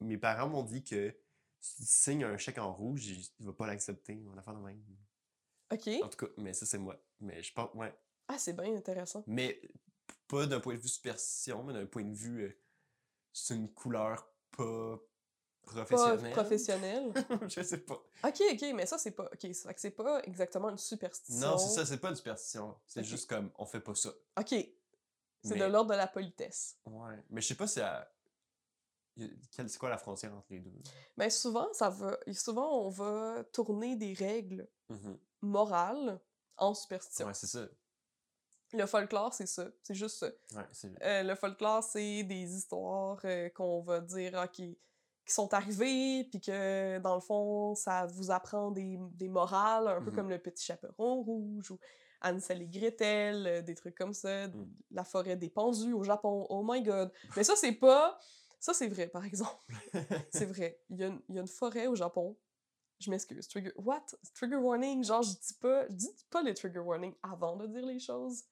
mes 0.00 0.18
parents 0.18 0.48
m'ont 0.48 0.62
dit 0.62 0.84
que 0.84 1.16
si 1.58 1.76
tu 1.76 1.84
signes 1.86 2.24
un 2.24 2.36
chèque 2.36 2.58
en 2.58 2.72
rouge, 2.72 3.06
il, 3.06 3.26
il 3.40 3.46
va 3.46 3.52
pas 3.52 3.66
l'accepter, 3.66 4.22
on 4.26 4.34
va 4.34 4.42
faire 4.42 4.54
de 4.54 4.60
même. 4.60 4.82
Ok. 5.72 5.88
En 6.02 6.08
tout 6.08 6.26
cas, 6.26 6.32
mais 6.36 6.52
ça 6.52 6.66
c'est 6.66 6.78
moi. 6.78 6.96
Mais 7.20 7.42
je 7.42 7.52
pense, 7.52 7.72
ouais. 7.74 7.92
Ah, 8.28 8.38
c'est 8.38 8.52
bien 8.52 8.74
intéressant. 8.76 9.24
Mais 9.26 9.60
pas 10.28 10.46
d'un 10.46 10.60
point 10.60 10.74
de 10.74 10.80
vue 10.80 10.88
superstition, 10.88 11.62
mais 11.64 11.72
d'un 11.72 11.86
point 11.86 12.04
de 12.04 12.14
vue. 12.14 12.42
euh, 12.44 12.58
c'est 13.32 13.54
une 13.54 13.72
couleur 13.72 14.28
pas 14.56 14.98
Pas 15.66 15.84
professionnelle. 15.84 16.32
professionnel. 16.32 17.12
je 17.48 17.62
sais 17.62 17.78
pas. 17.78 18.02
ok, 18.24 18.42
ok, 18.52 18.62
mais 18.74 18.86
ça, 18.86 18.98
c'est 18.98 19.10
pas. 19.12 19.24
Ok, 19.24 19.38
c'est 19.40 19.54
fait 19.54 19.74
que 19.74 19.80
c'est 19.80 19.90
pas 19.90 20.22
exactement 20.24 20.70
une 20.70 20.78
superstition. 20.78 21.46
Non, 21.50 21.58
c'est 21.58 21.68
ça, 21.74 21.84
c'est 21.86 21.98
pas 21.98 22.08
une 22.10 22.16
superstition. 22.16 22.76
C'est 22.86 23.04
juste 23.04 23.28
comme 23.28 23.50
on 23.58 23.66
fait 23.66 23.80
pas 23.80 23.94
ça. 23.94 24.10
Ok. 24.38 24.48
C'est 25.42 25.54
Mais- 25.54 25.58
de 25.60 25.64
l'ordre 25.66 25.90
de 25.92 25.96
la 25.96 26.06
politesse. 26.08 26.78
Ouais. 26.86 27.22
Mais 27.30 27.40
je 27.40 27.48
sais 27.48 27.54
pas 27.54 27.66
si. 27.66 27.80
à- 27.80 28.10
C'est 29.50 29.78
quoi 29.78 29.88
la 29.88 29.98
frontière 29.98 30.34
entre 30.34 30.46
les 30.50 30.60
deux? 30.60 30.72
Mais 31.16 31.30
souvent, 31.30 31.72
ça 31.72 31.88
va. 31.88 32.18
Souvent, 32.32 32.84
on 32.84 32.88
va 32.90 33.44
tourner 33.52 33.96
des 33.96 34.12
règles 34.12 34.68
Mhm. 34.88 35.18
Morales 35.46 36.20
en 36.56 36.74
superstition. 36.74 37.26
Ouais, 37.26 37.34
c'est 37.34 37.46
ça. 37.46 37.66
Le 38.72 38.86
folklore, 38.86 39.32
c'est 39.32 39.46
ça. 39.46 39.68
C'est 39.82 39.94
juste 39.94 40.18
ça. 40.18 40.26
Ouais. 40.54 40.90
Euh, 41.02 41.22
le 41.22 41.34
folklore, 41.34 41.82
c'est 41.84 42.24
des 42.24 42.56
histoires 42.56 43.18
euh, 43.24 43.48
qu'on 43.50 43.80
va 43.82 44.00
dire 44.00 44.32
ah, 44.34 44.48
qui, 44.48 44.78
sont 45.28 45.52
arrivées, 45.54 46.24
puis 46.30 46.40
que 46.40 46.98
dans 46.98 47.16
le 47.16 47.20
fond, 47.20 47.74
ça 47.74 48.06
vous 48.06 48.30
apprend 48.30 48.70
des, 48.70 48.96
des 49.14 49.28
morales, 49.28 49.88
un 49.88 50.00
peu 50.00 50.10
Mhm. 50.10 50.16
comme 50.16 50.30
le 50.30 50.38
petit 50.38 50.64
chaperon 50.64 51.22
rouge 51.22 51.72
ou 51.72 51.80
Hansel 52.22 52.62
et 52.62 52.66
Gretel, 52.68 53.46
euh, 53.46 53.62
des 53.62 53.74
trucs 53.74 53.96
comme 53.96 54.14
ça. 54.14 54.48
Mm. 54.48 54.68
La 54.92 55.04
forêt 55.04 55.36
des 55.36 55.50
pendus 55.50 55.92
au 55.92 56.04
Japon. 56.04 56.46
Oh 56.48 56.62
my 56.64 56.82
god. 56.82 57.10
Mais 57.36 57.44
ça, 57.44 57.54
c'est 57.56 57.72
pas. 57.72 58.18
Ça, 58.58 58.72
c'est 58.72 58.88
vrai, 58.88 59.08
par 59.08 59.24
exemple. 59.24 59.60
C'est 60.30 60.46
vrai. 60.46 60.80
Il 60.88 60.96
y, 60.96 61.04
a 61.04 61.08
une, 61.08 61.20
il 61.28 61.34
y 61.34 61.38
a 61.38 61.42
une 61.42 61.46
forêt 61.46 61.86
au 61.88 61.94
Japon. 61.94 62.36
Je 62.98 63.10
m'excuse. 63.10 63.46
Trigger. 63.48 63.72
What? 63.76 64.06
Trigger 64.34 64.56
warning? 64.56 65.04
Genre, 65.04 65.22
je 65.22 65.32
dis 65.32 65.54
pas. 65.60 65.86
Je 65.88 65.92
dis 65.92 66.24
pas 66.30 66.42
les 66.42 66.54
trigger 66.54 66.78
warning 66.80 67.14
avant 67.22 67.56
de 67.56 67.66
dire 67.66 67.84
les 67.84 67.98
choses. 67.98 68.44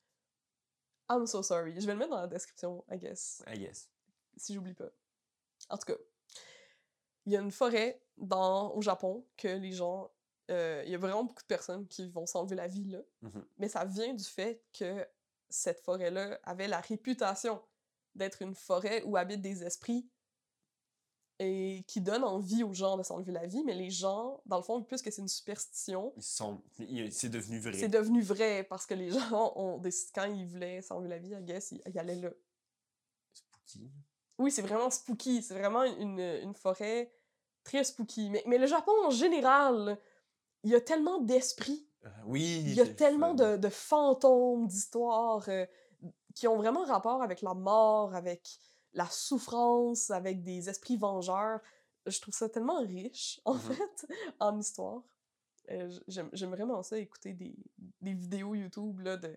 I'm 1.10 1.26
so 1.26 1.42
sorry. 1.42 1.74
Je 1.80 1.86
vais 1.86 1.92
le 1.92 1.98
mettre 1.98 2.10
dans 2.10 2.20
la 2.20 2.26
description, 2.26 2.84
I 2.90 2.98
guess 2.98 3.42
I 3.46 3.58
guess. 3.58 3.88
si 4.36 4.54
j'oublie 4.54 4.74
pas. 4.74 4.90
En 5.70 5.78
tout 5.78 5.86
cas, 5.86 5.98
il 7.26 7.32
y 7.32 7.36
a 7.36 7.40
une 7.40 7.50
forêt 7.50 8.02
dans, 8.16 8.72
au 8.74 8.82
Japon 8.82 9.26
que 9.36 9.48
les 9.48 9.72
gens. 9.72 10.10
euh, 10.50 10.82
Il 10.86 10.92
y 10.92 10.94
a 10.94 10.98
vraiment 10.98 11.24
beaucoup 11.24 11.42
de 11.42 11.46
personnes 11.46 11.86
qui 11.88 12.08
vont 12.10 12.26
s'enlever 12.26 12.56
la 12.56 12.66
vie 12.68 12.84
là. 12.84 13.00
Mhm. 13.22 13.44
Mais 13.58 13.68
ça 13.68 13.84
vient 13.84 14.12
du 14.14 14.24
fait 14.24 14.62
que 14.78 15.06
cette 15.48 15.80
forêt-là 15.80 16.38
avait 16.42 16.68
la 16.68 16.80
réputation 16.80 17.62
d'être 18.14 18.42
une 18.42 18.54
forêt 18.54 19.02
où 19.04 19.16
habitent 19.16 19.40
des 19.42 19.62
esprits 19.64 20.08
et 21.40 21.84
qui 21.88 22.00
donnent 22.00 22.24
envie 22.24 22.62
aux 22.62 22.72
gens 22.74 22.96
de 22.96 23.02
s'enlever 23.02 23.32
la 23.32 23.46
vie. 23.46 23.62
Mais 23.64 23.74
les 23.74 23.90
gens, 23.90 24.40
dans 24.46 24.56
le 24.56 24.62
fond, 24.62 24.82
puisque 24.82 25.10
c'est 25.12 25.20
une 25.22 25.28
superstition, 25.28 26.12
Ils 26.16 26.22
sont. 26.22 26.62
il- 26.78 27.12
C'est 27.12 27.28
devenu 27.28 27.58
vrai. 27.58 27.72
c'est 27.74 27.88
devenu 27.88 28.22
vrai 28.22 28.64
parce 28.64 28.86
que 28.86 28.94
les 28.94 29.10
gens 29.40 29.52
ont 29.56 29.78
décidé, 29.78 30.12
quand 30.14 30.24
ils 30.24 30.46
voulaient 30.46 30.80
s'enlever 30.82 31.08
la 31.08 31.18
vie, 31.18 31.32
I 31.34 31.42
guess, 31.42 31.72
ils, 31.72 31.82
ils 31.86 31.98
allaient 31.98 32.16
là. 32.16 32.30
Spooky. 33.32 33.90
Oui, 34.38 34.50
c'est 34.50 34.62
vraiment 34.62 34.90
spooky. 34.90 35.42
C'est 35.42 35.54
vraiment 35.54 35.84
une, 35.84 36.20
une 36.20 36.54
forêt 36.54 37.12
très 37.62 37.84
spooky. 37.84 38.30
Mais, 38.30 38.42
mais 38.46 38.58
le 38.58 38.66
Japon, 38.66 38.92
en 39.06 39.10
général, 39.10 39.98
il 40.62 40.70
y 40.70 40.74
a 40.74 40.80
tellement 40.80 41.20
d'esprits. 41.20 41.88
Euh, 42.04 42.08
oui. 42.26 42.60
Il 42.64 42.74
y 42.74 42.80
a 42.80 42.86
tellement 42.86 43.34
de, 43.34 43.56
de 43.56 43.68
fantômes, 43.68 44.66
d'histoires 44.66 45.44
euh, 45.48 45.64
qui 46.34 46.46
ont 46.48 46.56
vraiment 46.56 46.84
rapport 46.84 47.22
avec 47.22 47.42
la 47.42 47.54
mort, 47.54 48.14
avec 48.14 48.58
la 48.94 49.06
souffrance, 49.10 50.10
avec 50.10 50.42
des 50.42 50.68
esprits 50.68 50.96
vengeurs. 50.96 51.60
Je 52.06 52.20
trouve 52.20 52.34
ça 52.34 52.48
tellement 52.48 52.80
riche, 52.80 53.40
en 53.44 53.54
Mhm. 53.54 53.60
fait, 53.60 54.06
en 54.40 54.58
histoire. 54.58 55.02
Euh, 55.70 55.90
J'aime 56.08 56.50
vraiment 56.50 56.82
ça, 56.82 56.98
écouter 56.98 57.32
des, 57.32 57.54
des 58.00 58.12
vidéos 58.14 58.54
YouTube 58.54 59.00
là, 59.00 59.16
de 59.16 59.36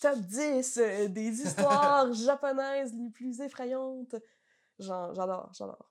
top 0.00 0.18
10 0.18 0.78
euh, 0.78 1.08
des 1.08 1.42
histoires 1.42 2.12
japonaises 2.12 2.92
les 2.94 3.10
plus 3.10 3.40
effrayantes. 3.40 4.16
J'adore, 4.78 5.52
j'adore. 5.54 5.90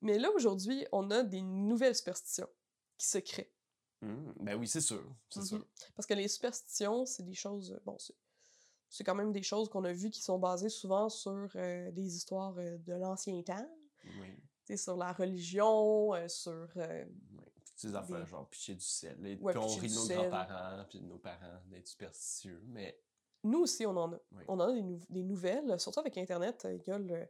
Mais 0.00 0.18
là, 0.18 0.30
aujourd'hui, 0.34 0.86
on 0.92 1.10
a 1.10 1.22
des 1.22 1.42
nouvelles 1.42 1.94
superstitions 1.94 2.48
qui 2.96 3.06
se 3.06 3.18
créent. 3.18 3.52
Mhm. 4.00 4.34
Ben 4.40 4.54
oui, 4.58 4.68
c'est 4.68 4.80
sûr. 4.80 5.04
C'est 5.30 5.40
Mhm. 5.40 5.46
sûr. 5.46 5.66
Parce 5.94 6.06
que 6.06 6.14
les 6.14 6.28
superstitions, 6.28 7.04
c'est 7.06 7.24
des 7.24 7.34
choses. 7.34 7.78
Bon, 7.84 7.96
c'est. 8.88 9.04
Quand 9.04 9.14
même 9.14 9.32
des 9.32 9.42
choses 9.42 9.68
qu'on 9.68 9.84
a 9.84 9.92
vues 9.92 10.10
qui 10.10 10.22
sont 10.22 10.38
basées 10.38 10.68
souvent 10.68 11.08
sur 11.08 11.48
euh, 11.56 11.90
des 11.92 12.16
histoires 12.16 12.54
euh, 12.58 12.76
de 12.78 12.92
l'ancien 12.94 13.40
temps, 13.42 13.68
Oui. 14.20 14.76
sur 14.78 14.96
la 14.96 15.12
religion, 15.12 16.14
euh, 16.14 16.28
sur. 16.28 16.68
oui. 16.76 16.84
Ces 17.76 17.94
affaires, 17.94 18.24
Des- 18.24 18.26
genre 18.26 18.48
picher 18.48 18.74
du 18.74 18.80
sel. 18.84 19.16
là, 19.20 19.36
Ouais, 19.40 19.56
on 19.56 19.66
rit 19.68 19.88
de 19.88 19.94
nos 19.94 20.06
grands-parents, 20.08 20.84
puis 20.90 20.98
de 20.98 21.06
nos 21.06 21.18
parents 21.18 21.60
d'être 21.70 21.86
superstitieux. 21.86 22.60
Mais. 22.66 22.98
Nous 23.44 23.60
aussi, 23.60 23.86
on 23.86 23.96
en 23.96 24.12
a. 24.14 24.18
Oui. 24.32 24.42
On 24.48 24.54
en 24.58 24.68
a 24.68 24.72
des, 24.72 24.82
nou- 24.82 24.98
des 25.08 25.22
nouvelles. 25.22 25.78
Surtout 25.78 26.00
avec 26.00 26.18
Internet, 26.18 26.66
il 26.68 26.82
y 26.84 26.90
a 26.90 26.98
le, 26.98 27.24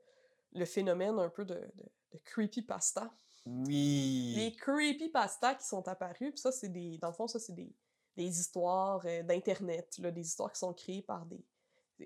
le 0.53 0.65
phénomène 0.65 1.19
un 1.19 1.29
peu 1.29 1.45
de, 1.45 1.53
de, 1.55 1.85
de 2.13 2.19
creepypasta. 2.25 3.13
Oui. 3.45 4.33
Les 4.37 4.53
creepypasta 4.57 5.55
qui 5.57 5.67
sont 5.67 5.87
apparus, 5.87 6.31
puis 6.31 6.39
ça, 6.39 6.51
c'est 6.51 6.71
des. 6.71 6.97
Dans 6.97 7.09
le 7.09 7.15
fond, 7.15 7.27
ça, 7.29 7.39
c'est 7.39 7.53
des, 7.55 7.71
des 8.19 8.41
histoires 8.41 9.01
euh, 9.07 9.23
d'Internet, 9.23 10.01
des 10.01 10.21
histoires 10.27 10.53
qui 10.53 10.59
sont 10.59 10.75
créées 10.75 11.03
par 11.03 11.25
des. 11.25 11.41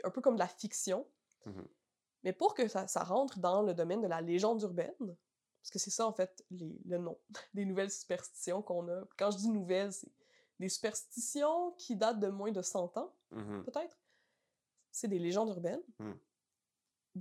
un 0.05 0.11
peu 0.11 0.21
comme 0.21 0.35
de 0.35 0.41
la 0.41 0.47
fiction. 0.49 1.07
Mhm. 1.47 1.67
Mais 2.23 2.33
pour 2.35 2.55
que 2.55 2.69
ça, 2.69 2.87
ça 2.87 3.03
rentre 3.03 3.39
dans 3.41 3.63
le 3.63 3.75
domaine 3.75 4.01
de 4.03 4.07
la 4.07 4.21
légende 4.21 4.61
urbaine, 4.63 4.95
parce 4.99 5.71
que 5.71 5.79
c'est 5.79 5.91
ça, 5.91 6.07
en 6.07 6.13
fait, 6.13 6.45
les, 6.51 6.79
le 6.85 6.99
nom 6.99 7.19
des 7.55 7.65
nouvelles 7.65 7.91
superstitions 7.91 8.63
qu'on 8.63 8.89
a. 8.89 9.05
Quand 9.17 9.31
je 9.31 9.39
dis 9.39 9.49
nouvelles, 9.49 9.93
c'est 9.93 10.13
des 10.61 10.69
superstitions 10.69 11.73
qui 11.79 11.97
datent 11.97 12.21
de 12.21 12.29
moins 12.29 12.53
de 12.53 12.63
100 12.63 12.97
ans, 12.99 13.13
Mhm. 13.31 13.65
peut-être. 13.65 13.97
C'est 14.91 15.09
des 15.09 15.19
légendes 15.19 15.49
urbaines. 15.49 15.83
Mm. 15.99 16.13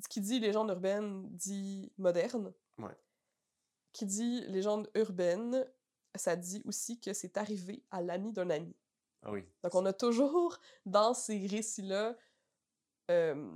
Qui 0.10 0.20
dit 0.20 0.40
légende 0.42 0.70
urbaine 0.70 1.28
dit 1.30 1.92
moderne. 1.98 2.54
Ouais. 2.78 2.98
Qui 3.94 4.06
dit 4.06 4.42
légende 4.48 4.90
urbaine, 4.96 5.66
ça 6.16 6.36
dit 6.36 6.62
aussi 6.66 7.00
que 7.00 7.14
c'est 7.14 7.38
arrivé 7.38 7.82
à 7.90 8.02
l'ami 8.02 8.34
d'un 8.34 8.50
ami. 8.50 8.76
Ah 9.24 9.32
oui. 9.32 9.44
Donc 9.64 9.76
on 9.76 9.86
a 9.86 9.94
toujours 9.94 10.60
dans 10.86 11.14
ces 11.14 11.46
récits-là, 11.48 12.16
euh, 13.10 13.52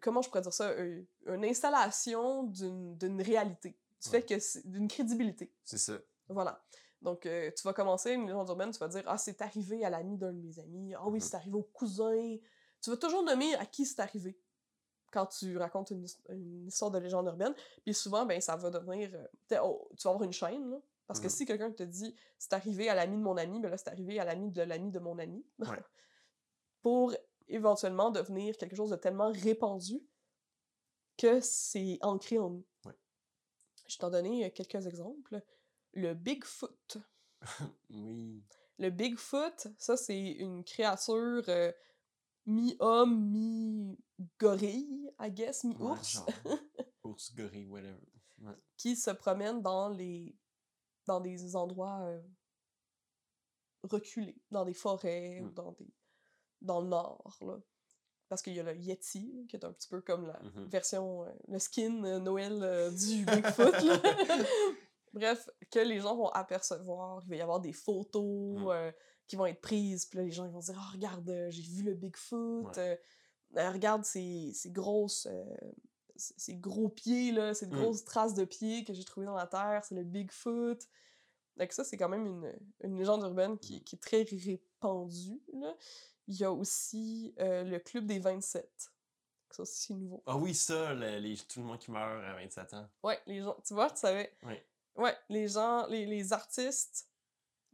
comment 0.00 0.22
je 0.22 0.28
pourrais 0.28 0.40
dire 0.42 0.52
ça, 0.52 0.74
une 0.76 1.44
installation 1.44 2.44
d'une 2.44 3.22
réalité, 3.22 3.70
du 3.70 4.10
Ouais. 4.10 4.20
fait 4.20 4.22
que 4.22 4.68
d'une 4.68 4.88
crédibilité. 4.88 5.52
C'est 5.64 5.78
ça. 5.78 5.94
Voilà. 6.28 6.62
Donc, 7.02 7.26
euh, 7.26 7.50
tu 7.56 7.62
vas 7.64 7.72
commencer 7.72 8.12
une 8.12 8.26
légende 8.26 8.48
urbaine, 8.48 8.70
tu 8.70 8.78
vas 8.78 8.88
dire 8.88 9.02
Ah, 9.06 9.18
c'est 9.18 9.42
arrivé 9.42 9.84
à 9.84 9.90
l'ami 9.90 10.16
d'un 10.16 10.32
de 10.32 10.38
mes 10.40 10.58
amis. 10.60 10.94
Ah 10.94 11.06
oui, 11.06 11.14
Mhm. 11.18 11.20
c'est 11.20 11.36
arrivé 11.36 11.56
au 11.56 11.62
cousin. 11.62 12.36
Tu 12.80 12.90
vas 12.90 12.96
toujours 12.96 13.22
nommer 13.24 13.54
à 13.56 13.66
qui 13.66 13.84
c'est 13.84 14.00
arrivé 14.00 14.36
quand 15.10 15.26
tu 15.26 15.56
racontes 15.58 15.90
une, 15.90 16.04
his- 16.04 16.18
une 16.30 16.66
histoire 16.68 16.90
de 16.90 16.98
légende 16.98 17.26
urbaine. 17.26 17.54
Puis 17.84 17.92
souvent, 17.94 18.24
ben, 18.24 18.40
ça 18.40 18.56
va 18.56 18.70
devenir. 18.70 19.10
euh, 19.14 19.58
oh, 19.62 19.88
tu 19.96 20.04
vas 20.04 20.10
avoir 20.10 20.22
une 20.24 20.32
chaîne, 20.32 20.70
là. 20.70 20.78
Parce 21.12 21.20
que 21.20 21.26
Mhm. 21.26 21.30
si 21.30 21.44
quelqu'un 21.46 21.70
te 21.72 21.82
dit 21.82 22.14
c'est 22.38 22.52
arrivé 22.54 22.88
à 22.88 22.94
l'ami 22.94 23.16
de 23.16 23.22
mon 23.22 23.36
ami, 23.36 23.60
ben 23.60 23.68
là, 23.70 23.76
c'est 23.76 23.88
arrivé 23.88 24.18
à 24.18 24.24
l'ami 24.24 24.50
de 24.50 24.62
l'ami 24.62 24.90
de 24.90 24.98
mon 24.98 25.18
ami. 25.18 25.44
Ouais. 25.58 25.66
Pour 26.82 27.14
éventuellement 27.48 28.10
devenir 28.10 28.56
quelque 28.56 28.74
chose 28.76 28.90
de 28.90 28.96
tellement 28.96 29.30
répandu 29.30 30.00
que 31.18 31.40
c'est 31.40 31.98
ancré 32.02 32.38
en 32.38 32.50
nous. 32.50 32.66
Ouais. 32.86 32.96
Je 33.86 33.98
t'en 33.98 34.10
donner 34.10 34.46
euh, 34.46 34.50
quelques 34.50 34.86
exemples. 34.86 35.42
Le 35.92 36.14
Bigfoot. 36.14 36.96
Oui. 37.90 38.42
Le 38.78 38.88
Bigfoot, 38.90 39.68
ça, 39.78 39.96
c'est 39.96 40.18
une 40.18 40.64
créature 40.64 41.44
euh, 41.48 41.70
mi-homme, 42.46 43.28
mi-gorille, 43.30 45.10
I 45.20 45.30
guess, 45.30 45.64
mi-ours, 45.64 46.20
ours, 47.04 47.34
gorille, 47.34 47.66
whatever. 47.66 48.00
Ouais. 48.40 48.56
qui 48.76 48.96
se 48.96 49.10
promène 49.10 49.60
dans 49.62 49.88
les 49.88 50.34
dans 51.12 51.20
des 51.20 51.56
endroits 51.56 52.00
euh, 52.04 52.20
reculés, 53.84 54.36
dans 54.50 54.64
des 54.64 54.74
forêts 54.74 55.40
ou 55.40 55.46
Mm. 55.46 55.54
dans 55.54 55.72
des 55.72 55.86
dans 56.62 56.80
le 56.80 56.86
nord, 56.86 57.36
là. 57.40 57.58
Parce 58.28 58.40
qu'il 58.40 58.54
y 58.54 58.60
a 58.60 58.62
le 58.62 58.76
Yeti, 58.76 59.46
qui 59.48 59.56
est 59.56 59.64
un 59.64 59.72
petit 59.72 59.88
peu 59.88 60.00
comme 60.00 60.26
la 60.28 60.38
Mhm. 60.40 60.68
version, 60.68 61.24
euh, 61.24 61.32
le 61.48 61.58
skin 61.58 62.04
euh, 62.04 62.20
Noël 62.20 62.54
du 62.94 63.24
Bigfoot. 63.26 63.74
Bref, 65.12 65.50
que 65.70 65.80
les 65.80 65.98
gens 66.00 66.16
vont 66.16 66.28
apercevoir, 66.28 67.20
il 67.24 67.28
va 67.30 67.36
y 67.36 67.40
avoir 67.42 67.60
des 67.60 67.72
photos 67.72 68.60
Mm. 68.60 68.68
euh, 68.68 68.92
qui 69.26 69.34
vont 69.36 69.46
être 69.46 69.60
prises, 69.60 70.06
puis 70.06 70.18
là, 70.18 70.24
les 70.24 70.30
gens 70.30 70.44
ils 70.46 70.52
vont 70.52 70.60
dire 70.60 70.76
«Oh, 70.80 70.92
regarde, 70.92 71.46
j'ai 71.50 71.62
vu 71.62 71.82
le 71.82 71.94
Bigfoot, 71.94 72.76
Ouais. 72.76 72.98
regarde 73.68 74.04
ces, 74.04 74.52
ces 74.54 74.70
grosses... 74.70 75.26
ces 76.36 76.54
gros 76.54 76.88
pieds, 76.88 77.32
là, 77.32 77.54
ces 77.54 77.66
Mm. 77.66 77.70
grosses 77.70 78.04
traces 78.04 78.34
de 78.34 78.44
pieds 78.44 78.84
que 78.84 78.92
j'ai 78.92 79.04
trouvées 79.04 79.26
dans 79.26 79.34
la 79.36 79.46
terre, 79.46 79.82
c'est 79.84 79.94
le 79.94 80.04
Bigfoot.» 80.04 80.88
Donc 81.58 81.72
ça, 81.72 81.84
c'est 81.84 81.96
quand 81.96 82.08
même 82.08 82.26
une, 82.26 82.52
une 82.82 82.96
légende 82.98 83.22
urbaine 83.22 83.58
qui, 83.58 83.82
qui 83.84 83.96
est 83.96 83.98
très 83.98 84.22
répandue, 84.22 85.40
là. 85.52 85.74
Il 86.28 86.36
y 86.36 86.44
a 86.44 86.52
aussi 86.52 87.34
euh, 87.40 87.64
le 87.64 87.78
Club 87.80 88.06
des 88.06 88.18
27. 88.20 88.90
Ça 89.50 89.62
aussi, 89.62 89.82
c'est 89.88 89.94
nouveau. 89.94 90.22
Ah 90.24 90.36
oui, 90.36 90.54
ça, 90.54 90.94
le- 90.94 91.18
les, 91.18 91.36
tout 91.36 91.60
le 91.60 91.66
monde 91.66 91.78
qui 91.78 91.90
meurt 91.90 92.24
à 92.24 92.34
27 92.34 92.72
ans. 92.74 92.88
Ouais, 93.02 93.20
les 93.26 93.40
gens, 93.42 93.56
tu 93.66 93.74
vois, 93.74 93.90
tu 93.90 93.98
savais. 93.98 94.32
Ouais. 94.44 94.64
Ouais, 94.96 95.14
les 95.28 95.48
gens, 95.48 95.86
les, 95.88 96.06
les 96.06 96.32
artistes 96.32 97.08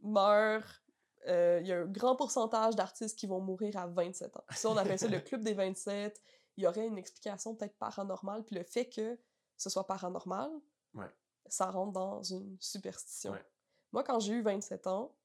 meurent. 0.01 0.81
euh, 1.27 1.59
Il 1.61 1.67
y 1.67 1.71
a 1.73 1.81
un 1.81 1.85
grand 1.85 2.15
pourcentage 2.15 2.75
d'artistes 2.75 3.17
qui 3.17 3.27
vont 3.27 3.39
mourir 3.39 3.77
à 3.77 3.87
27 3.87 4.35
ans. 4.37 4.43
Ça, 4.55 4.69
on 4.69 4.77
appelle 4.77 4.99
ça 4.99 5.07
le 5.07 5.19
club 5.19 5.41
des 5.43 5.53
27. 5.53 6.21
Il 6.59 6.63
y 6.63 6.67
aurait 6.67 6.85
une 6.85 6.97
explication 6.97 7.55
peut-être 7.55 7.77
paranormale. 7.77 8.43
Puis 8.43 8.53
le 8.57 8.63
fait 8.63 8.89
que 8.89 9.17
ce 9.55 9.69
soit 9.69 9.87
paranormal, 9.87 10.51
Ouais. 10.93 11.09
ça 11.47 11.71
rentre 11.71 11.93
dans 11.93 12.21
une 12.21 12.57
superstition. 12.59 13.31
Ouais. 13.31 13.45
Moi, 13.93 14.03
quand 14.03 14.19
j'ai 14.19 14.33
eu 14.33 14.41
27 14.41 14.85
ans, 14.87 15.15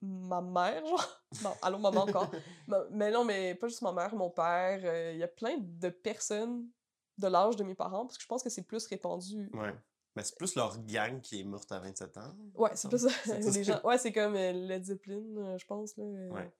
ma 0.00 0.40
mère, 0.40 0.84
genre. 0.86 1.06
Non, 1.44 1.54
allô, 1.60 1.78
maman 1.78 2.02
encore. 2.04 2.30
Ma- 2.66 2.84
mais 2.90 3.10
non, 3.10 3.22
mais 3.24 3.54
pas 3.54 3.68
juste 3.68 3.82
ma 3.82 3.92
mère, 3.92 4.14
mon 4.14 4.30
père. 4.30 4.80
euh, 4.82 5.12
Il 5.12 5.18
y 5.18 5.22
a 5.22 5.28
plein 5.28 5.58
de 5.58 5.90
personnes 5.90 6.66
de 7.18 7.26
l'âge 7.28 7.56
de 7.56 7.64
mes 7.64 7.74
parents, 7.74 8.06
parce 8.06 8.16
que 8.16 8.22
je 8.22 8.28
pense 8.28 8.42
que 8.42 8.48
c'est 8.48 8.62
plus 8.62 8.86
répandu. 8.86 9.50
Ouais. 9.52 9.74
Mais 10.16 10.24
c'est 10.24 10.36
plus 10.38 10.54
leur 10.56 10.78
gang 10.84 11.20
qui 11.20 11.40
est 11.40 11.44
morte 11.44 11.70
à 11.70 11.78
27 11.80 12.16
ans. 12.16 12.34
Ouais, 12.54 12.70
c'est 12.74 12.88
plus 12.88 13.04
les 13.56 13.62
gens... 13.64 13.80
Ouais, 13.84 13.98
c'est 13.98 14.10
comme 14.12 14.34
euh, 14.36 14.52
Led 14.52 14.84
Zeppelin, 14.84 15.36
euh, 15.36 15.58
je 15.58 15.66
pense. 15.66 15.96
Là. 15.98 16.04
Ouais. 16.04 16.50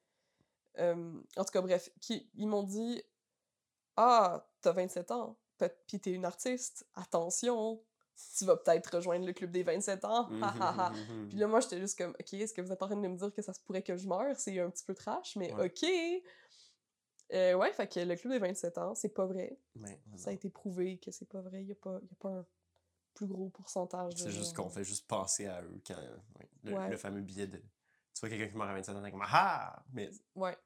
En 0.78 1.44
tout 1.44 1.50
cas, 1.52 1.60
bref, 1.62 1.90
qui, 2.00 2.30
ils 2.34 2.46
m'ont 2.46 2.62
dit 2.62 3.02
Ah, 3.96 4.46
t'as 4.60 4.72
27 4.72 5.10
ans, 5.10 5.36
puis 5.86 6.00
t'es 6.00 6.12
une 6.12 6.24
artiste, 6.24 6.86
attention, 6.94 7.82
tu 8.36 8.44
vas 8.44 8.56
peut-être 8.56 8.96
rejoindre 8.96 9.26
le 9.26 9.32
club 9.32 9.50
des 9.50 9.62
27 9.62 10.04
ans. 10.04 10.28
Ha. 10.42 10.90
mhm, 10.90 11.16
mhm. 11.22 11.28
Puis 11.28 11.38
là, 11.38 11.46
moi, 11.46 11.60
j'étais 11.60 11.78
juste 11.80 11.96
comme 11.98 12.10
Ok, 12.20 12.32
est-ce 12.34 12.52
que 12.54 12.60
vous 12.60 12.72
êtes 12.72 12.82
en 12.82 12.86
train 12.86 12.96
de 12.96 13.06
me 13.08 13.16
dire 13.16 13.32
que 13.32 13.42
ça 13.42 13.52
se 13.52 13.60
pourrait 13.60 13.82
que 13.82 13.96
je 13.96 14.06
meure? 14.06 14.36
C'est 14.38 14.58
un 14.60 14.70
petit 14.70 14.84
peu 14.84 14.94
trash, 14.94 15.36
mais 15.36 15.52
Ouais. 15.54 15.66
ok. 15.66 15.88
Euh, 17.32 17.54
ouais, 17.54 17.72
fait 17.72 17.86
que 17.86 18.00
le 18.00 18.16
club 18.16 18.32
des 18.32 18.38
27 18.40 18.76
ans, 18.78 18.94
c'est 18.94 19.10
pas 19.14 19.24
vrai. 19.26 19.56
Ouais, 19.76 20.00
Ça 20.16 20.30
a 20.30 20.32
été 20.32 20.50
prouvé 20.50 20.98
que 20.98 21.10
c'est 21.12 21.28
pas 21.28 21.40
vrai. 21.40 21.62
Il 21.62 21.68
y 21.68 21.72
a 21.72 21.76
pas, 21.76 21.92
y 22.02 22.12
a 22.12 22.16
pas 22.18 22.28
un 22.30 22.46
plus 23.14 23.26
gros 23.26 23.48
pourcentage 23.50 24.14
de. 24.14 24.18
C'est 24.20 24.30
juste 24.32 24.56
qu'on 24.56 24.68
fait 24.68 24.84
juste 24.84 25.06
penser 25.06 25.46
à 25.46 25.62
eux 25.62 25.80
quand. 25.86 25.94
ouais, 25.96 26.48
le, 26.64 26.74
Ouais. 26.74 26.88
le 26.90 26.96
fameux 26.96 27.20
billet 27.20 27.46
de. 27.46 27.58
Tu 27.58 28.20
vois 28.20 28.28
quelqu'un 28.28 28.48
qui 28.48 28.56
meurt 28.56 28.68
à 28.70 28.74
27 28.74 28.96
ans, 28.96 29.02
t'es 29.02 29.10
comme 29.12 29.24
Ah! 29.24 29.82
Mais 29.92 30.10
Ouais, 30.34 30.56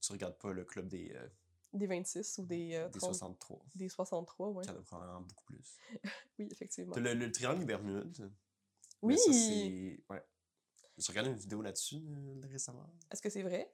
tu 0.00 0.12
regardes 0.12 0.38
pas 0.38 0.52
le 0.52 0.64
club 0.64 0.86
des, 0.86 1.12
euh, 1.14 1.28
des 1.72 1.86
26 1.86 2.38
ou 2.38 2.46
des, 2.46 2.74
euh, 2.74 2.88
des 2.88 2.98
30 2.98 3.14
63. 3.14 3.58
Des 3.74 3.88
63, 3.88 4.48
ouais. 4.48 4.64
Qui 4.64 4.70
en 4.70 4.76
a 4.76 4.82
probablement 4.82 5.20
beaucoup 5.20 5.44
plus. 5.44 5.76
Oui, 6.38 6.48
effectivement. 6.50 6.92
T'as 6.94 7.00
le, 7.00 7.14
le 7.14 7.30
triangle 7.32 7.60
des 7.60 7.66
Bermudes. 7.66 8.32
Oui! 9.02 9.18
Ça, 9.18 9.32
c'est. 9.32 10.00
Ouais. 10.08 10.22
J'ai 10.98 11.12
regardé 11.12 11.30
une 11.30 11.36
vidéo 11.36 11.62
là-dessus 11.62 12.02
euh, 12.08 12.40
récemment. 12.50 12.86
Est-ce 13.10 13.22
que 13.22 13.30
c'est 13.30 13.42
vrai? 13.42 13.72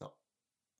Non. 0.00 0.12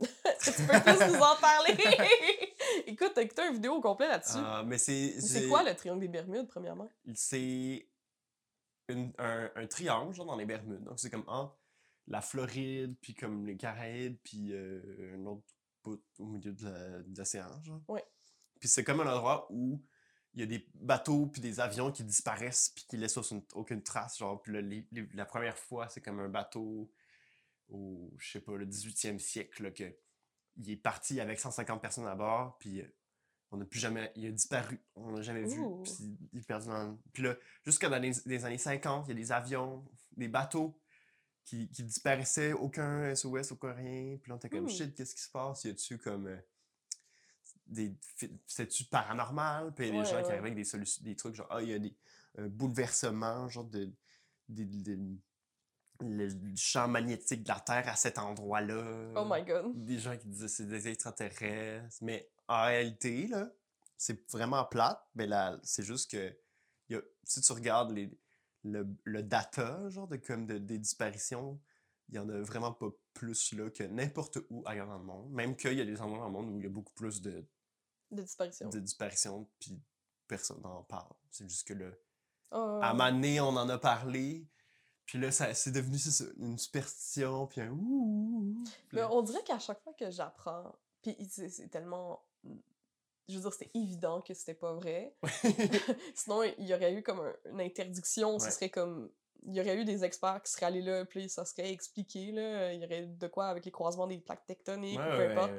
Est-ce 0.01 0.51
que 0.51 0.57
tu 0.57 0.67
peux 0.67 0.81
plus 0.81 1.13
nous 1.13 1.21
en 1.23 1.37
parler? 1.37 1.77
Écoute, 2.87 3.13
t'as 3.15 3.23
écouté 3.23 3.43
une 3.47 3.55
vidéo 3.55 3.75
au 3.75 3.81
complet 3.81 4.09
là-dessus. 4.09 4.39
Ah, 4.39 4.63
mais 4.67 4.79
c'est. 4.79 5.21
C'est 5.21 5.49
quoi 5.49 5.63
le 5.63 5.75
triangle 5.75 6.01
des 6.01 6.09
Bermudes, 6.09 6.49
premièrement? 6.49 6.91
C'est 7.15 7.89
un, 8.89 9.51
un 9.55 9.67
triangle, 9.67 10.15
genre 10.15 10.27
dans 10.27 10.37
les 10.37 10.47
Bermudes. 10.47 10.85
Donc, 10.85 10.99
c'est 10.99 11.11
comme 11.11 11.25
la 12.09 12.21
Floride, 12.21 12.97
puis 13.01 13.15
comme 13.15 13.47
les 13.47 13.57
Caraïbes, 13.57 14.17
puis 14.23 14.53
euh, 14.53 15.15
un 15.17 15.27
autre 15.27 15.45
au 16.19 16.27
milieu 16.27 16.53
de 16.53 17.05
l'océan, 17.17 17.63
genre. 17.63 17.83
Ouais. 17.89 18.05
Puis 18.61 18.69
c'est 18.69 18.85
comme 18.85 19.01
un 19.01 19.13
endroit 19.13 19.47
où 19.51 19.83
il 20.35 20.41
y 20.41 20.43
a 20.43 20.47
des 20.47 20.69
bateaux 20.75 21.27
puis 21.27 21.41
des 21.41 21.59
avions 21.61 21.91
qui 21.91 22.05
disparaissent 22.05 22.71
puis 22.75 22.85
qui 22.89 22.97
laissent 22.97 23.17
aucune, 23.17 23.43
aucune 23.55 23.83
trace, 23.83 24.19
genre. 24.19 24.41
Puis 24.43 24.53
là, 24.53 24.61
les- 24.61 24.87
les- 24.93 25.09
la 25.15 25.25
première 25.25 25.57
fois, 25.59 25.89
c'est 25.89 26.01
comme 26.01 26.21
un 26.21 26.29
bateau 26.29 26.91
au, 27.69 28.13
je 28.19 28.33
sais 28.33 28.41
pas, 28.41 28.57
le 28.57 28.67
18e 28.67 29.19
siècle, 29.19 29.63
là, 29.65 29.71
que 29.71 29.95
il 30.57 30.71
est 30.71 30.77
parti 30.77 31.21
avec 31.21 31.39
150 31.39 31.81
personnes 31.81 32.07
à 32.07 32.17
bord, 32.17 32.57
puis 32.59 32.81
euh, 32.81 32.97
on 33.53 33.59
n'a 33.59 33.65
plus 33.65 33.79
jamais... 33.79 34.11
Il 34.17 34.27
a 34.27 34.31
disparu, 34.33 34.83
on 34.97 35.13
n'a 35.13 35.23
jamais 35.23 35.45
vu, 35.45 35.61
puis 35.85 35.93
il 36.33 36.41
est 36.41 36.47
perdu 36.47 36.67
dans... 36.67 36.99
Puis 37.13 37.23
là, 37.23 37.37
jusqu'à 37.65 37.89
dans 37.89 37.99
les, 38.01 38.13
les 38.27 38.45
années 38.45 38.59
50, 38.59 39.07
il 39.07 39.11
y 39.11 39.13
a 39.13 39.15
des 39.15 39.33
avions, 39.33 39.85
des 40.17 40.27
bateaux 40.29 40.79
qui, 41.49 41.69
qui 41.71 41.83
disparaissaient, 41.83 42.53
aucun 42.53 43.15
SOS, 43.15 43.53
aucun 43.53 43.73
rien. 43.73 44.19
Puis 44.19 44.29
là, 44.29 44.35
on 44.35 44.39
était 44.39 44.51
comme, 44.51 44.65
Ouh. 44.65 44.69
shit, 44.69 44.95
qu'est-ce 44.95 45.15
qui 45.15 45.23
se 45.23 45.31
passe? 45.31 45.65
Y 45.65 45.71
a-tu 45.71 45.97
comme... 45.99 46.27
euh, 46.27 46.37
des 47.67 47.95
C'est-tu 48.47 48.85
paranormal? 48.85 49.75
Puis 49.75 49.89
il 49.89 49.95
y 49.95 49.99
a 49.99 50.03
des 50.03 50.09
Ouais, 50.09 50.15
gens 50.15 50.23
qui 50.23 50.31
arrivent 50.31 50.43
avec 50.45 50.55
des, 50.55 50.65
solutions, 50.65 51.03
des 51.05 51.17
trucs 51.17 51.35
genre, 51.35 51.47
ah, 51.51 51.63
il 51.63 51.69
y 51.71 51.75
a 51.75 51.79
des 51.79 51.95
bouleversements, 52.37 53.49
genre 53.49 53.65
de... 53.65 53.91
le 56.01 56.29
champ 56.57 56.87
magnétique 56.89 57.43
de 57.43 57.49
la 57.49 57.61
Terre 57.61 57.89
à 57.89 57.97
cet 57.97 58.19
endroit-là. 58.19 59.13
Oh 59.17 59.27
my 59.29 59.43
god. 59.45 59.73
Des 59.85 59.99
gens 59.99 60.17
qui 60.17 60.29
disaient 60.29 60.49
c'est 60.49 60.69
des 60.69 60.89
extraterrestres. 60.89 61.97
Mais 62.03 62.31
en 62.47 62.65
réalité, 62.67 63.27
là, 63.27 63.51
c'est 63.97 64.31
vraiment 64.31 64.65
plate. 64.65 65.01
Mais 65.15 65.27
là, 65.27 65.59
c'est 65.63 65.83
juste 65.83 66.11
que 66.11 66.37
il 66.89 66.95
y 66.95 66.99
a- 66.99 67.03
si 67.25 67.41
tu 67.41 67.53
regardes 67.53 67.91
les, 67.93 68.11
le, 68.65 68.87
le 69.05 69.23
data, 69.23 69.89
genre, 69.91 70.09
de, 70.09 70.17
comme 70.17 70.47
de- 70.47 70.59
des 70.59 70.79
disparitions, 70.79 71.61
il 72.09 72.17
y 72.17 72.19
en 72.19 72.29
a 72.29 72.41
vraiment 72.41 72.73
pas 72.73 72.89
plus 73.15 73.53
là 73.53 73.71
que 73.71 73.83
n'importe 73.85 74.39
où 74.51 74.63
ailleurs 74.67 74.87
dans 74.87 74.99
le 74.99 75.05
monde. 75.05 75.31
Même 75.31 75.57
qu'il 75.57 75.75
y 75.75 75.81
a 75.81 75.85
des 75.85 76.01
endroits 76.01 76.19
dans 76.21 76.27
le 76.27 76.33
monde 76.33 76.49
où 76.51 76.59
il 76.59 76.63
y 76.65 76.67
a 76.67 76.71
beaucoup 76.71 76.93
plus 76.95 77.21
de, 77.21 77.45
De 78.11 78.23
disparition. 78.23 78.69
de 78.71 78.79
disparitions, 78.81 79.49
puis 79.61 79.79
personne 80.27 80.61
n'en 80.63 80.83
parle. 80.85 81.13
C'est 81.31 81.49
juste 81.49 81.67
que 81.69 81.75
là, 81.75 81.91
Oh. 82.51 82.81
à 82.83 82.95
donné, 82.95 83.41
on 83.43 83.49
en 83.49 83.69
a 83.69 83.77
parlé. 83.77 84.47
Puis 85.05 85.19
là, 85.19 85.31
c'est 85.31 85.71
devenu 85.71 85.99
ça, 85.99 86.25
une 86.39 86.57
superstition, 86.57 87.47
puis 87.47 87.61
un 87.61 87.71
ouh. 87.71 88.55
Puis 88.89 88.97
Mais 88.97 89.03
on 89.05 89.21
dirait 89.23 89.43
qu'à 89.45 89.59
chaque 89.59 89.83
fois 89.83 89.93
que 89.93 90.11
j'apprends, 90.11 90.75
puis 91.03 91.15
c'est 91.29 91.69
tellement... 91.69 92.25
Je 93.29 93.35
veux 93.35 93.41
dire, 93.43 93.53
c'était 93.53 93.71
évident 93.75 94.21
que 94.23 94.33
c'était 94.35 94.55
pas 94.55 94.73
vrai. 94.75 95.15
Sinon, 96.15 96.43
il 96.45 96.67
y 96.67 96.75
aurait 96.75 96.95
eu 96.95 97.03
comme 97.03 97.21
un- 97.21 97.37
une 97.51 97.61
interdiction, 97.61 98.39
ce 98.39 98.51
serait 98.51 98.71
comme... 98.71 99.11
Il 99.45 99.55
y 99.55 99.61
aurait 99.61 99.77
eu 99.77 99.85
des 99.85 100.03
experts 100.05 100.43
qui 100.43 100.51
seraient 100.51 100.67
allés 100.67 100.83
là, 100.83 101.05
puis 101.05 101.29
ça 101.29 101.45
serait 101.45 101.71
expliqué, 101.71 102.33
là. 102.33 102.73
Il 102.73 102.83
y 102.83 102.85
aurait 102.85 103.07
de 103.07 103.27
quoi 103.29 103.47
avec 103.49 103.65
les 103.65 103.71
croisements 103.71 104.07
des 104.09 104.19
plaques 104.19 104.45
tectoniques, 104.47 104.99
Ouais, 104.99 105.07
ou 105.07 105.11
peu 105.11 105.17
ouais, 105.19 105.33
importe. 105.33 105.53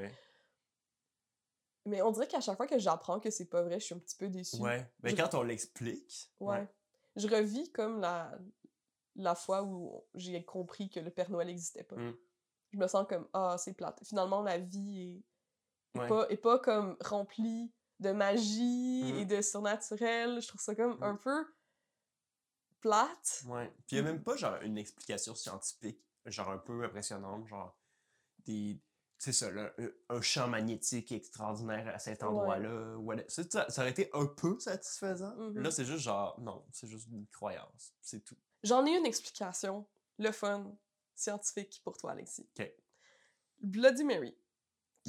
Mais 1.85 2.01
on 2.01 2.11
dirait 2.11 2.27
qu'à 2.27 2.41
chaque 2.41 2.57
fois 2.57 2.67
que 2.67 2.77
j'apprends 2.77 3.19
que 3.19 3.29
c'est 3.29 3.45
pas 3.45 3.63
vrai, 3.63 3.79
je 3.79 3.85
suis 3.85 3.95
un 3.95 3.99
petit 3.99 4.17
peu 4.17 4.27
déçue. 4.29 4.57
ouais. 4.57 4.85
Mais 5.01 5.11
Je- 5.11 5.15
quand 5.15 5.33
on 5.35 5.43
l'explique, 5.43 6.29
Ouais. 6.39 6.67
Je 7.15 7.27
revis 7.27 7.71
comme 7.71 7.99
la, 7.99 8.31
la 9.15 9.33
fois 9.35 9.63
où 9.63 10.03
j'ai 10.13 10.43
compris 10.45 10.89
que 10.89 10.99
le 10.99 11.09
Père 11.09 11.29
Noël 11.31 11.47
n'existait 11.47 11.83
pas. 11.83 11.95
Mm. 11.95 12.15
Je 12.71 12.77
me 12.77 12.87
sens 12.87 13.07
comme, 13.09 13.27
ah, 13.33 13.55
c'est 13.57 13.73
plate. 13.73 13.99
Finalement, 14.05 14.41
la 14.43 14.57
vie 14.59 15.01
est 15.01 15.23
Ouais. 15.95 16.07
pas, 16.07 16.27
est 16.29 16.37
pas 16.37 16.59
comme 16.59 16.95
remplie 17.01 17.71
de 17.99 18.11
magie 18.11 19.11
Mm. 19.13 19.17
et 19.17 19.25
de 19.25 19.41
surnaturel. 19.41 20.41
Je 20.41 20.47
trouve 20.47 20.61
ça 20.61 20.75
comme 20.75 20.97
Mm. 20.99 21.03
un 21.03 21.15
peu 21.15 21.45
plate. 22.81 23.43
Ouais. 23.47 23.67
Puis 23.87 23.95
il 23.95 23.95
y 23.97 23.99
a 23.99 24.03
même 24.03 24.23
pas 24.23 24.35
genre 24.35 24.55
une 24.61 24.77
explication 24.77 25.35
scientifique, 25.35 25.99
genre 26.25 26.49
un 26.49 26.57
peu 26.57 26.83
impressionnante, 26.83 27.47
genre 27.47 27.77
des. 28.45 28.79
C'est 29.21 29.33
ça, 29.33 29.51
là, 29.51 29.73
un- 29.77 30.15
un 30.15 30.21
champ 30.21 30.47
magnétique 30.47 31.11
extraordinaire 31.11 31.93
à 31.93 31.99
cet 31.99 32.21
Ouais. 32.21 32.29
endroit-là. 32.29 32.95
voilà. 32.99 33.23
Ça, 33.27 33.43
ça, 33.69 33.81
aurait 33.81 33.91
été 33.91 34.09
un 34.13 34.25
peu 34.27 34.57
satisfaisant. 34.59 35.35
Là, 35.55 35.71
c'est 35.71 35.83
juste 35.83 36.03
genre, 36.03 36.39
non, 36.39 36.63
c'est 36.71 36.87
juste 36.87 37.07
une 37.11 37.27
croyance. 37.27 37.93
C'est 37.99 38.23
tout. 38.23 38.37
J'en 38.63 38.85
ai 38.85 38.91
une 38.97 39.05
explication, 39.05 39.85
le 40.19 40.31
fun, 40.31 40.73
scientifique 41.15 41.81
pour 41.83 41.97
toi, 41.97 42.11
Alexis. 42.11 42.47
Ok. 42.57 42.71
Bloody 43.59 44.05
Mary. 44.05 44.37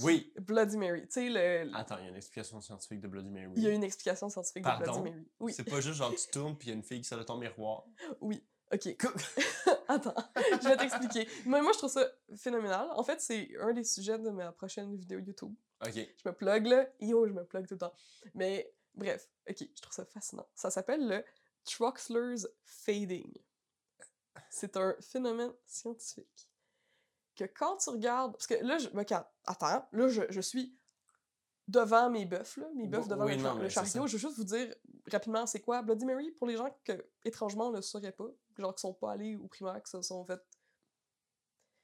Oui. 0.02 0.32
Bloody 0.40 0.76
Mary. 0.76 1.02
Tu 1.02 1.08
sais, 1.10 1.28
le... 1.28 1.74
Attends, 1.74 1.98
il 1.98 2.04
y 2.04 2.06
a 2.06 2.10
une 2.10 2.16
explication 2.16 2.60
scientifique 2.60 3.00
de 3.00 3.08
Bloody 3.08 3.30
Mary. 3.30 3.52
il 3.56 3.62
y 3.62 3.66
a 3.66 3.70
une 3.70 3.84
explication 3.84 4.28
scientifique 4.28 4.64
de? 4.64 4.84
Bloody 4.84 5.00
Mary. 5.00 5.28
Oui, 5.40 5.52
C'est 5.52 5.64
pas 5.64 5.80
juste 5.80 5.96
genre 5.96 6.14
tu 6.14 6.30
tournes 6.30 6.56
puis 6.56 6.68
il 6.68 6.70
y 6.70 6.74
a 6.74 6.76
une 6.76 6.82
fille 6.82 7.00
qui 7.00 7.08
sort 7.08 7.18
de 7.18 7.24
ton 7.24 7.36
miroir. 7.36 7.84
oui. 8.20 8.42
Ok. 8.72 8.86
Attends, 9.88 10.14
je 10.36 10.68
vais 10.68 10.76
t'expliquer. 10.76 11.28
Moi, 11.44 11.60
moi, 11.60 11.72
je 11.72 11.78
trouve 11.78 11.90
ça 11.90 12.06
phénoménal. 12.36 12.88
En 12.94 13.02
fait, 13.02 13.20
c'est 13.20 13.50
un 13.60 13.72
des 13.72 13.82
sujets 13.82 14.18
de 14.18 14.30
ma 14.30 14.52
prochaine 14.52 14.94
vidéo 14.96 15.18
YouTube. 15.18 15.52
Ok. 15.84 15.94
Je 15.94 16.28
me 16.28 16.32
plug 16.32 16.66
là. 16.66 16.86
Yo, 17.00 17.26
je 17.26 17.32
me 17.32 17.44
plug 17.44 17.66
tout 17.66 17.74
le 17.74 17.78
temps. 17.78 17.92
Mais 18.34 18.72
bref, 18.94 19.28
ok, 19.48 19.56
je 19.58 19.82
trouve 19.82 19.92
ça 19.92 20.04
fascinant. 20.04 20.46
Ça 20.54 20.70
s'appelle 20.70 21.08
le 21.08 21.24
Troxler's 21.64 22.46
Fading. 22.64 23.32
C'est 24.48 24.76
un 24.76 24.94
phénomène 25.00 25.52
scientifique. 25.66 26.49
Que 27.36 27.44
quand 27.44 27.76
tu 27.78 27.90
regardes. 27.90 28.32
Parce 28.32 28.46
que 28.46 28.54
là, 28.54 28.78
je. 28.78 28.88
me 28.90 29.02
calme. 29.04 29.24
Attends, 29.46 29.86
là, 29.92 30.08
je, 30.08 30.22
je 30.28 30.40
suis 30.40 30.76
devant 31.68 32.10
mes 32.10 32.26
bœufs, 32.26 32.56
là. 32.56 32.66
Mes 32.74 32.86
bœufs 32.86 33.06
devant 33.06 33.24
oui, 33.24 33.36
le, 33.36 33.42
non, 33.42 33.68
chariot. 33.68 34.06
Je 34.06 34.12
veux 34.12 34.18
juste 34.18 34.36
vous 34.36 34.44
dire 34.44 34.74
rapidement, 35.10 35.46
c'est 35.46 35.60
quoi 35.60 35.82
Bloody 35.82 36.04
Mary 36.04 36.30
pour 36.32 36.46
les 36.48 36.56
gens 36.56 36.68
que, 36.84 36.92
étrangement, 37.24 37.70
ne 37.70 37.76
le 37.76 37.82
sauraient 37.82 38.12
pas. 38.12 38.26
Genre 38.58 38.74
qui 38.74 38.80
sont 38.80 38.94
pas 38.94 39.12
allés 39.12 39.36
au 39.36 39.46
primaire, 39.48 39.80
qui 39.82 39.90
se 39.90 40.02
sont 40.02 40.24
fait 40.24 40.40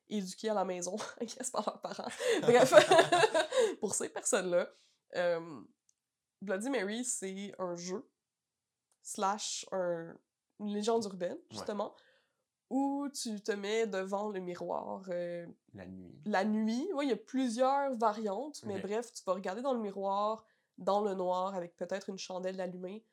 éduqués 0.09 0.51
à 0.51 0.55
la 0.55 0.65
maison, 0.65 0.97
guess, 1.21 1.51
par 1.51 1.65
leurs 1.67 1.81
parents. 1.81 2.11
Bref, 2.43 2.73
pour 3.81 3.95
ces 3.95 4.09
personnes-là, 4.09 4.69
euh, 5.17 5.61
Bloody 6.43 6.71
Mary, 6.71 7.05
c'est 7.05 7.55
un 7.59 7.75
jeu 7.77 8.09
slash 9.03 9.67
un- 9.73 10.15
une 10.61 10.69
légende 10.75 11.05
urbaine, 11.05 11.39
justement, 11.51 11.95
où 12.71 13.09
tu 13.15 13.41
te 13.41 13.53
mets 13.53 13.87
devant 13.87 14.29
le 14.29 14.41
miroir 14.41 15.03
euh, 15.09 15.47
La 15.75 15.87
nuit. 15.87 16.15
la 16.25 16.45
nuit. 16.45 16.89
Oui, 16.95 17.07
il 17.07 17.11
y 17.11 17.13
a 17.13 17.17
plusieurs 17.17 17.95
variantes, 17.97 18.63
mais 18.65 18.81
bref, 18.81 19.13
tu 19.13 19.23
vas 19.25 19.35
regarder 19.35 19.63
dans 19.63 19.73
le 19.73 19.81
miroir, 19.81 20.45
dans 20.79 21.01
le 21.01 21.15
noir, 21.15 21.55
avec 21.55 21.77
peut-être 21.77 22.09
une 22.11 22.19
chandelle 22.19 22.61
allumée. 22.61 23.05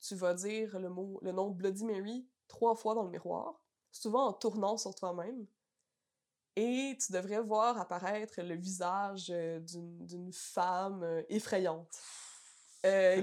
Tu 0.00 0.14
vas 0.14 0.34
dire 0.34 0.78
le 0.78 0.88
mot, 0.88 1.18
le 1.22 1.32
nom 1.32 1.50
Bloody 1.50 1.84
Mary 1.84 2.26
trois 2.46 2.74
fois 2.76 2.94
dans 2.94 3.02
le 3.02 3.10
miroir, 3.10 3.60
souvent 3.90 4.26
en 4.26 4.32
tournant 4.32 4.76
sur 4.76 4.94
toi-même. 4.94 5.46
Et 6.56 6.96
tu 7.04 7.12
devrais 7.12 7.40
voir 7.40 7.80
apparaître 7.80 8.40
le 8.40 8.54
visage 8.54 9.26
euh, 9.30 9.58
d'une 9.58 10.06
d'une 10.06 10.32
femme 10.32 11.02
euh, 11.02 11.22
effrayante. 11.28 11.98
Euh, 12.84 13.22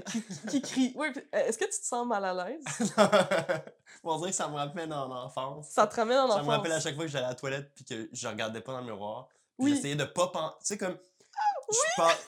qui, 0.50 0.60
crie. 0.62 0.92
Oui, 0.96 1.08
euh, 1.16 1.38
est-ce 1.38 1.56
que 1.58 1.64
tu 1.64 1.70
te 1.80 1.84
sens 1.86 2.06
mal 2.06 2.24
à 2.24 2.32
l'aise? 2.34 2.64
On 4.04 4.16
dirait 4.18 4.30
que 4.30 4.36
ça 4.36 4.48
me 4.48 4.54
rappelle 4.56 4.92
en 4.92 5.10
enfance. 5.24 5.68
Ça 5.70 5.86
te 5.86 5.94
ramène 5.96 6.18
en 6.18 6.28
Ça 6.28 6.34
enfance. 6.34 6.46
me 6.46 6.50
rappelle 6.52 6.72
à 6.72 6.80
chaque 6.80 6.94
fois 6.96 7.04
que 7.04 7.10
j'allais 7.10 7.26
à 7.26 7.30
la 7.30 7.34
toilette 7.34 7.72
puis 7.74 7.84
que 7.84 8.08
je 8.12 8.28
regardais 8.28 8.60
pas 8.60 8.72
dans 8.72 8.78
le 8.80 8.86
miroir. 8.86 9.28
Oui. 9.58 9.74
J'essayais 9.74 9.94
de 9.96 10.04
pas 10.04 10.28
penser. 10.28 10.56
Tu 10.60 10.66
sais, 10.66 10.78
comme. 10.78 10.98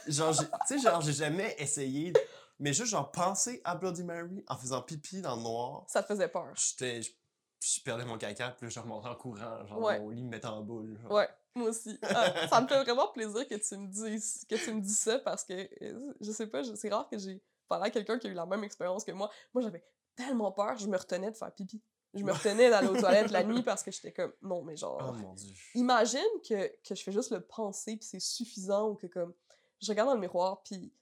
Genre, 0.06 0.32
j'ai- 0.32 0.44
tu 0.44 0.50
sais, 0.66 0.78
genre, 0.78 1.00
j'ai 1.00 1.12
jamais 1.12 1.54
essayé. 1.58 2.12
Mais 2.60 2.72
juste, 2.72 2.90
genre, 2.90 3.10
penser 3.10 3.60
à 3.64 3.74
Bloody 3.74 4.04
Mary 4.04 4.44
en 4.48 4.56
faisant 4.56 4.80
pipi 4.82 5.20
dans 5.20 5.34
le 5.36 5.42
noir. 5.42 5.84
Ça 5.88 6.02
te 6.02 6.08
faisait 6.08 6.28
peur. 6.28 6.46
J'étais. 6.54 7.02
Je, 7.02 7.80
perdais 7.82 8.04
mon 8.04 8.18
caca, 8.18 8.50
puis 8.50 8.70
je 8.70 8.78
remontais 8.78 9.08
en 9.08 9.14
courant, 9.14 9.66
genre, 9.66 9.78
Ouais. 9.80 9.98
mon 9.98 10.10
lit 10.10 10.22
me 10.22 10.28
mettait 10.30 10.46
en 10.46 10.60
boule. 10.62 10.98
genre. 11.02 11.12
Ouais, 11.12 11.28
moi 11.54 11.70
aussi. 11.70 11.98
Ah, 12.02 12.48
ça 12.48 12.60
me 12.60 12.66
fait 12.68 12.82
vraiment 12.82 13.08
plaisir 13.08 13.46
que 13.46 13.54
tu 13.54 13.76
me 13.76 13.86
dises, 13.88 14.44
que 14.48 14.56
tu 14.56 14.72
me 14.72 14.80
dis 14.80 14.94
ça 14.94 15.18
parce 15.18 15.44
que 15.44 15.52
euh, 15.84 16.14
je 16.20 16.30
sais 16.32 16.46
pas, 16.46 16.62
c'est 16.64 16.88
rare 16.92 17.08
que 17.08 17.18
j'ai 17.18 17.40
parlé 17.68 17.86
à 17.86 17.90
quelqu'un 17.90 18.18
qui 18.18 18.26
a 18.26 18.30
eu 18.30 18.34
la 18.34 18.46
même 18.46 18.64
expérience 18.64 19.04
que 19.04 19.12
moi. 19.12 19.30
Moi, 19.52 19.62
j'avais 19.62 19.84
tellement 20.16 20.52
peur, 20.52 20.76
je 20.76 20.86
me 20.86 20.96
retenais 20.96 21.30
de 21.30 21.36
faire 21.36 21.52
pipi. 21.52 21.82
Je 22.12 22.22
me 22.22 22.32
retenais 22.32 22.70
d'aller 22.70 22.86
aux 22.86 22.96
toilettes 22.96 23.32
la 23.32 23.42
nuit 23.42 23.62
parce 23.62 23.82
que 23.82 23.90
j'étais 23.90 24.12
comme 24.12 24.32
non, 24.42 24.62
mais 24.62 24.76
genre 24.76 25.04
Oh 25.08 25.12
mon 25.14 25.34
dieu. 25.34 25.52
imagine 25.74 26.20
que, 26.48 26.68
que 26.88 26.94
je 26.94 27.02
fais 27.02 27.10
juste 27.10 27.32
le 27.32 27.40
penser 27.40 27.96
puis 27.96 28.06
c'est 28.06 28.20
suffisant 28.20 28.90
ou 28.90 28.94
que 28.94 29.08
comme 29.08 29.34
je 29.80 29.90
regarde 29.90 30.08
dans 30.10 30.14
le 30.14 30.20
miroir 30.20 30.62
puis 30.62 30.92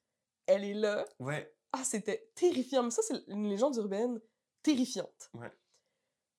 elle 0.47 0.65
est 0.65 0.73
là. 0.73 1.05
Ouais. 1.19 1.55
Ah, 1.73 1.85
c'était 1.85 2.31
terrifiant. 2.35 2.83
Mais 2.83 2.91
ça, 2.91 3.03
c'est 3.03 3.23
une 3.29 3.47
légende 3.49 3.77
urbaine 3.77 4.21
terrifiante. 4.63 5.31
Ouais. 5.35 5.53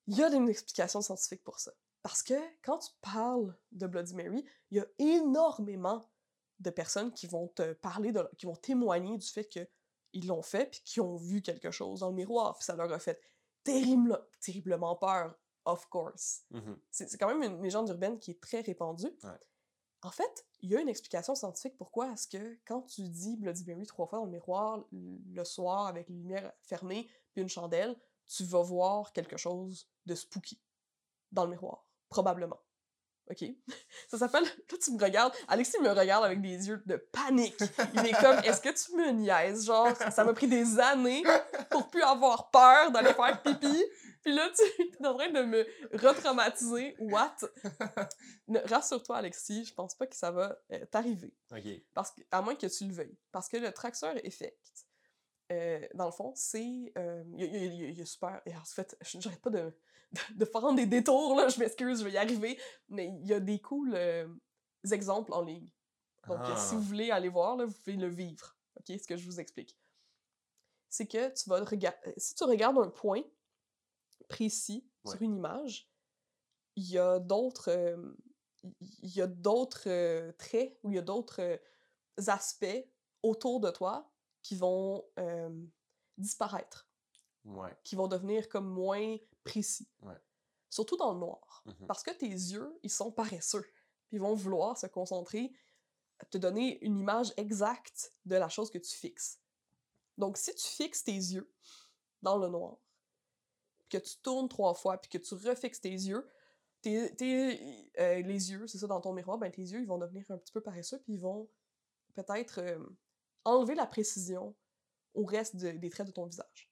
Il 0.08 0.18
y 0.18 0.24
a 0.24 0.30
une 0.30 0.50
explication 0.50 1.02
scientifique 1.02 1.44
pour 1.44 1.60
ça. 1.60 1.72
Parce 2.04 2.22
que 2.22 2.34
quand 2.62 2.78
tu 2.80 2.92
parles 3.02 3.58
de 3.72 3.88
Bloody 3.88 4.14
Mary, 4.14 4.46
il 4.72 4.78
y 4.78 4.80
a 4.82 4.86
énormément 5.00 6.06
de 6.60 6.70
personnes 6.70 7.12
qui 7.14 7.28
vont 7.28 7.48
te 7.48 7.74
parler, 7.74 8.12
de, 8.12 8.30
qui 8.38 8.46
vont 8.46 8.56
témoigner 8.56 9.18
du 9.18 9.28
fait 9.28 9.46
qu'ils 9.46 10.28
l'ont 10.28 10.42
fait 10.42 10.70
puis 10.70 10.82
qui 10.86 11.02
ont 11.02 11.16
vu 11.16 11.42
quelque 11.42 11.72
chose 11.72 12.02
dans 12.02 12.10
le 12.10 12.16
miroir 12.16 12.56
puis 12.56 12.66
ça 12.66 12.76
leur 12.76 12.92
a 12.92 13.00
fait 13.00 13.20
terrible, 13.64 14.22
terriblement 14.40 14.96
peur, 14.96 15.36
of 15.66 15.88
course. 15.88 16.44
Mhm. 16.52 16.78
C'est 16.92 17.10
c'est 17.10 17.18
quand 17.18 17.28
même 17.28 17.42
une 17.42 17.64
légende 17.64 17.90
urbaine 17.90 18.20
qui 18.20 18.32
est 18.32 18.42
très 18.42 18.62
répandue. 18.62 19.12
Ouais. 19.24 19.40
En 20.02 20.12
fait, 20.12 20.46
il 20.62 20.70
y 20.70 20.76
a 20.76 20.82
une 20.82 20.90
explication 20.90 21.34
scientifique 21.34 21.78
pourquoi 21.78 22.12
est-ce 22.12 22.28
que 22.28 22.60
quand 22.66 22.82
tu 22.82 23.08
dis 23.08 23.38
Bloody 23.38 23.64
Mary 23.66 23.86
trois 23.86 24.08
fois 24.08 24.20
dans 24.20 24.26
le 24.26 24.32
miroir 24.32 24.86
le 24.92 25.44
soir 25.46 25.88
avec 25.88 26.10
les 26.10 26.16
lumières 26.16 26.52
fermées 26.62 27.10
puis 27.32 27.42
une 27.42 27.50
chandelle, 27.50 27.96
tu 28.26 28.44
vas 28.44 28.62
voir 28.62 29.14
quelque 29.14 29.38
chose 29.38 29.90
de 30.06 30.16
spooky 30.16 30.62
dans 31.32 31.46
le 31.46 31.52
miroir, 31.52 31.86
probablement. 32.14 32.60
OK? 33.30 33.44
Ça 34.10 34.18
s'appelle... 34.18 34.44
Là, 34.44 34.78
tu 34.84 34.92
me 34.92 35.02
regardes. 35.02 35.34
Alexis 35.48 35.80
me 35.80 35.90
regarde 35.90 36.26
avec 36.26 36.42
des 36.42 36.68
yeux 36.68 36.82
de 36.86 36.98
panique. 36.98 37.62
Il 37.96 38.06
est 38.06 38.22
comme, 38.22 38.38
est-ce 38.40 38.62
que 38.62 38.70
tu 38.70 38.96
me 38.96 39.12
niaises? 39.12 39.66
Genre, 39.66 39.96
ça 40.12 40.24
m'a 40.24 40.34
pris 40.34 40.48
des 40.48 40.80
années 40.80 41.24
pour 41.70 41.88
plus 41.88 42.04
avoir 42.04 42.52
peur 42.52 42.92
d'aller 42.92 43.14
faire 43.14 43.42
pipi. 43.42 43.84
Puis 44.24 44.34
là, 44.34 44.50
tu 44.56 44.84
es 44.84 45.08
en 45.08 45.16
train 45.16 45.30
de 45.30 45.42
me 45.42 45.66
retraumatiser. 45.94 46.96
What? 47.00 47.36
Rassure-toi, 48.66 49.18
Alexis, 49.18 49.66
je 49.66 49.74
pense 49.74 49.96
pas 49.96 50.08
que 50.08 50.16
ça 50.16 50.32
va 50.32 50.58
euh, 50.72 50.86
t'arriver. 50.86 51.34
Ok. 51.52 51.68
Parce 51.94 52.12
que, 52.12 52.22
à 52.32 52.42
moins 52.42 52.56
que 52.56 52.68
tu 52.68 52.86
le 52.86 52.94
veuilles. 52.94 53.18
Parce 53.32 53.50
que 53.50 53.58
le 53.58 53.72
traxeur 53.72 54.16
effect, 54.26 54.86
euh, 55.54 55.88
dans 55.94 56.06
le 56.06 56.12
fond, 56.12 56.34
c'est. 56.36 56.92
euh, 56.98 57.24
Il 57.38 57.40
y, 57.40 57.44
a- 57.44 57.48
il 57.66 57.90
il 57.92 58.02
a 58.02 58.06
super. 58.06 58.42
Et 58.46 58.56
en 58.56 58.64
fait, 58.66 58.98
je- 59.02 59.20
j'arrête 59.20 59.42
pas 59.42 59.50
de, 59.50 59.72
de, 60.12 60.38
de 60.38 60.46
prendre 60.46 60.76
des 60.76 60.86
détours, 60.86 61.36
là, 61.36 61.48
je 61.50 61.60
m'excuse, 61.60 62.00
je 62.00 62.06
vais 62.06 62.12
y 62.12 62.18
arriver. 62.18 62.60
Mais 62.90 63.08
il 63.22 63.28
y 63.28 63.34
a 63.34 63.40
des 63.40 63.60
cool 63.62 63.94
euh, 63.96 64.28
exemples 64.92 65.34
en 65.34 65.42
ligne. 65.42 65.70
Donc, 66.28 66.40
si 66.46 66.52
Ah. 66.54 66.70
vous 66.76 66.82
voulez 66.82 67.12
aller 67.12 67.30
voir, 67.30 67.58
là, 67.58 67.66
vous 67.66 67.74
pouvez 67.74 67.96
le 67.98 68.08
vivre. 68.08 68.56
OK? 68.78 68.86
Ce 69.00 69.08
que 69.08 69.18
je 69.18 69.26
vous 69.26 69.40
explique. 69.40 69.78
C'est 70.90 71.08
que 71.08 71.34
tu 71.34 71.50
vas 71.50 71.64
regarder. 71.64 72.14
Si 72.18 72.36
tu 72.36 72.44
regardes 72.46 72.78
un 72.78 72.90
point 72.90 73.24
précis 74.30 74.88
sur 75.06 75.22
une 75.22 75.36
image, 75.38 75.90
il 76.76 76.90
y 76.90 76.98
a 76.98 77.20
d'autres. 77.20 77.70
il 79.02 79.10
y 79.16 79.22
a 79.22 79.28
d'autres 79.28 80.32
traits 80.38 80.80
ou 80.84 80.92
il 80.92 80.96
y 80.96 81.00
a 81.00 81.02
d'autres 81.02 81.60
aspects 82.28 82.88
autour 83.22 83.60
de 83.60 83.70
toi 83.72 84.13
qui 84.44 84.56
vont 84.56 85.04
euh, 85.18 85.50
disparaître, 86.18 86.88
Ouais. 87.46 87.76
qui 87.84 87.96
vont 87.96 88.08
devenir 88.08 88.48
comme 88.50 88.68
moins 88.70 89.18
précis. 89.44 89.90
Ouais. 90.02 90.16
Surtout 90.70 90.96
dans 90.98 91.14
le 91.14 91.20
noir. 91.20 91.64
Mhm. 91.66 91.88
Parce 91.88 92.04
que 92.04 92.12
tes 92.12 92.28
yeux, 92.28 92.80
ils 92.84 92.90
sont 92.92 93.12
paresseux. 93.12 93.64
Puis 94.08 94.18
ils 94.18 94.22
vont 94.22 94.34
vouloir 94.36 94.78
se 94.78 94.86
concentrer, 94.88 95.52
te 96.30 96.38
donner 96.38 96.84
une 96.86 96.98
image 97.00 97.34
exacte 97.38 98.14
de 98.26 98.36
la 98.36 98.48
chose 98.50 98.70
que 98.70 98.78
tu 98.78 98.96
fixes. 98.96 99.40
Donc, 100.18 100.38
si 100.38 100.54
tu 100.56 100.68
fixes 100.68 101.04
tes 101.04 101.12
yeux 101.16 101.52
dans 102.22 102.38
le 102.38 102.48
noir, 102.48 102.78
que 103.90 103.98
tu 103.98 104.18
tournes 104.18 104.48
trois 104.48 104.74
fois, 104.74 104.98
puis 104.98 105.10
que 105.10 105.18
tu 105.18 105.34
refixes 105.36 105.82
tes 105.82 105.90
yeux, 105.92 106.28
tes, 106.82 107.16
tes- 107.16 107.92
euh, 108.00 108.22
les 108.22 108.52
yeux, 108.52 108.68
c'est 108.68 108.78
ça, 108.78 108.88
dans 108.88 109.02
ton 109.02 109.14
miroir, 109.14 109.38
ben 109.38 109.52
tes 109.52 109.62
yeux, 109.62 109.82
ils 109.82 109.88
vont 109.88 109.98
devenir 109.98 110.30
un 110.32 110.38
petit 110.38 110.52
peu 110.54 110.62
paresseux, 110.62 111.00
puis 111.04 111.14
ils 111.14 111.20
vont 111.22 111.50
peut-être 112.14 112.60
euh, 112.60 112.80
enlever 113.46 113.76
la 113.76 113.86
précision 113.86 114.56
au 115.14 115.26
reste 115.26 115.56
de- 115.56 115.72
des 115.72 115.90
traits 115.90 116.08
de 116.08 116.12
ton 116.12 116.26
visage. 116.26 116.72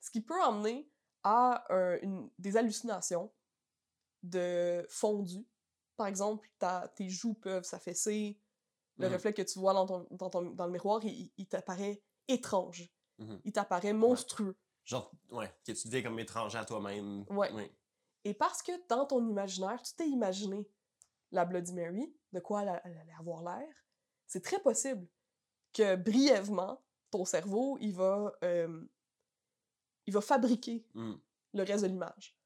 Ce 0.00 0.10
qui 0.10 0.20
peut 0.20 0.40
emmener 0.42 0.90
à 1.22 1.64
un- 1.74 1.98
une- 2.00 2.30
des 2.38 2.56
hallucinations 2.56 3.32
de 4.22 4.86
fondu. 4.88 5.46
Par 5.96 6.06
exemple, 6.06 6.48
ta- 6.58 6.88
tes 6.88 7.08
joues 7.08 7.34
peuvent 7.34 7.64
s'affaisser, 7.64 8.38
le 8.98 9.08
Mhm. 9.08 9.14
reflet 9.14 9.32
que 9.34 9.42
tu 9.42 9.58
vois 9.58 9.72
dans, 9.74 9.86
ton, 9.86 10.06
dans, 10.10 10.30
ton- 10.30 10.50
dans 10.50 10.66
le 10.66 10.72
miroir, 10.72 11.00
il, 11.04 11.46
t'apparaît 11.48 12.02
étrange. 12.28 12.88
Mhm. 13.18 13.40
Il 13.44 13.52
t'apparaît 13.52 13.92
monstrueux. 13.92 14.56
Genre, 14.84 15.10
ouais, 15.30 15.52
que 15.66 15.72
tu 15.72 15.88
deviens 15.88 16.02
comme 16.02 16.18
étranger 16.20 16.58
à 16.58 16.64
toi-même. 16.64 17.24
Ouais. 17.30 17.50
Et 18.24 18.34
parce 18.34 18.62
que 18.62 18.72
dans 18.88 19.06
ton 19.06 19.26
imaginaire, 19.28 19.82
tu 19.82 19.92
t'es 19.94 20.08
imaginé 20.08 20.68
la 21.32 21.44
Bloody 21.44 21.72
Mary, 21.74 22.14
de 22.32 22.40
quoi 22.40 22.62
elle 22.62 22.68
allait 22.68 23.12
avoir 23.18 23.42
l'air, 23.42 23.68
c'est 24.26 24.42
très 24.42 24.60
possible 24.60 25.06
que 25.72 25.96
brièvement, 25.96 26.82
ton 27.10 27.24
cerveau, 27.24 27.76
il 27.80 27.92
va, 27.94 28.32
euh, 28.44 28.84
il 30.06 30.12
va 30.14 30.20
fabriquer 30.20 30.84
Mm. 30.94 31.14
le 31.54 31.62
reste 31.62 31.82
de 31.82 31.88
l'image. 31.88 32.36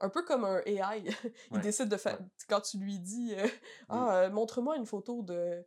Un 0.00 0.10
peu 0.10 0.22
comme 0.24 0.44
un 0.44 0.60
AI. 0.66 1.04
il 1.50 1.56
Ouais. 1.56 1.60
décide 1.62 1.88
de 1.88 1.96
faire. 1.96 2.20
Ouais. 2.20 2.26
Quand 2.48 2.60
tu 2.60 2.78
lui 2.78 2.98
dis 2.98 3.34
euh, 3.34 3.48
Ah, 3.88 4.16
euh, 4.24 4.30
montre-moi 4.30 4.76
une 4.76 4.86
photo 4.86 5.22
de 5.22 5.64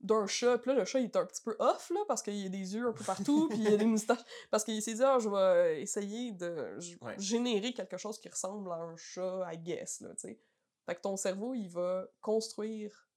d'un 0.00 0.26
chat, 0.26 0.58
puis 0.58 0.70
là, 0.70 0.76
le 0.78 0.84
chat, 0.84 1.00
il 1.00 1.06
est 1.06 1.16
un 1.16 1.24
petit 1.24 1.42
peu 1.42 1.56
off, 1.58 1.88
là, 1.88 2.00
parce 2.06 2.22
qu'il 2.22 2.36
y 2.36 2.44
a 2.44 2.50
des 2.50 2.74
yeux 2.74 2.86
un 2.86 2.92
peu 2.92 3.02
partout, 3.02 3.48
puis 3.48 3.58
il 3.58 3.64
y 3.64 3.72
a 3.72 3.78
des 3.78 3.86
moustaches. 3.86 4.20
Parce 4.50 4.62
qu'il 4.62 4.80
s'est 4.82 4.92
dit, 4.92 5.02
ah, 5.02 5.18
je 5.18 5.28
vais 5.30 5.80
essayer 5.80 6.32
de 6.32 6.76
Ouais. 7.00 7.18
générer 7.18 7.72
quelque 7.72 7.96
chose 7.96 8.18
qui 8.20 8.28
ressemble 8.28 8.70
à 8.72 8.76
un 8.76 8.94
chat, 8.96 9.48
I 9.52 9.56
guess, 9.58 10.00
là, 10.02 10.10
tu 10.10 10.28
sais. 10.28 10.38
Fait 10.84 10.94
que 10.96 11.00
ton 11.00 11.16
cerveau, 11.16 11.54
il 11.54 11.68
va 11.68 12.06
construire 12.20 13.08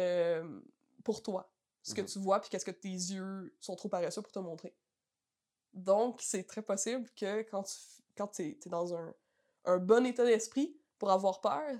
euh, 0.00 0.60
pour 1.04 1.22
toi, 1.22 1.50
ce 1.82 1.94
que 1.94 2.00
Mhm. 2.02 2.06
tu 2.08 2.18
vois, 2.18 2.40
puis 2.40 2.50
qu'est-ce 2.50 2.64
que 2.64 2.70
tes 2.70 2.88
yeux 2.88 3.54
sont 3.60 3.76
trop 3.76 3.88
paresseux 3.88 4.22
pour 4.22 4.32
te 4.32 4.38
montrer. 4.38 4.74
Donc, 5.72 6.20
c'est 6.20 6.44
très 6.44 6.62
possible 6.62 7.08
que 7.16 7.42
quand 7.42 7.62
tu 7.62 7.76
quand 8.16 8.26
t'es 8.28 8.58
dans 8.66 8.94
un, 8.94 9.14
un 9.64 9.78
bon 9.78 10.04
état 10.04 10.24
d'esprit 10.24 10.76
pour 10.98 11.10
avoir 11.10 11.40
peur, 11.40 11.78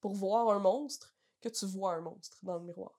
pour 0.00 0.14
voir 0.14 0.48
un 0.50 0.60
monstre, 0.60 1.14
que 1.42 1.48
tu 1.48 1.66
vois 1.66 1.94
un 1.94 2.00
monstre 2.00 2.38
dans 2.42 2.54
le 2.54 2.64
miroir. 2.64 2.98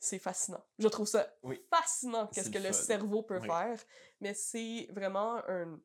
C'est 0.00 0.18
fascinant. 0.18 0.64
Je 0.78 0.88
trouve 0.88 1.06
ça 1.06 1.32
Oui. 1.42 1.60
fascinant 1.70 2.26
qu'est-ce 2.28 2.50
que 2.50 2.58
le 2.58 2.72
cerveau 2.72 3.22
peut 3.22 3.38
Oui. 3.40 3.46
faire, 3.46 3.78
mais 4.20 4.34
c'est 4.34 4.88
vraiment 4.90 5.36
un, 5.48 5.78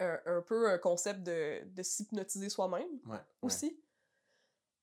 un, 0.00 0.20
un 0.26 0.40
peu 0.42 0.70
un 0.70 0.78
concept 0.78 1.22
de, 1.22 1.62
de 1.64 1.82
s'hypnotiser 1.82 2.48
soi-même 2.48 2.98
Ouais. 3.06 3.18
ouais. 3.42 3.50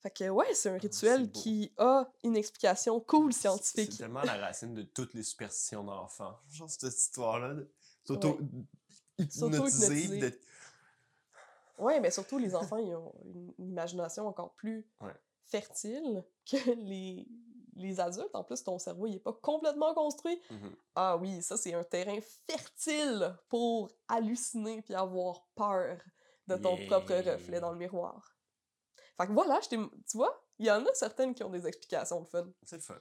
Fait 0.02 0.10
que 0.12 0.30
ouais, 0.30 0.54
c'est 0.54 0.70
un 0.70 0.74
Ah, 0.76 0.80
c'est 0.82 0.88
rituel 0.88 1.32
qui 1.32 1.72
a 1.78 2.10
une 2.24 2.36
explication 2.36 2.99
cool 3.02 3.32
C'est 3.34 3.41
scientifique. 3.41 3.97
tellement 3.97 4.24
la 4.24 4.38
racine 4.38 4.74
de 4.74 4.82
toutes 4.84 5.14
les 5.14 5.24
superstitions 5.24 5.84
d'enfants. 5.84 6.39
Genre, 6.49 6.70
cette 6.70 6.93
histoire-là 6.97 7.54
de 7.54 7.72
s'auto- 8.08 8.39
hypnotiser. 9.20 9.39
S'auto-hypnotiser. 9.39 10.39
Ouais, 11.78 11.99
mais 11.99 12.12
surtout 12.12 12.38
les 12.38 12.54
enfants, 12.56 12.78
ils 12.78 12.93
ont 12.95 13.14
une 13.26 13.54
imagination 13.60 14.28
encore 14.28 14.54
plus 14.54 14.88
Ouais. 15.02 15.14
fertile 15.45 16.24
que 16.52 16.72
les, 16.78 17.28
les 17.76 17.99
adultes. 17.99 18.34
En 18.34 18.43
plus, 18.43 18.64
ton 18.64 18.78
cerveau, 18.80 19.08
il 19.08 19.16
est 19.16 19.20
pas 19.20 19.34
complètement 19.34 19.93
construit. 19.93 20.39
Mhm. 20.49 20.76
Ah 20.95 21.18
oui, 21.18 21.41
ça, 21.41 21.58
c'est 21.58 21.74
un 21.74 21.84
terrain 21.84 22.20
fertile 22.47 23.36
pour 23.49 23.91
halluciner 24.08 24.82
puis 24.82 24.93
avoir 24.93 25.45
peur 25.56 25.97
de 26.47 26.56
ton 26.56 26.76
propre 26.88 27.14
reflet 27.14 27.60
dans 27.60 27.72
le 27.72 27.78
miroir. 27.78 28.36
Fait 29.18 29.28
que 29.28 29.32
voilà, 29.34 29.60
je 29.62 29.70
t'ai- 29.70 29.78
tu 29.78 30.18
vois, 30.18 30.46
il 30.60 30.66
y 30.66 30.72
en 30.72 30.86
a 30.86 30.94
certaines 30.94 31.34
qui 31.36 31.44
ont 31.44 31.50
des 31.50 31.68
explications 31.68 32.22
de 32.22 32.28
fun. 32.28 32.52
C'est 32.64 32.78
le 32.78 32.82
fun. 32.82 33.00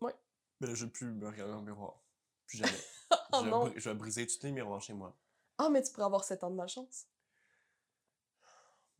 Ouais. 0.00 0.14
Mais 0.60 0.68
là, 0.68 0.74
je 0.74 0.84
vais 0.84 0.90
plus 0.90 1.06
me 1.06 1.26
regarder 1.26 1.52
dans 1.52 1.60
le 1.60 1.66
miroir. 1.66 2.02
Plus 2.46 2.58
jamais. 2.58 2.72
Oh 3.32 3.38
je, 3.40 3.44
vais 3.44 3.50
non! 3.50 3.72
je 3.76 3.88
vais 3.90 3.94
briser 3.96 4.26
tous 4.26 4.42
les 4.42 4.52
miroirs 4.52 4.80
chez 4.80 4.92
moi. 4.92 5.16
Ah, 5.58 5.68
mais 5.70 5.82
tu 5.82 5.92
pourrais 5.92 6.06
avoir 6.06 6.24
7 6.24 6.42
ans 6.44 6.50
de 6.50 6.56
malchance. 6.56 7.06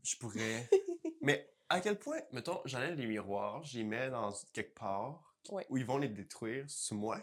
Je 0.03 0.16
pourrais. 0.16 0.68
Mais 1.20 1.53
à 1.68 1.80
quel 1.80 1.99
point, 1.99 2.20
mettons, 2.32 2.61
j'enlève 2.64 2.95
les 2.99 3.07
miroirs, 3.07 3.62
j'y 3.64 3.84
mets 3.84 4.11
dans 4.11 4.32
quelque 4.53 4.74
part 4.74 5.36
Ouais. 5.51 5.66
où 5.70 5.76
ils 5.78 5.84
vont 5.86 5.99
les 5.99 6.09
détruire, 6.09 6.64
c'est 6.68 6.95
moi 6.95 7.18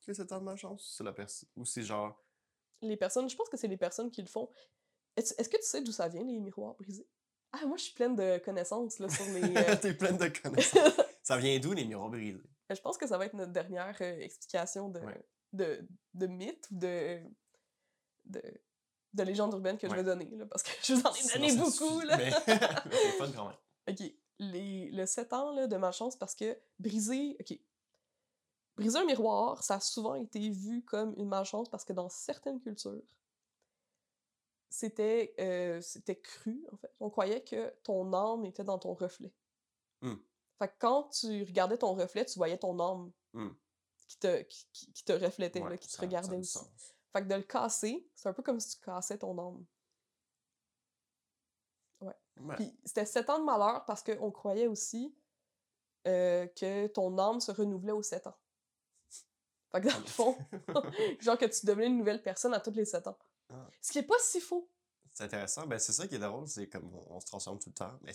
qui 0.00 0.10
ai 0.10 0.14
cette 0.14 0.30
arme 0.32 0.44
de 0.44 0.50
ma 0.50 0.56
chance, 0.56 0.94
c'est 0.96 1.04
la 1.04 1.12
personne. 1.12 1.48
Ou 1.56 1.64
c'est 1.64 1.82
genre. 1.82 2.22
Les 2.80 2.96
personnes, 2.96 3.28
je 3.28 3.36
pense 3.36 3.48
que 3.48 3.56
c'est 3.56 3.68
les 3.68 3.76
personnes 3.76 4.10
qui 4.10 4.22
le 4.22 4.28
font. 4.28 4.50
Est-ce 5.16 5.34
est-ce 5.38 5.48
que 5.48 5.56
tu 5.56 5.62
sais 5.64 5.80
d'où 5.82 5.92
ça 5.92 6.08
vient, 6.08 6.22
les 6.24 6.38
miroirs 6.38 6.74
brisés? 6.74 7.08
Ah, 7.58 7.66
moi, 7.66 7.76
je 7.76 7.84
suis 7.84 7.94
pleine 7.94 8.14
de 8.14 8.38
connaissances 8.44 8.98
là, 8.98 9.08
sur 9.08 9.24
les... 9.26 9.56
euh, 9.56 9.76
T'es 9.80 9.94
pleine 9.94 10.16
de 10.18 10.28
connaissances. 10.28 11.00
ça 11.22 11.36
vient 11.38 11.58
d'où 11.58 11.72
les 11.72 11.84
miroirs 11.84 12.10
brisés? 12.10 12.42
je 12.68 12.80
pense 12.80 12.98
que 12.98 13.06
ça 13.06 13.16
va 13.16 13.26
être 13.26 13.34
notre 13.34 13.52
dernière 13.52 13.96
euh, 14.00 14.18
explication 14.20 14.88
de, 14.88 14.98
Ouais. 15.00 15.24
de, 15.52 15.86
de 16.14 16.26
mythe 16.26 16.66
ou 16.72 16.78
de, 16.78 17.20
de, 18.24 18.42
de 19.14 19.22
légende 19.22 19.52
urbaine 19.52 19.78
que 19.78 19.88
je 19.88 19.94
vais 19.94 20.02
donner, 20.04 20.28
là, 20.32 20.44
parce 20.46 20.62
que 20.64 20.70
je 20.82 20.94
vous 20.94 21.02
en 21.06 21.12
ai 21.14 21.32
donné 21.32 21.56
beaucoup, 21.56 22.00
là. 22.00 22.16
Mais, 22.16 22.30
mais 22.46 23.12
fun 23.18 23.30
quand 23.34 23.48
même. 23.48 23.56
OK. 23.88 24.12
Les, 24.38 24.90
le 24.90 25.06
7 25.06 25.32
ans 25.32 25.52
là, 25.52 25.66
de 25.66 25.76
malchance, 25.76 26.16
parce 26.16 26.34
que 26.34 26.58
briser... 26.78 27.36
OK. 27.40 27.58
Briser 28.76 28.98
un 28.98 29.04
miroir, 29.06 29.62
ça 29.62 29.76
a 29.76 29.80
souvent 29.80 30.16
été 30.16 30.50
vu 30.50 30.84
comme 30.84 31.14
une 31.16 31.28
malchance 31.28 31.70
parce 31.70 31.84
que 31.84 31.94
dans 31.94 32.10
certaines 32.10 32.60
cultures, 32.60 33.00
c'était 34.68 35.34
euh, 35.38 35.80
c'était 35.80 36.18
cru, 36.20 36.66
en 36.72 36.76
fait. 36.76 36.92
On 37.00 37.10
croyait 37.10 37.42
que 37.44 37.70
ton 37.82 38.12
âme 38.12 38.44
était 38.44 38.64
dans 38.64 38.78
ton 38.78 38.94
reflet. 38.94 39.32
Hmm. 40.02 40.16
Fait 40.58 40.68
que 40.68 40.74
quand 40.78 41.04
tu 41.10 41.42
regardais 41.44 41.78
ton 41.78 41.94
reflet, 41.94 42.24
tu 42.24 42.38
voyais 42.38 42.58
ton 42.58 42.78
âme 42.80 43.12
Hmm. 43.32 43.50
qui, 44.08 44.18
te, 44.18 44.42
qui, 44.42 44.66
qui- 44.72 44.92
qui 44.92 45.04
te 45.04 45.12
reflétait, 45.12 45.60
Ouais, 45.62 45.70
là, 45.70 45.76
qui 45.78 45.88
te 45.88 45.92
ça- 45.92 46.02
regardait 46.02 46.36
aussi. 46.36 46.52
sens. 46.52 46.94
Fait 47.12 47.22
que 47.22 47.28
de 47.28 47.34
le 47.34 47.42
casser, 47.42 48.08
c'est 48.14 48.28
un 48.28 48.32
peu 48.32 48.42
comme 48.42 48.60
si 48.60 48.76
tu 48.78 48.84
cassais 48.84 49.18
ton 49.18 49.36
âme. 49.38 49.64
Ouais. 52.00 52.54
Puis 52.56 52.78
c'était 52.84 53.06
7 53.06 53.30
ans 53.30 53.38
de 53.38 53.44
malheur 53.44 53.84
parce 53.86 54.02
qu'on 54.02 54.30
croyait 54.30 54.66
aussi 54.66 55.14
euh, 56.06 56.46
que 56.48 56.86
ton 56.88 57.18
âme 57.18 57.40
se 57.40 57.50
renouvelait 57.50 57.92
aux 57.92 58.02
7 58.02 58.26
ans. 58.26 58.36
Fait 59.72 59.80
que 59.80 59.88
dans 59.88 59.98
le 59.98 60.04
fond, 60.06 60.36
genre 61.20 61.38
que 61.38 61.46
tu 61.46 61.66
devenais 61.66 61.86
une 61.86 61.98
nouvelle 61.98 62.22
personne 62.22 62.54
à 62.54 62.60
tous 62.60 62.70
les 62.72 62.84
7 62.84 63.06
ans. 63.08 63.18
Ah. 63.50 63.68
Ce 63.80 63.92
qui 63.92 63.98
est 63.98 64.02
pas 64.02 64.18
si 64.20 64.40
faux. 64.40 64.68
C'est 65.12 65.24
intéressant. 65.24 65.66
Ben, 65.66 65.78
c'est 65.78 65.92
ça 65.92 66.06
qui 66.06 66.16
est 66.16 66.18
drôle, 66.18 66.46
c'est 66.48 66.68
comme 66.68 66.92
on, 66.94 67.16
on 67.16 67.20
se 67.20 67.26
transforme 67.26 67.58
tout 67.58 67.70
le 67.70 67.74
temps. 67.74 67.98
Mais, 68.02 68.12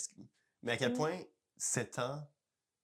mais 0.61 0.71
à 0.73 0.77
quel 0.77 0.91
Mm. 0.93 0.97
point 0.97 1.19
7 1.57 1.99
ans. 1.99 2.21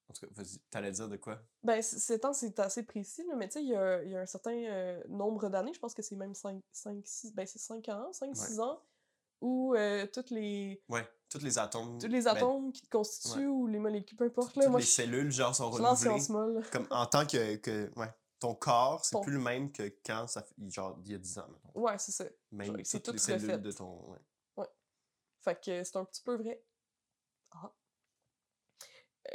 En 0.10 0.14
tout 0.14 0.26
cas, 0.26 0.32
vas-y, 0.36 0.58
t'allais 0.72 0.92
dire 0.92 1.10
de 1.10 1.18
quoi? 1.18 1.38
Ben, 1.64 1.82
7 1.82 2.24
ans, 2.26 2.32
c'est 2.34 2.58
assez 2.60 2.84
précis, 2.84 3.26
là, 3.28 3.36
mais 3.36 3.50
tu 3.50 3.56
sais, 3.56 3.62
il 3.64 3.70
y 3.70 3.76
a, 3.76 4.02
y 4.04 4.16
a 4.16 4.22
un 4.22 4.26
certain 4.26 4.54
euh, 4.56 5.04
nombre 5.10 5.50
d'années, 5.50 5.74
je 5.74 5.80
pense 5.80 5.94
que 5.94 6.02
c'est 6.02 6.16
même 6.16 6.34
5, 6.34 6.62
5 6.72 7.02
6, 7.06 7.34
ben 7.36 7.46
c'est 7.46 7.60
5 7.60 7.90
ans, 7.90 8.14
5, 8.14 8.34
6 8.36 8.60
ans, 8.62 8.82
où 9.42 9.76
euh, 9.76 10.08
toutes 10.08 10.30
les, 10.30 10.82
Ouais, 10.88 11.06
tous 11.30 11.42
les 11.44 11.58
atomes. 11.60 12.00
tous 12.00 12.08
les 12.08 12.22
ben, 12.22 12.28
atomes 12.38 12.72
qui 12.72 12.84
te 12.84 12.90
constituent, 12.90 13.40
ouais. 13.40 13.46
ou 13.48 13.68
les 13.68 13.80
molécules, 13.80 14.18
peu 14.18 14.24
importe, 14.24 14.54
toutes 14.54 14.64
là, 14.64 14.70
moi, 14.70 14.80
les 14.80 14.86
je 14.86 14.92
cellules, 14.92 15.30
genre, 15.32 15.54
sont 15.54 15.70
renouvelées. 15.70 16.62
Comme 16.72 16.88
en 16.90 17.06
tant 17.06 17.26
que. 17.26 17.58
que 17.58 17.92
ouais, 17.98 18.10
ton 18.40 18.56
corps, 18.56 19.04
c'est 19.04 19.12
Ton- 19.16 19.22
plus 19.24 19.34
le 19.34 19.40
même 19.42 19.72
que 19.74 19.92
quand 20.06 20.28
ça 20.28 20.42
fait. 20.44 20.56
Genre, 20.70 20.98
il 21.04 21.12
y 21.12 21.16
a 21.16 21.18
10 21.18 21.38
ans, 21.40 21.48
mettons. 21.52 21.80
Ouais, 21.82 21.98
c'est 21.98 22.12
ça. 22.14 22.24
Même 22.52 22.84
c'est 22.84 23.00
toutes 23.02 23.16
les 23.16 23.20
tout 23.20 23.26
cellules 23.26 23.52
refait. 23.52 23.58
de 23.62 23.72
ton. 23.72 24.12
Ouais. 24.12 24.68
Fait 25.42 25.60
que 25.64 25.84
c'est 25.84 25.96
un 25.98 26.06
petit 26.06 26.22
peu 26.24 26.36
vrai. 26.36 26.64
Ah. 27.52 27.74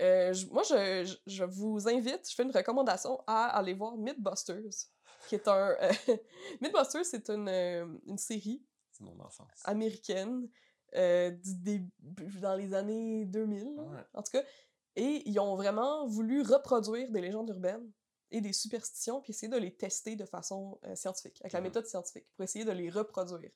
Euh, 0.00 0.32
je- 0.32 0.46
moi, 0.48 0.62
je, 0.62 1.14
je- 1.26 1.44
vous 1.44 1.88
invite, 1.88 2.28
je 2.28 2.34
fais 2.34 2.42
une 2.44 2.50
recommandation 2.50 3.22
à 3.26 3.46
aller 3.56 3.74
voir 3.74 3.96
Mythbusters, 3.96 4.88
qui 5.28 5.34
est 5.34 5.46
un... 5.48 5.76
euh, 5.80 5.92
Mythbusters, 6.60 7.04
c'est 7.04 7.28
une, 7.30 7.48
euh, 7.48 7.86
une 8.06 8.18
série 8.18 8.64
C'est 8.90 9.04
mon 9.04 9.18
enfance. 9.20 9.60
américaine 9.64 10.48
euh, 10.94 11.30
du 11.30 11.54
début, 11.56 12.40
dans 12.40 12.54
les 12.56 12.72
années 12.74 13.24
2000, 13.26 13.74
là, 13.76 13.82
Ouais. 13.82 14.04
en 14.14 14.22
tout 14.22 14.32
cas. 14.32 14.42
Et 14.96 15.22
ils 15.28 15.38
ont 15.38 15.56
vraiment 15.56 16.06
voulu 16.06 16.42
reproduire 16.42 17.10
des 17.10 17.20
légendes 17.22 17.48
urbaines 17.50 17.90
et 18.33 18.41
des 18.41 18.53
superstitions, 18.53 19.20
puis 19.20 19.30
essayer 19.30 19.49
de 19.53 19.57
les 19.59 19.76
tester 19.76 20.16
de 20.16 20.24
façon 20.24 20.80
euh, 20.85 20.95
scientifique, 20.97 21.39
avec 21.43 21.53
la 21.53 21.61
méthode 21.61 21.87
scientifique, 21.87 22.26
pour 22.35 22.43
essayer 22.45 22.64
de 22.64 22.72
les 22.72 22.91
reproduire. 22.91 23.51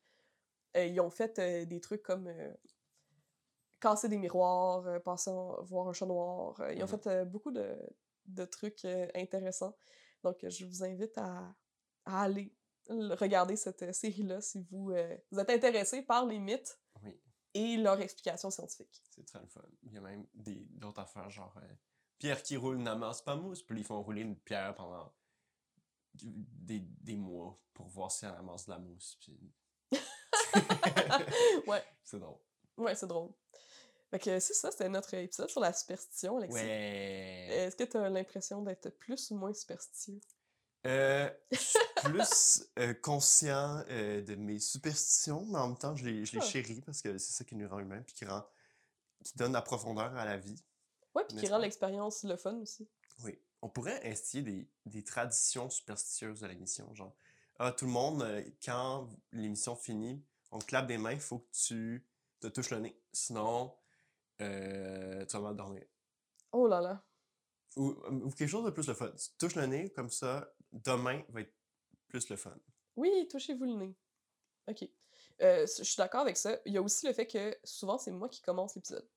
Euh, 0.76 0.84
ils 0.86 1.00
ont 1.00 1.10
fait 1.10 1.38
euh, 1.38 1.64
des 1.64 1.80
trucs 1.80 2.02
comme 2.02 2.30
casser 3.80 4.08
des 4.08 4.18
miroirs, 4.18 5.02
passer 5.02 5.30
en- 5.30 5.62
voir 5.64 5.88
un 5.88 5.92
chat 5.92 6.06
noir. 6.06 6.54
ils 6.72 6.82
ont 6.82 6.86
fait 6.86 7.24
beaucoup 7.24 7.50
de, 7.50 7.76
de 8.26 8.44
trucs 8.44 8.84
intéressants. 9.14 9.76
Donc, 10.22 10.38
je 10.48 10.64
vous 10.64 10.82
invite 10.82 11.16
à, 11.18 11.54
à 12.04 12.22
aller 12.22 12.54
regarder 12.88 13.56
cette 13.56 13.94
série-là 13.94 14.40
si 14.40 14.60
vous, 14.70 14.92
vous 15.30 15.38
êtes 15.40 15.50
intéressé 15.50 16.02
par 16.02 16.24
les 16.26 16.38
mythes 16.38 16.78
Oui, 17.02 17.20
et 17.54 17.76
leur 17.76 18.00
explication 18.00 18.50
scientifique. 18.50 19.02
c'est 19.10 19.24
très 19.26 19.40
le 19.40 19.46
fun. 19.46 19.62
Il 19.82 19.92
y 19.92 19.98
a 19.98 20.00
même 20.00 20.26
d'autres 20.34 21.00
affaires, 21.00 21.28
genre. 21.30 21.54
Pierre 22.18 22.42
qui 22.42 22.56
roule 22.56 22.78
n'amasse 22.78 23.22
pas 23.22 23.36
mousse, 23.36 23.62
puis 23.62 23.78
ils 23.78 23.84
font 23.84 24.02
rouler 24.02 24.22
une 24.22 24.36
pierre 24.36 24.74
pendant 24.74 25.12
des, 26.14 26.80
des 26.80 27.16
mois 27.16 27.58
pour 27.74 27.86
voir 27.88 28.10
si 28.10 28.24
elle 28.24 28.32
amasse 28.32 28.66
de 28.66 28.70
la 28.70 28.78
mousse. 28.78 29.18
Puis... 29.20 29.38
ouais, 31.66 31.84
c'est 32.04 32.18
drôle. 32.18 32.38
ouais, 32.78 32.94
c'est 32.94 33.06
drôle. 33.06 33.32
Fait 34.10 34.18
que 34.18 34.38
c'est 34.38 34.54
ça, 34.54 34.70
c'était 34.70 34.88
notre 34.88 35.14
épisode 35.14 35.50
sur 35.50 35.60
la 35.60 35.72
superstition, 35.72 36.38
Alexis. 36.38 36.54
Ouais. 36.54 37.48
Est-ce 37.50 37.76
que 37.76 37.84
tu 37.84 37.96
as 37.96 38.08
l'impression 38.08 38.62
d'être 38.62 38.90
plus 38.90 39.30
ou 39.32 39.36
moins 39.36 39.52
superstitieux? 39.52 40.20
Euh, 40.86 41.28
je 41.50 41.56
suis 41.58 41.78
plus 42.04 42.68
euh, 42.78 42.94
conscient 42.94 43.82
euh, 43.90 44.22
de 44.22 44.36
mes 44.36 44.60
superstitions, 44.60 45.44
mais 45.46 45.58
en 45.58 45.68
même 45.68 45.78
temps, 45.78 45.96
je 45.96 46.04
les, 46.04 46.24
je 46.24 46.34
les 46.34 46.38
Ah. 46.40 46.44
chéris 46.44 46.80
parce 46.82 47.02
que 47.02 47.18
c'est 47.18 47.32
ça 47.32 47.44
qui 47.44 47.56
nous 47.56 47.68
rend 47.68 47.80
humains, 47.80 48.02
puis 48.02 48.14
qui, 48.14 48.24
rend, 48.24 48.46
qui 49.24 49.36
donne 49.36 49.52
la 49.52 49.62
profondeur 49.62 50.14
à 50.16 50.24
la 50.24 50.36
vie. 50.36 50.62
Ouais, 51.16 51.24
puis 51.26 51.38
qui 51.38 51.48
rend 51.48 51.58
l'expérience 51.58 52.24
le 52.24 52.36
fun 52.36 52.56
aussi. 52.58 52.86
Oui. 53.24 53.38
On 53.62 53.70
pourrait 53.70 54.06
instiller 54.06 54.42
des, 54.42 54.70
des 54.84 55.02
traditions 55.02 55.70
superstitieuses 55.70 56.40
de 56.40 56.46
l'émission, 56.46 56.94
genre, 56.94 57.16
ah, 57.58 57.72
tout 57.72 57.86
le 57.86 57.90
monde, 57.90 58.22
euh, 58.22 58.44
quand 58.62 59.08
l'émission 59.32 59.74
finit, 59.74 60.22
on 60.50 60.58
te 60.58 60.66
clappe 60.66 60.86
des 60.86 60.98
mains, 60.98 61.12
il 61.12 61.20
faut 61.20 61.38
que 61.38 61.50
tu 61.52 62.06
te 62.38 62.48
touches 62.48 62.68
le 62.68 62.80
nez. 62.80 63.00
Sinon, 63.14 63.74
euh, 64.42 65.24
tu 65.24 65.36
vas 65.38 65.42
mal 65.42 65.56
dormir. 65.56 65.86
Oh 66.52 66.68
là 66.68 66.82
là. 66.82 67.02
Ou, 67.76 67.96
ou 68.10 68.30
quelque 68.30 68.46
chose 68.46 68.66
de 68.66 68.70
plus 68.70 68.86
le 68.86 68.92
fun. 68.94 69.10
Tu 69.10 69.30
touches 69.38 69.54
le 69.54 69.64
nez, 69.64 69.90
comme 69.94 70.10
ça, 70.10 70.52
demain 70.70 71.22
va 71.30 71.40
être 71.40 71.54
plus 72.08 72.28
le 72.28 72.36
fun. 72.36 72.54
Oui, 72.96 73.26
touchez-vous 73.28 73.64
le 73.64 73.74
nez. 73.74 73.96
Ok. 74.68 74.86
Euh, 75.40 75.66
je 75.66 75.82
suis 75.82 75.96
d'accord 75.96 76.20
avec 76.20 76.36
ça. 76.36 76.58
Il 76.66 76.74
y 76.74 76.76
a 76.76 76.82
aussi 76.82 77.06
le 77.06 77.14
fait 77.14 77.26
que 77.26 77.56
souvent, 77.64 77.96
c'est 77.96 78.12
moi 78.12 78.28
qui 78.28 78.42
commence 78.42 78.74
l'épisode. 78.74 79.08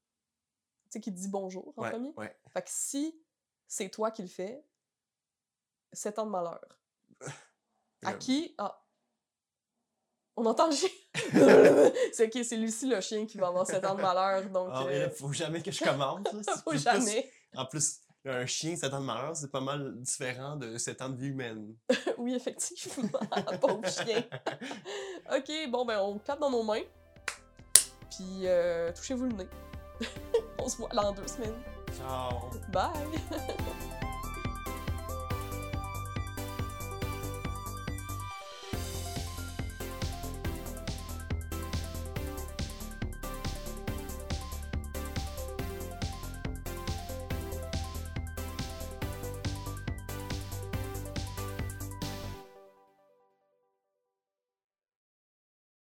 Tu 0.90 0.94
sais, 0.94 1.00
qui 1.02 1.12
dit 1.12 1.28
bonjour 1.28 1.72
en 1.78 1.84
Ouais, 1.84 1.92
premier. 1.92 2.14
ouais. 2.18 2.36
Fait 2.52 2.62
que 2.64 2.70
si 2.72 3.22
c'est 3.68 3.90
toi 3.90 4.10
qui 4.12 4.24
le 4.24 4.28
fais, 4.28 4.64
7 5.94 6.18
ans 6.20 6.26
de 6.26 6.32
malheur. 6.32 6.60
À 8.06 8.14
qui? 8.14 8.56
Ah. 8.58 8.82
On 10.38 10.46
entend 10.46 10.68
le 10.68 10.74
chien. 10.74 10.90
c'est 12.14 12.28
ok, 12.34 12.46
c'est 12.46 12.56
Lucie 12.56 12.88
le 12.90 13.02
chien 13.02 13.26
qui 13.26 13.38
va 13.38 13.48
avoir 13.48 13.68
7 13.68 13.84
ans 13.86 13.96
de 13.96 14.02
malheur, 14.02 14.50
donc. 14.50 14.70
Ah, 14.72 14.86
euh, 14.86 15.10
faut 15.10 15.34
jamais 15.34 15.62
que 15.62 15.70
je. 15.70 15.78
C'est 15.84 15.86
faut 16.64 16.70
plus- 16.70 16.80
jamais. 16.82 17.30
En 17.56 17.66
plus, 17.66 18.00
un 18.26 18.46
chien, 18.46 18.76
7 18.78 18.94
ans 18.94 19.02
de 19.02 19.06
malheur, 19.06 19.36
c'est 19.36 19.52
pas 19.52 19.60
mal 19.60 20.00
différent 20.02 20.56
de 20.56 20.78
7 20.78 21.02
ans 21.02 21.10
de 21.10 21.18
vie 21.18 21.28
humaine. 21.28 21.76
Oui, 22.18 22.34
effectivement. 22.36 23.20
Pauvre 23.60 23.86
chien. 23.90 24.24
ok, 25.36 25.70
bon, 25.70 25.84
ben, 25.86 26.00
on 26.00 26.18
clappe 26.20 26.40
dans 26.40 26.50
nos 26.52 26.64
mains. 26.64 26.84
Puis, 28.10 28.48
euh, 28.48 28.94
touchez-vous 28.94 29.26
le 29.26 29.34
nez. 29.34 29.48
On 30.64 30.70
se 30.70 30.78
voit 30.78 30.90
là 30.94 31.06
en 31.06 31.12
deux 31.12 31.28
semaines. 31.28 31.56
Ciao! 31.98 32.50
Bye! 32.72 32.92